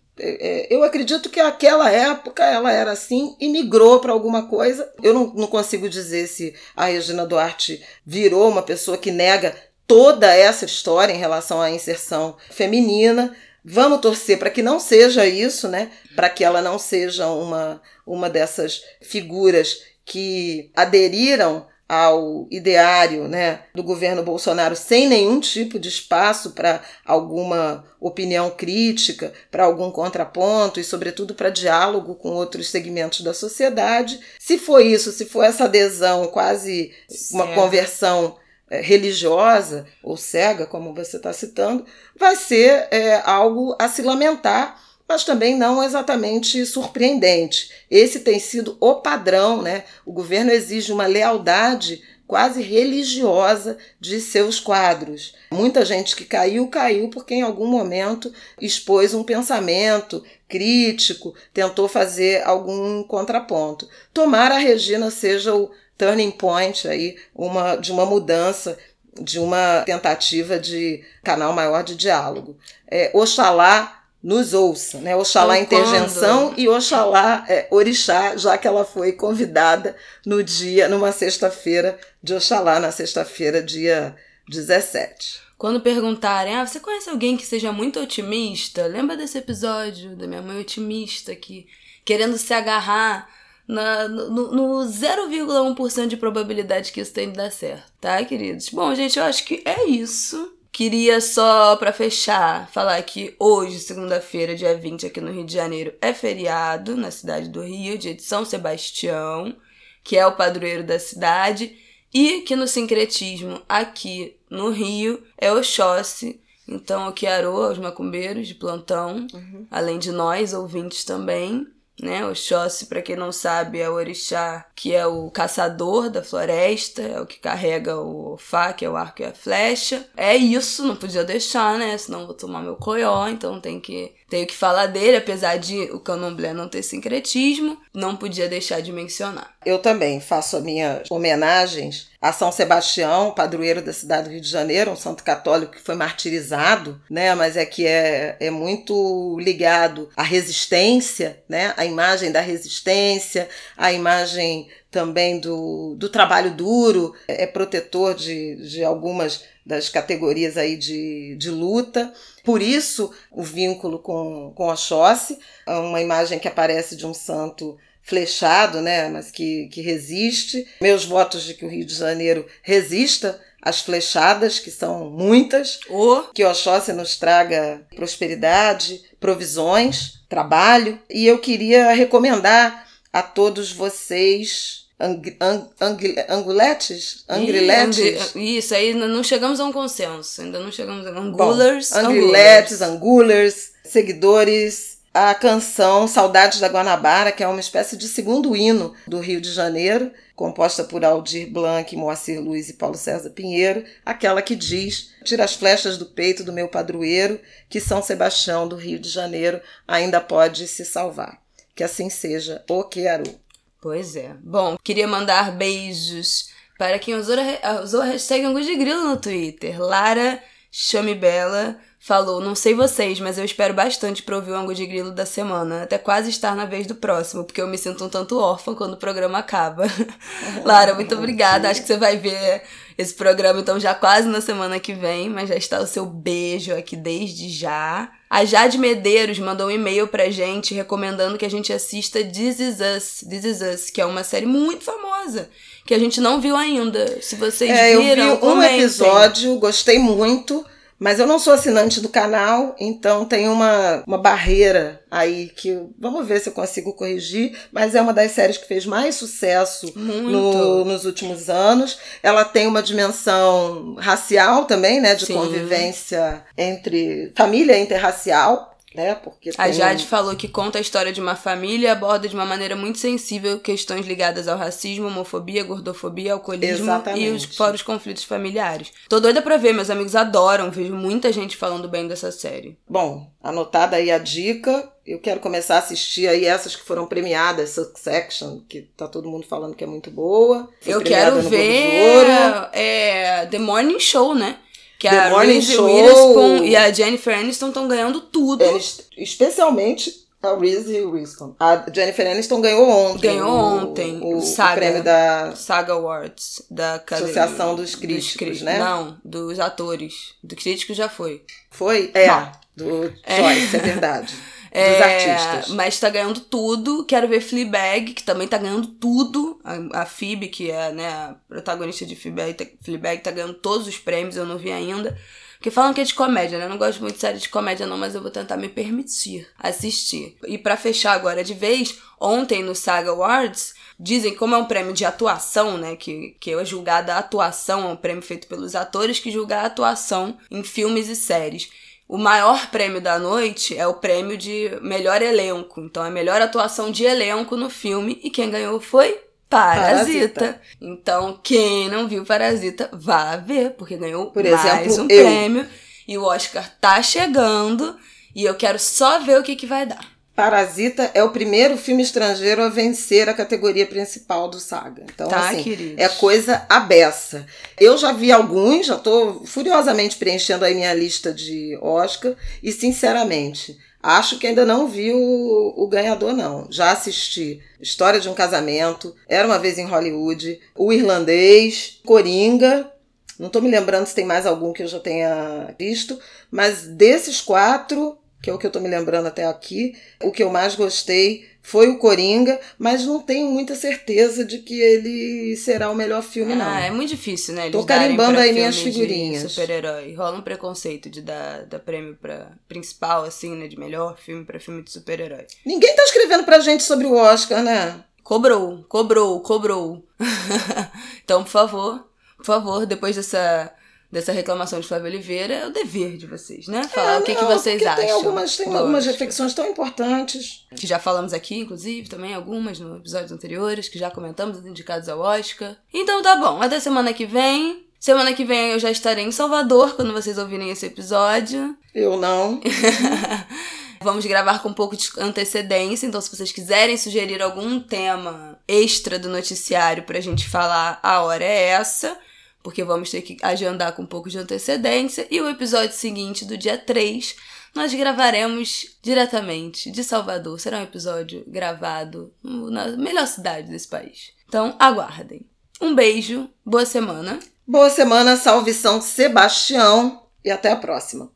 eu 0.70 0.84
acredito 0.84 1.30
que 1.30 1.40
aquela 1.40 1.90
época 1.90 2.44
ela 2.46 2.72
era 2.72 2.92
assim 2.92 3.36
e 3.40 3.50
migrou 3.50 4.00
para 4.00 4.12
alguma 4.12 4.48
coisa. 4.48 4.92
Eu 5.02 5.14
não, 5.14 5.34
não 5.34 5.48
consigo 5.48 5.90
dizer 5.90 6.28
se 6.28 6.54
a 6.76 6.86
Regina 6.86 7.26
Duarte 7.26 7.84
virou 8.06 8.50
uma 8.50 8.62
pessoa 8.62 8.98
que 8.98 9.12
nega 9.12 9.56
toda 9.88 10.34
essa 10.34 10.66
história 10.66 11.14
em 11.14 11.18
relação 11.18 11.62
à 11.62 11.72
inserção 11.72 12.38
feminina. 12.50 13.36
Vamos 13.64 14.02
torcer 14.02 14.38
para 14.40 14.50
que 14.50 14.62
não 14.62 14.80
seja 14.80 15.26
isso, 15.26 15.68
né? 15.68 15.92
Para 16.16 16.30
que 16.30 16.44
ela 16.44 16.62
não 16.62 16.80
seja 16.80 17.28
uma, 17.28 17.82
uma 18.06 18.30
dessas 18.30 18.84
figuras 19.02 19.82
que 20.06 20.72
aderiram 20.76 21.68
ao 21.92 22.48
ideário 22.50 23.28
né, 23.28 23.64
do 23.76 23.84
governo 23.84 24.24
Bolsonaro 24.24 24.78
sem 24.78 25.10
nenhum 25.10 25.42
tipo 25.42 25.78
de 25.78 25.90
espaço 25.90 26.52
para 26.52 26.82
alguma 27.06 27.84
opinião 28.00 28.50
crítica, 28.50 29.34
para 29.52 29.66
algum 29.66 29.92
contraponto 29.92 30.80
e, 30.80 30.86
sobretudo, 30.86 31.36
para 31.36 31.50
diálogo 31.50 32.16
com 32.16 32.30
outros 32.30 32.70
segmentos 32.70 33.20
da 33.20 33.34
sociedade. 33.34 34.22
Se 34.40 34.58
for 34.58 34.80
isso, 34.80 35.12
se 35.12 35.26
for 35.26 35.44
essa 35.44 35.66
adesão, 35.66 36.28
quase 36.28 36.94
uma 37.34 37.54
conversão 37.54 38.38
é, 38.70 38.80
religiosa 38.80 39.86
ou 40.02 40.16
cega, 40.16 40.66
como 40.66 40.96
você 40.96 41.18
está 41.18 41.34
citando, 41.34 41.86
vai 42.18 42.38
ser 42.38 42.88
é, 42.90 43.22
algo 43.26 43.76
a 43.78 43.90
se 43.90 44.02
lamentar 44.02 44.80
mas 45.12 45.26
também 45.26 45.58
não 45.58 45.84
exatamente 45.84 46.66
surpreendente. 46.66 47.70
Esse 47.90 48.22
tem 48.22 48.40
sido 48.40 48.78
o 48.80 48.96
padrão, 48.96 49.62
né? 49.62 49.84
O 50.06 50.12
governo 50.14 50.52
exige 50.52 50.94
uma 50.94 51.06
lealdade 51.06 52.02
quase 52.26 52.62
religiosa 52.62 53.78
de 54.00 54.22
seus 54.22 54.58
quadros. 54.58 55.36
Muita 55.52 55.84
gente 55.84 56.16
que 56.16 56.24
caiu, 56.24 56.66
caiu 56.70 57.10
porque 57.10 57.34
em 57.34 57.42
algum 57.42 57.68
momento 57.68 58.34
expôs 58.62 59.14
um 59.14 59.22
pensamento 59.22 60.24
crítico, 60.48 61.36
tentou 61.54 61.90
fazer 61.90 62.42
algum 62.48 63.04
contraponto. 63.04 63.90
Tomara 64.14 64.56
a 64.56 64.60
Regina 64.60 65.12
seja 65.12 65.54
o 65.54 65.72
turning 65.98 66.32
point 66.32 66.88
aí, 66.88 67.18
uma, 67.36 67.76
de 67.76 67.92
uma 67.92 68.06
mudança 68.06 68.78
de 69.22 69.40
uma 69.40 69.84
tentativa 69.86 70.58
de 70.58 71.04
canal 71.22 71.52
maior 71.52 71.84
de 71.84 71.98
diálogo. 71.98 72.58
É, 72.90 73.12
Oxalá 73.14 74.01
nos 74.24 74.54
ouça, 74.54 75.00
né? 75.00 75.16
Oxalá 75.16 75.58
então, 75.58 75.80
intervenção 75.80 76.50
quando? 76.50 76.60
e 76.60 76.70
Oxalá 76.70 77.46
é, 77.50 77.68
Orixá, 77.72 78.38
já 78.38 78.58
que 78.58 78.68
ela 78.68 78.86
foi 78.86 79.14
convidada 79.14 79.96
no 80.26 80.44
dia, 80.44 80.88
numa 80.88 81.12
sexta-feira 81.12 82.00
de 82.22 82.34
Oxalá, 82.34 82.80
na 82.80 82.92
sexta-feira, 82.92 83.64
dia 83.64 84.16
17. 84.48 85.42
Quando 85.58 85.82
perguntarem, 85.82 86.56
ah, 86.56 86.66
você 86.66 86.80
conhece 86.80 87.10
alguém 87.10 87.38
que 87.38 87.46
seja 87.46 87.72
muito 87.72 88.00
otimista? 88.00 88.86
Lembra 88.88 89.16
desse 89.16 89.38
episódio 89.38 90.16
da 90.16 90.28
minha 90.28 90.42
mãe 90.42 90.60
otimista 90.60 91.36
que 91.36 91.68
querendo 92.04 92.38
se 92.38 92.54
agarrar 92.54 93.30
na, 93.68 94.08
no, 94.08 94.52
no 94.52 94.90
0,1% 94.90 96.08
de 96.08 96.18
probabilidade 96.18 96.92
que 96.92 97.00
isso 97.00 97.14
tem 97.14 97.30
de 97.30 97.38
dar 97.38 97.52
certo, 97.52 97.92
tá, 98.02 98.24
queridos? 98.26 98.70
Bom, 98.70 98.94
gente, 98.96 99.18
eu 99.18 99.26
acho 99.26 99.46
que 99.46 99.62
é 99.66 99.88
isso. 99.88 100.52
Queria 100.72 101.20
só, 101.20 101.76
para 101.76 101.92
fechar, 101.92 102.70
falar 102.72 103.02
que 103.04 103.36
hoje, 103.38 103.80
segunda-feira, 103.80 104.56
dia 104.56 104.78
20, 104.78 105.06
aqui 105.06 105.20
no 105.20 105.32
Rio 105.32 105.46
de 105.46 105.54
Janeiro, 105.54 105.94
é 106.02 106.14
feriado 106.14 106.96
na 106.96 107.12
cidade 107.12 107.50
do 107.50 107.62
Rio, 107.62 107.98
dia 107.98 108.16
de 108.16 108.22
São 108.22 108.46
Sebastião, 108.46 109.54
que 110.02 110.18
é 110.18 110.26
o 110.26 110.36
padroeiro 110.36 110.84
da 110.84 110.98
cidade, 110.98 111.78
e 112.14 112.42
que 112.42 112.56
no 112.56 112.68
sincretismo 112.68 113.62
aqui 113.68 114.38
no 114.50 114.70
Rio 114.70 115.22
é 115.38 115.52
Oxóssi, 115.52 116.42
então 116.66 117.10
o 117.10 117.14
Kiarô, 117.14 117.70
os 117.70 117.78
macumbeiros 117.78 118.48
de 118.48 118.56
plantão, 118.56 119.28
uhum. 119.34 119.68
além 119.70 120.00
de 120.00 120.12
nós, 120.12 120.54
ouvintes 120.54 121.04
também 121.04 121.68
né? 122.00 122.26
Oxóssi, 122.26 122.86
para 122.86 123.02
quem 123.02 123.16
não 123.16 123.32
sabe, 123.32 123.80
é 123.80 123.90
o 123.90 123.94
orixá 123.94 124.66
que 124.76 124.94
é 124.94 125.06
o 125.06 125.30
caçador 125.30 126.10
da 126.10 126.24
floresta, 126.24 127.02
é 127.02 127.22
o 127.22 127.26
que 127.26 127.40
carrega 127.40 128.00
o 128.00 128.36
fá, 128.38 128.74
que 128.74 128.84
é 128.84 128.90
o 128.90 128.96
arco 128.96 129.22
e 129.22 129.26
a 129.26 129.34
flecha. 129.34 130.08
É 130.18 130.36
isso, 130.36 130.86
não 130.86 130.96
podia 130.96 131.24
deixar, 131.24 131.78
né? 131.78 131.98
Senão 131.98 132.26
vou 132.26 132.36
tomar 132.36 132.62
meu 132.62 132.76
coió, 132.76 133.28
então 133.28 133.62
tem 133.62 133.80
que 133.80 134.14
tenho 134.32 134.48
que 134.48 134.56
falar 134.56 134.88
dele, 134.88 135.18
apesar 135.18 135.58
de 135.58 135.76
o 135.92 136.00
candomblé 136.00 136.54
não 136.54 136.70
ter 136.70 136.82
sincretismo, 136.84 137.78
não 137.94 138.16
podia 138.16 138.48
deixar 138.48 138.82
de 138.82 138.90
mencionar. 138.90 139.54
Eu 139.66 139.78
também 139.80 140.22
faço 140.22 140.56
as 140.56 140.64
minhas 140.64 141.12
homenagens 141.12 142.10
a 142.22 142.32
São 142.32 142.52
Sebastião, 142.52 143.32
padroeiro 143.32 143.82
da 143.82 143.92
cidade 143.92 144.26
do 144.26 144.34
Rio 144.34 144.42
de 144.42 144.48
Janeiro, 144.48 144.92
um 144.92 144.96
santo 144.96 145.24
católico 145.24 145.74
que 145.74 145.82
foi 145.82 145.96
martirizado, 145.96 147.02
né, 147.10 147.34
mas 147.34 147.58
é 147.58 147.66
que 147.66 147.88
é, 147.88 148.38
é 148.40 148.52
muito 148.52 149.38
ligado 149.40 150.08
à 150.16 150.22
resistência, 150.22 151.42
né, 151.50 151.74
a 151.76 151.84
imagem 151.84 152.32
da 152.32 152.40
resistência, 152.40 153.50
a 153.76 153.92
imagem 153.92 154.70
também 154.92 155.40
do, 155.40 155.96
do 155.98 156.10
trabalho 156.10 156.54
duro, 156.54 157.16
é 157.28 157.48
protetor 157.48 158.14
de, 158.14 158.56
de 158.58 158.84
algumas 158.84 159.46
das 159.66 159.88
categorias 159.88 160.58
aí 160.58 160.76
de, 160.76 161.36
de 161.38 161.50
luta. 161.50 162.14
Por 162.44 162.62
isso, 162.62 163.12
o 163.32 163.42
vínculo 163.42 164.00
com, 164.00 164.52
com 164.54 164.68
Oxóssi, 164.68 165.40
é 165.66 165.74
uma 165.74 166.02
imagem 166.02 166.38
que 166.38 166.48
aparece 166.48 166.98
de 166.98 167.08
um 167.08 167.14
santo 167.14 167.78
flechado, 168.04 168.82
né, 168.82 169.08
mas 169.08 169.32
que, 169.32 169.70
que 169.70 169.82
resiste. 169.82 170.68
Meus 170.82 171.06
votos 171.06 171.44
de 171.44 171.54
que 171.54 171.66
o 171.66 171.70
Rio 171.70 171.86
de 171.86 171.96
Janeiro 171.96 172.46
resista 172.62 173.40
às 173.62 173.80
flechadas, 173.80 174.60
que 174.60 174.72
são 174.72 175.10
muitas. 175.10 175.80
Oh. 175.90 176.24
Que 176.34 176.44
Oxóssi 176.44 176.92
nos 176.92 177.16
traga 177.16 177.82
prosperidade, 177.96 179.02
provisões, 179.20 180.20
trabalho. 180.28 181.00
E 181.10 181.26
eu 181.28 181.38
queria 181.38 181.94
recomendar 181.94 182.91
a 183.14 183.22
todos 183.22 183.72
vocês 183.72 184.82
ang, 185.02 185.20
ang, 185.40 185.68
ang, 185.80 185.98
anguletes? 186.30 187.26
Angriletes? 187.28 188.36
Isso, 188.36 188.76
aí 188.76 188.94
não 188.94 189.24
chegamos 189.24 189.60
a 189.60 189.66
um 189.66 189.72
consenso. 189.72 190.42
Ainda 190.42 190.60
não 190.60 190.72
chegamos 190.72 191.08
a 191.08 191.10
angulars. 191.10 191.90
Bom, 191.90 191.98
angriletes, 191.98 192.82
angulars, 192.82 193.72
seguidores. 193.84 195.02
A 195.14 195.36
canção 195.36 196.08
Saudades 196.08 196.62
da 196.62 196.70
Guanabara, 196.70 197.34
que 197.34 197.44
é 197.44 197.48
uma 197.48 197.60
espécie 197.60 197.98
de 197.98 198.08
segundo 198.08 198.56
hino 198.56 198.94
do 199.06 199.20
Rio 199.20 199.42
de 199.42 199.52
Janeiro, 199.52 200.10
composta 200.38 200.86
por 200.86 201.04
Aldir 201.04 201.52
Blanc, 201.52 201.94
Moacir 201.98 202.40
Luiz 202.40 202.70
e 202.70 202.74
Paulo 202.74 202.96
César 202.96 203.30
Pinheiro, 203.32 203.84
aquela 204.06 204.42
que 204.42 204.56
diz: 204.56 205.10
Tira 205.26 205.44
as 205.44 205.54
flechas 205.54 205.98
do 205.98 206.06
peito 206.06 206.46
do 206.46 206.54
meu 206.54 206.70
padroeiro, 206.70 207.42
que 207.68 207.82
São 207.82 208.02
Sebastião 208.02 208.66
do 208.66 208.78
Rio 208.78 209.00
de 209.00 209.10
Janeiro 209.10 209.60
ainda 209.86 210.22
pode 210.22 210.66
se 210.66 210.86
salvar. 210.86 211.41
Que 211.76 211.84
assim 211.84 212.10
seja, 212.10 212.64
o 212.70 212.84
Quearu. 212.84 213.40
Pois 213.82 214.16
é. 214.16 214.36
Bom, 214.44 214.78
queria 214.84 215.08
mandar 215.08 215.52
beijos 215.52 216.50
para 216.78 217.00
quem 217.00 217.16
usou 217.16 217.36
a, 217.64 217.82
usou 217.82 218.02
a 218.02 218.06
hashtag 218.06 218.46
Angus 218.46 218.66
de 218.66 218.76
Grilo 218.76 219.06
no 219.06 219.18
Twitter. 219.18 219.82
Lara 219.82 220.42
Chame 220.72 221.16
Bela 221.16 221.78
falou: 222.00 222.42
Não 222.42 222.56
sei 222.56 222.74
vocês, 222.74 223.20
mas 223.20 223.38
eu 223.38 223.46
espero 223.46 223.74
bastante 223.74 224.24
para 224.24 224.36
ouvir 224.36 224.52
o 224.52 224.56
Angus 224.56 224.78
de 224.78 224.86
Grilo 224.86 225.12
da 225.12 225.26
semana, 225.26 225.84
até 225.84 225.98
quase 225.98 226.30
estar 226.30 226.56
na 226.56 226.66
vez 226.66 226.88
do 226.88 226.96
próximo, 226.96 227.44
porque 227.44 227.62
eu 227.62 227.68
me 227.68 227.78
sinto 227.78 228.04
um 228.06 228.10
tanto 228.10 228.40
órfã 228.40 228.74
quando 228.74 228.94
o 228.94 228.98
programa 228.98 229.38
acaba. 229.38 229.86
Lara, 230.66 230.96
muito 230.96 231.16
obrigada. 231.16 231.70
Acho 231.70 231.82
que 231.82 231.88
você 231.88 231.98
vai 231.98 232.18
ver 232.18 232.64
esse 232.98 233.14
programa 233.14 233.60
então 233.60 233.80
já 233.80 233.94
quase 233.94 234.28
na 234.28 234.42
semana 234.42 234.80
que 234.80 234.94
vem, 234.94 235.30
mas 235.30 235.50
já 235.50 235.56
está 235.56 235.80
o 235.80 235.88
seu 235.88 236.06
beijo 236.06 236.74
aqui 236.74 236.96
desde 236.96 237.50
já. 237.50 238.10
A 238.30 238.46
Jade 238.46 238.78
Medeiros 238.78 239.38
mandou 239.40 239.68
um 239.68 239.72
e-mail 239.72 240.08
pra 240.08 240.30
gente 240.30 240.74
recomendando 240.74 241.38
que 241.38 241.46
a 241.46 241.50
gente 241.50 241.74
assista 241.74 242.24
This 242.24 242.60
Is 242.60 242.78
Us, 242.80 243.26
This 243.30 243.44
Is 243.44 243.62
Us, 243.62 243.90
que 243.90 244.00
é 244.00 244.06
uma 244.06 244.24
série 244.24 244.46
muito 244.46 244.84
famosa, 244.84 245.50
que 245.86 245.94
a 245.94 246.00
gente 246.00 246.22
não 246.22 246.40
viu 246.40 246.56
ainda. 246.56 247.22
Se 247.22 247.36
vocês 247.36 247.70
é, 247.70 247.98
viram, 247.98 248.30
eu 248.30 248.40
vi 248.40 248.46
um 248.46 248.64
episódio, 248.64 249.56
gostei 249.58 250.00
muito. 250.00 250.66
Mas 251.02 251.18
eu 251.18 251.26
não 251.26 251.40
sou 251.40 251.54
assinante 251.54 252.00
do 252.00 252.08
canal, 252.08 252.76
então 252.80 253.26
tem 253.26 253.50
uma, 253.50 254.04
uma 254.06 254.20
barreira 254.20 255.02
aí 255.10 255.50
que 255.50 255.76
vamos 256.00 256.28
ver 256.28 256.40
se 256.40 256.50
eu 256.50 256.54
consigo 256.54 256.94
corrigir. 256.94 257.58
Mas 257.72 257.96
é 257.96 258.02
uma 258.02 258.14
das 258.14 258.30
séries 258.34 258.60
que 258.60 258.68
fez 258.68 258.86
mais 258.86 259.16
sucesso 259.16 259.92
no, 259.96 260.86
nos 260.86 261.04
últimos 261.04 261.50
anos. 261.50 261.98
Ela 262.22 262.46
tem 262.46 262.68
uma 262.68 262.84
dimensão 262.84 263.96
racial 263.98 264.66
também, 264.66 265.02
né? 265.02 265.16
De 265.16 265.26
Sim. 265.26 265.34
convivência 265.34 266.44
entre 266.56 267.34
família 267.36 267.80
interracial. 267.80 268.71
Né? 268.94 269.16
Porque 269.16 269.52
A 269.58 269.72
Jade 269.72 270.06
falou 270.06 270.36
que 270.36 270.48
conta 270.48 270.78
a 270.78 270.82
história 270.82 271.14
de 271.14 271.22
uma 271.22 271.36
família 271.36 271.88
e 271.88 271.92
aborda 271.92 272.28
de 272.28 272.36
uma 272.36 272.46
maneira 272.46 272.76
muito 272.76 273.00
sensível 273.00 273.60
questões 273.60 274.06
ligadas 274.06 274.48
ao 274.48 274.58
racismo, 274.58 275.08
homofobia, 275.08 275.64
gordofobia, 275.64 276.34
alcoolismo 276.34 276.68
e 276.68 276.74
os, 276.74 276.80
Exatamente. 276.82 277.48
fora 277.56 277.76
os 277.76 277.82
conflitos 277.82 278.24
familiares. 278.24 278.92
Tô 279.08 279.20
doida 279.20 279.42
pra 279.42 279.58
ver, 279.58 279.74
meus 279.74 279.90
amigos 279.90 280.16
adoram, 280.16 280.72
vejo 280.72 280.94
muita 280.94 281.32
gente 281.32 281.56
falando 281.56 281.88
bem 281.88 282.08
dessa 282.08 282.32
série. 282.32 282.78
Bom, 282.88 283.32
anotada 283.42 283.96
aí 283.96 284.12
a 284.12 284.18
dica. 284.18 284.92
Eu 285.06 285.20
quero 285.20 285.40
começar 285.40 285.76
a 285.76 285.80
assistir 285.80 286.28
aí 286.28 286.46
essas 286.46 286.76
que 286.76 286.86
foram 286.86 287.08
premiadas, 287.08 287.72
Succession, 287.72 288.60
que 288.70 288.82
tá 288.96 289.08
todo 289.08 289.30
mundo 289.30 289.48
falando 289.48 289.76
que 289.76 289.84
é 289.84 289.88
muito 289.88 290.12
boa. 290.12 290.70
Foi 290.80 290.94
Eu 290.94 291.02
quero 291.02 291.42
ver 291.42 292.28
é, 292.72 293.46
The 293.48 293.58
Morning 293.58 294.00
Show, 294.00 294.36
né? 294.36 294.60
Que 295.02 295.10
The 295.10 295.18
a 295.20 295.30
Morning 295.32 295.54
Reese. 295.54 295.78
Witherspoon 295.82 296.64
e 296.64 296.76
a 296.76 296.94
Jennifer 296.94 297.34
Aniston 297.36 297.70
estão 297.70 297.88
ganhando 297.88 298.22
tudo. 298.22 298.64
Eles, 298.64 299.02
especialmente 299.18 300.14
a 300.44 300.56
Reese 300.56 301.02
Witherspoon. 301.02 301.56
A 301.60 301.86
Jennifer 301.92 302.30
Aniston 302.30 302.62
ganhou 302.62 302.88
ontem. 302.88 303.22
Ganhou 303.32 303.50
o- 303.52 303.78
ontem, 303.78 304.20
O, 304.22 304.38
o 304.38 304.42
Saga. 304.44 304.76
prêmio 304.76 305.04
da 305.04 305.54
Saga 305.56 305.94
Awards 305.94 306.62
da 306.70 306.96
Academia- 306.96 307.32
Associação 307.32 307.76
dos 307.76 307.96
Críticos, 307.96 308.58
cri- 308.60 308.64
né? 308.64 308.78
Não, 308.78 309.18
dos 309.26 309.60
atores. 309.60 310.36
Do 310.44 310.56
crítico 310.56 310.94
já 310.94 311.10
foi. 311.10 311.42
Foi? 311.72 312.12
É, 312.14 312.28
Não. 312.28 312.52
do 312.78 313.02
Joyce, 313.28 313.76
é 313.76 313.80
verdade. 313.80 314.34
Dos 314.74 314.80
É, 314.82 315.04
artistas. 315.32 315.76
Mas 315.76 316.00
tá 316.00 316.10
ganhando 316.10 316.40
tudo. 316.40 317.04
Quero 317.06 317.28
ver 317.28 317.42
Fleabag, 317.42 318.14
que 318.14 318.24
também 318.24 318.48
tá 318.48 318.58
ganhando 318.58 318.88
tudo. 318.88 319.60
A, 319.64 320.02
a 320.04 320.06
Phoebe, 320.06 320.48
que 320.48 320.72
é 320.72 320.92
né, 320.94 321.08
a 321.10 321.36
protagonista 321.50 322.06
de 322.06 322.16
Fleabag, 322.16 322.54
tá- 322.54 322.66
Fleabag, 322.82 323.22
tá 323.22 323.32
ganhando 323.32 323.56
todos 323.56 323.86
os 323.88 323.98
prêmios, 323.98 324.38
eu 324.38 324.46
não 324.46 324.58
vi 324.58 324.72
ainda. 324.72 325.18
Porque 325.58 325.70
falam 325.70 325.94
que 325.94 326.02
é 326.02 326.04
de 326.04 326.14
comédia, 326.16 326.58
né? 326.58 326.66
Eu 326.66 326.70
não 326.70 326.78
gosto 326.78 327.02
muito 327.02 327.16
de 327.16 327.22
série 327.22 327.38
de 327.38 327.48
comédia, 327.50 327.86
não, 327.86 327.98
mas 327.98 328.16
eu 328.16 328.22
vou 328.22 328.32
tentar 328.32 328.58
me 328.58 328.68
permitir 328.68 329.48
assistir. 329.60 330.36
E 330.48 330.58
pra 330.58 330.76
fechar 330.78 331.12
agora 331.12 331.44
de 331.44 331.54
vez, 331.54 332.00
ontem 332.20 332.64
no 332.64 332.74
Saga 332.74 333.12
Awards, 333.12 333.76
dizem 334.00 334.34
como 334.34 334.56
é 334.56 334.58
um 334.58 334.66
prêmio 334.66 334.92
de 334.94 335.06
atuação, 335.06 335.78
né? 335.78 335.96
Que, 335.96 336.36
que 336.40 336.52
é 336.52 336.66
julgada 336.66 337.14
a 337.14 337.20
atuação, 337.20 337.88
é 337.90 337.94
um 337.94 337.96
prêmio 337.96 338.24
feito 338.24 338.48
pelos 338.48 338.74
atores 338.74 339.20
que 339.20 339.30
julga 339.30 339.60
a 339.60 339.66
atuação 339.68 340.38
em 340.50 340.64
filmes 340.64 341.08
e 341.10 341.16
séries. 341.16 341.70
O 342.12 342.18
maior 342.18 342.70
prêmio 342.70 343.00
da 343.00 343.18
noite 343.18 343.78
é 343.78 343.88
o 343.88 343.94
prêmio 343.94 344.36
de 344.36 344.70
melhor 344.82 345.22
elenco. 345.22 345.80
Então, 345.80 346.04
é 346.04 346.10
a 346.10 346.12
melhor 346.12 346.42
atuação 346.42 346.92
de 346.92 347.06
elenco 347.06 347.56
no 347.56 347.70
filme. 347.70 348.20
E 348.22 348.30
quem 348.30 348.50
ganhou 348.50 348.82
foi 348.82 349.18
Parasita. 349.50 350.42
Parasita. 350.42 350.62
Então, 350.82 351.40
quem 351.42 351.88
não 351.88 352.10
viu 352.10 352.26
Parasita, 352.26 352.90
vá 352.92 353.38
ver, 353.38 353.76
porque 353.78 353.96
ganhou 353.96 354.30
Por 354.30 354.44
mais 354.44 354.90
exemplo, 354.90 355.06
um 355.06 355.08
eu. 355.10 355.24
prêmio. 355.24 355.68
E 356.06 356.18
o 356.18 356.26
Oscar 356.26 356.70
tá 356.82 357.02
chegando. 357.02 357.98
E 358.36 358.44
eu 358.44 358.56
quero 358.56 358.78
só 358.78 359.20
ver 359.20 359.40
o 359.40 359.44
que, 359.44 359.56
que 359.56 359.66
vai 359.66 359.86
dar. 359.86 360.11
Parasita 360.36 361.12
é 361.14 361.24
o 361.24 361.30
primeiro 361.30 361.78
filme 361.78 362.02
estrangeiro 362.02 362.64
a 362.64 362.70
vencer 362.70 363.28
a 363.28 363.34
categoria 363.34 363.86
principal 363.86 364.48
do 364.48 364.60
Saga. 364.60 365.04
Então, 365.14 365.28
Tá, 365.28 365.50
assim, 365.50 365.64
queridos? 365.64 365.98
é 365.98 366.08
coisa 366.08 366.66
abessa. 366.70 367.46
Eu 367.80 367.98
já 367.98 368.12
vi 368.14 368.32
alguns, 368.32 368.88
já 368.88 368.98
tô 368.98 369.44
furiosamente 369.46 370.18
preenchendo 370.18 370.64
aí 370.66 370.74
minha 370.74 370.94
lista 370.94 371.34
de 371.34 371.78
Oscar 371.82 372.34
e, 372.64 372.72
sinceramente, 372.72 373.78
acho 374.02 374.40
que 374.40 374.48
ainda 374.48 374.66
não 374.66 374.88
vi 374.88 375.12
o, 375.14 375.74
o 375.76 375.88
ganhador, 375.88 376.34
não. 376.34 376.66
Já 376.72 376.92
assisti 376.92 377.62
História 377.80 378.20
de 378.20 378.30
um 378.30 378.34
Casamento, 378.34 379.14
Era 379.28 379.48
Uma 379.48 379.60
Vez 379.60 379.78
em 379.78 379.86
Hollywood, 379.86 380.60
O 380.76 380.94
Irlandês, 380.94 382.00
Coringa, 382.06 382.90
não 383.38 383.50
tô 383.50 383.60
me 383.60 383.70
lembrando 383.70 384.06
se 384.06 384.16
tem 384.16 384.26
mais 384.26 384.46
algum 384.46 384.72
que 384.72 384.84
eu 384.84 384.88
já 384.88 385.00
tenha 385.00 385.74
visto, 385.78 386.20
mas 386.50 386.84
desses 386.88 387.42
quatro, 387.42 388.18
que 388.42 388.50
é 388.50 388.54
o 388.54 388.58
que 388.58 388.66
eu 388.66 388.72
tô 388.72 388.80
me 388.80 388.90
lembrando 388.90 389.28
até 389.28 389.46
aqui, 389.46 389.96
o 390.22 390.32
que 390.32 390.42
eu 390.42 390.50
mais 390.50 390.76
gostei 390.76 391.50
foi 391.62 391.90
o 391.90 392.00
Coringa, 392.00 392.60
mas 392.78 393.06
não 393.06 393.22
tenho 393.22 393.48
muita 393.52 393.76
certeza 393.76 394.44
de 394.44 394.60
que 394.60 394.80
ele 394.82 395.56
será 395.56 395.92
o 395.92 395.96
melhor 395.96 396.24
filme, 396.24 396.56
não. 396.56 396.66
Ah, 396.66 396.82
é 396.82 396.90
muito 396.90 397.10
difícil, 397.10 397.54
né? 397.54 397.68
Eles 397.68 397.74
Tô 397.74 397.86
carimbando 397.86 398.40
aí 398.40 398.52
minhas 398.52 398.78
figurinhas. 398.78 399.52
Super-herói. 399.52 400.14
Rola 400.16 400.40
um 400.40 400.42
preconceito 400.42 401.10
de 401.10 401.22
dar, 401.22 401.66
dar 401.66 401.80
prêmio 401.80 402.18
pra 402.20 402.52
principal, 402.68 403.24
assim, 403.24 403.56
né? 403.56 403.68
De 403.68 403.78
melhor 403.78 404.18
filme 404.18 404.44
pra 404.44 404.60
filme 404.60 404.82
de 404.82 404.92
super-herói. 404.92 405.46
Ninguém 405.64 405.96
tá 405.96 406.04
escrevendo 406.04 406.44
pra 406.44 406.60
gente 406.60 406.84
sobre 406.84 407.06
o 407.06 407.14
Oscar, 407.14 407.62
né? 407.62 408.04
Cobrou, 408.24 408.84
cobrou, 408.90 409.40
cobrou. 409.42 410.04
então, 411.24 411.44
por 411.44 411.50
favor, 411.50 412.08
por 412.38 412.46
favor, 412.46 412.86
depois 412.86 413.16
dessa, 413.16 413.72
dessa 414.12 414.32
reclamação 414.32 414.80
de 414.80 414.88
Flávio 414.88 415.08
Oliveira, 415.08 415.54
é 415.54 415.68
o 415.68 415.72
dever 415.72 416.18
de 416.18 416.28
vocês, 416.28 416.68
né? 416.68 416.84
Falar 416.84 417.14
É, 417.14 417.20
o 417.20 417.24
que, 417.24 417.36
que 417.36 417.46
vocês 417.46 417.82
acham. 417.86 418.04
Tem 418.04 418.12
algumas, 418.12 418.58
tem 418.58 418.76
algumas 418.76 419.06
reflexões 419.06 419.54
tão 419.54 419.68
importantes. 419.70 420.66
Que 420.76 420.86
já 420.86 421.00
falamos 421.00 421.34
aqui, 421.34 421.58
inclusive, 421.60 422.10
também 422.10 422.34
algumas 422.34 422.80
no 422.80 422.98
episódios 422.98 423.32
anteriores, 423.32 423.88
que 423.88 423.98
já 423.98 424.12
comentamos 424.12 424.58
os 424.58 424.66
indicados 424.66 425.08
ao 425.08 425.20
Oscar. 425.20 425.76
Então 425.94 426.22
tá 426.22 426.36
bom, 426.36 426.62
até 426.62 426.80
semana 426.80 427.14
que 427.14 427.26
vem. 427.26 427.86
Semana 428.00 428.34
que 428.34 428.44
vem 428.44 428.72
eu 428.72 428.80
já 428.80 428.90
estarei 428.90 429.24
em 429.24 429.32
Salvador 429.32 429.96
quando 429.96 430.12
vocês 430.12 430.38
ouvirem 430.38 430.72
esse 430.72 430.88
episódio. 430.88 431.78
Eu 431.94 432.18
não. 432.18 432.60
Vamos 434.02 434.26
gravar 434.26 434.64
com 434.64 434.70
um 434.70 434.74
pouco 434.74 434.98
de 434.98 435.08
antecedência, 435.20 436.08
então 436.08 436.20
se 436.20 436.36
vocês 436.36 436.52
quiserem 436.52 436.98
sugerir 436.98 437.40
algum 437.40 437.80
tema 437.80 438.58
extra 438.68 439.20
do 439.20 439.30
noticiário 439.30 440.02
pra 440.04 440.20
gente 440.20 440.50
falar, 440.50 441.00
a 441.04 441.22
hora 441.22 441.44
é 441.44 441.68
essa, 441.68 442.18
porque 442.64 442.84
vamos 442.84 443.10
ter 443.10 443.22
que 443.22 443.38
agendar 443.42 443.94
com 443.94 444.04
um 444.04 444.08
pouco 444.08 444.30
de 444.30 444.38
antecedência. 444.38 445.28
E 445.30 445.42
o 445.42 445.50
episódio 445.50 445.96
seguinte, 445.96 446.46
do 446.46 446.58
dia 446.58 446.78
3, 446.78 447.36
nós 447.74 447.94
gravaremos 447.94 448.98
diretamente 449.02 449.90
de 449.90 450.04
Salvador. 450.04 450.60
Será 450.60 450.80
um 450.80 450.84
episódio 450.84 451.44
gravado 451.48 452.34
na 452.44 452.88
melhor 452.98 453.28
cidade 453.28 453.70
desse 453.70 453.88
país. 453.88 454.32
Então, 454.48 454.76
aguardem. 454.80 455.46
Um 455.80 455.96
beijo, 455.96 456.50
boa 456.66 456.86
semana. 456.86 457.40
Boa 457.66 457.90
semana, 457.90 458.36
salve 458.36 458.74
São 458.74 459.02
Sebastião 459.02 460.24
e 460.44 460.52
até 460.52 460.72
a 460.72 460.76
próxima. 460.76 461.32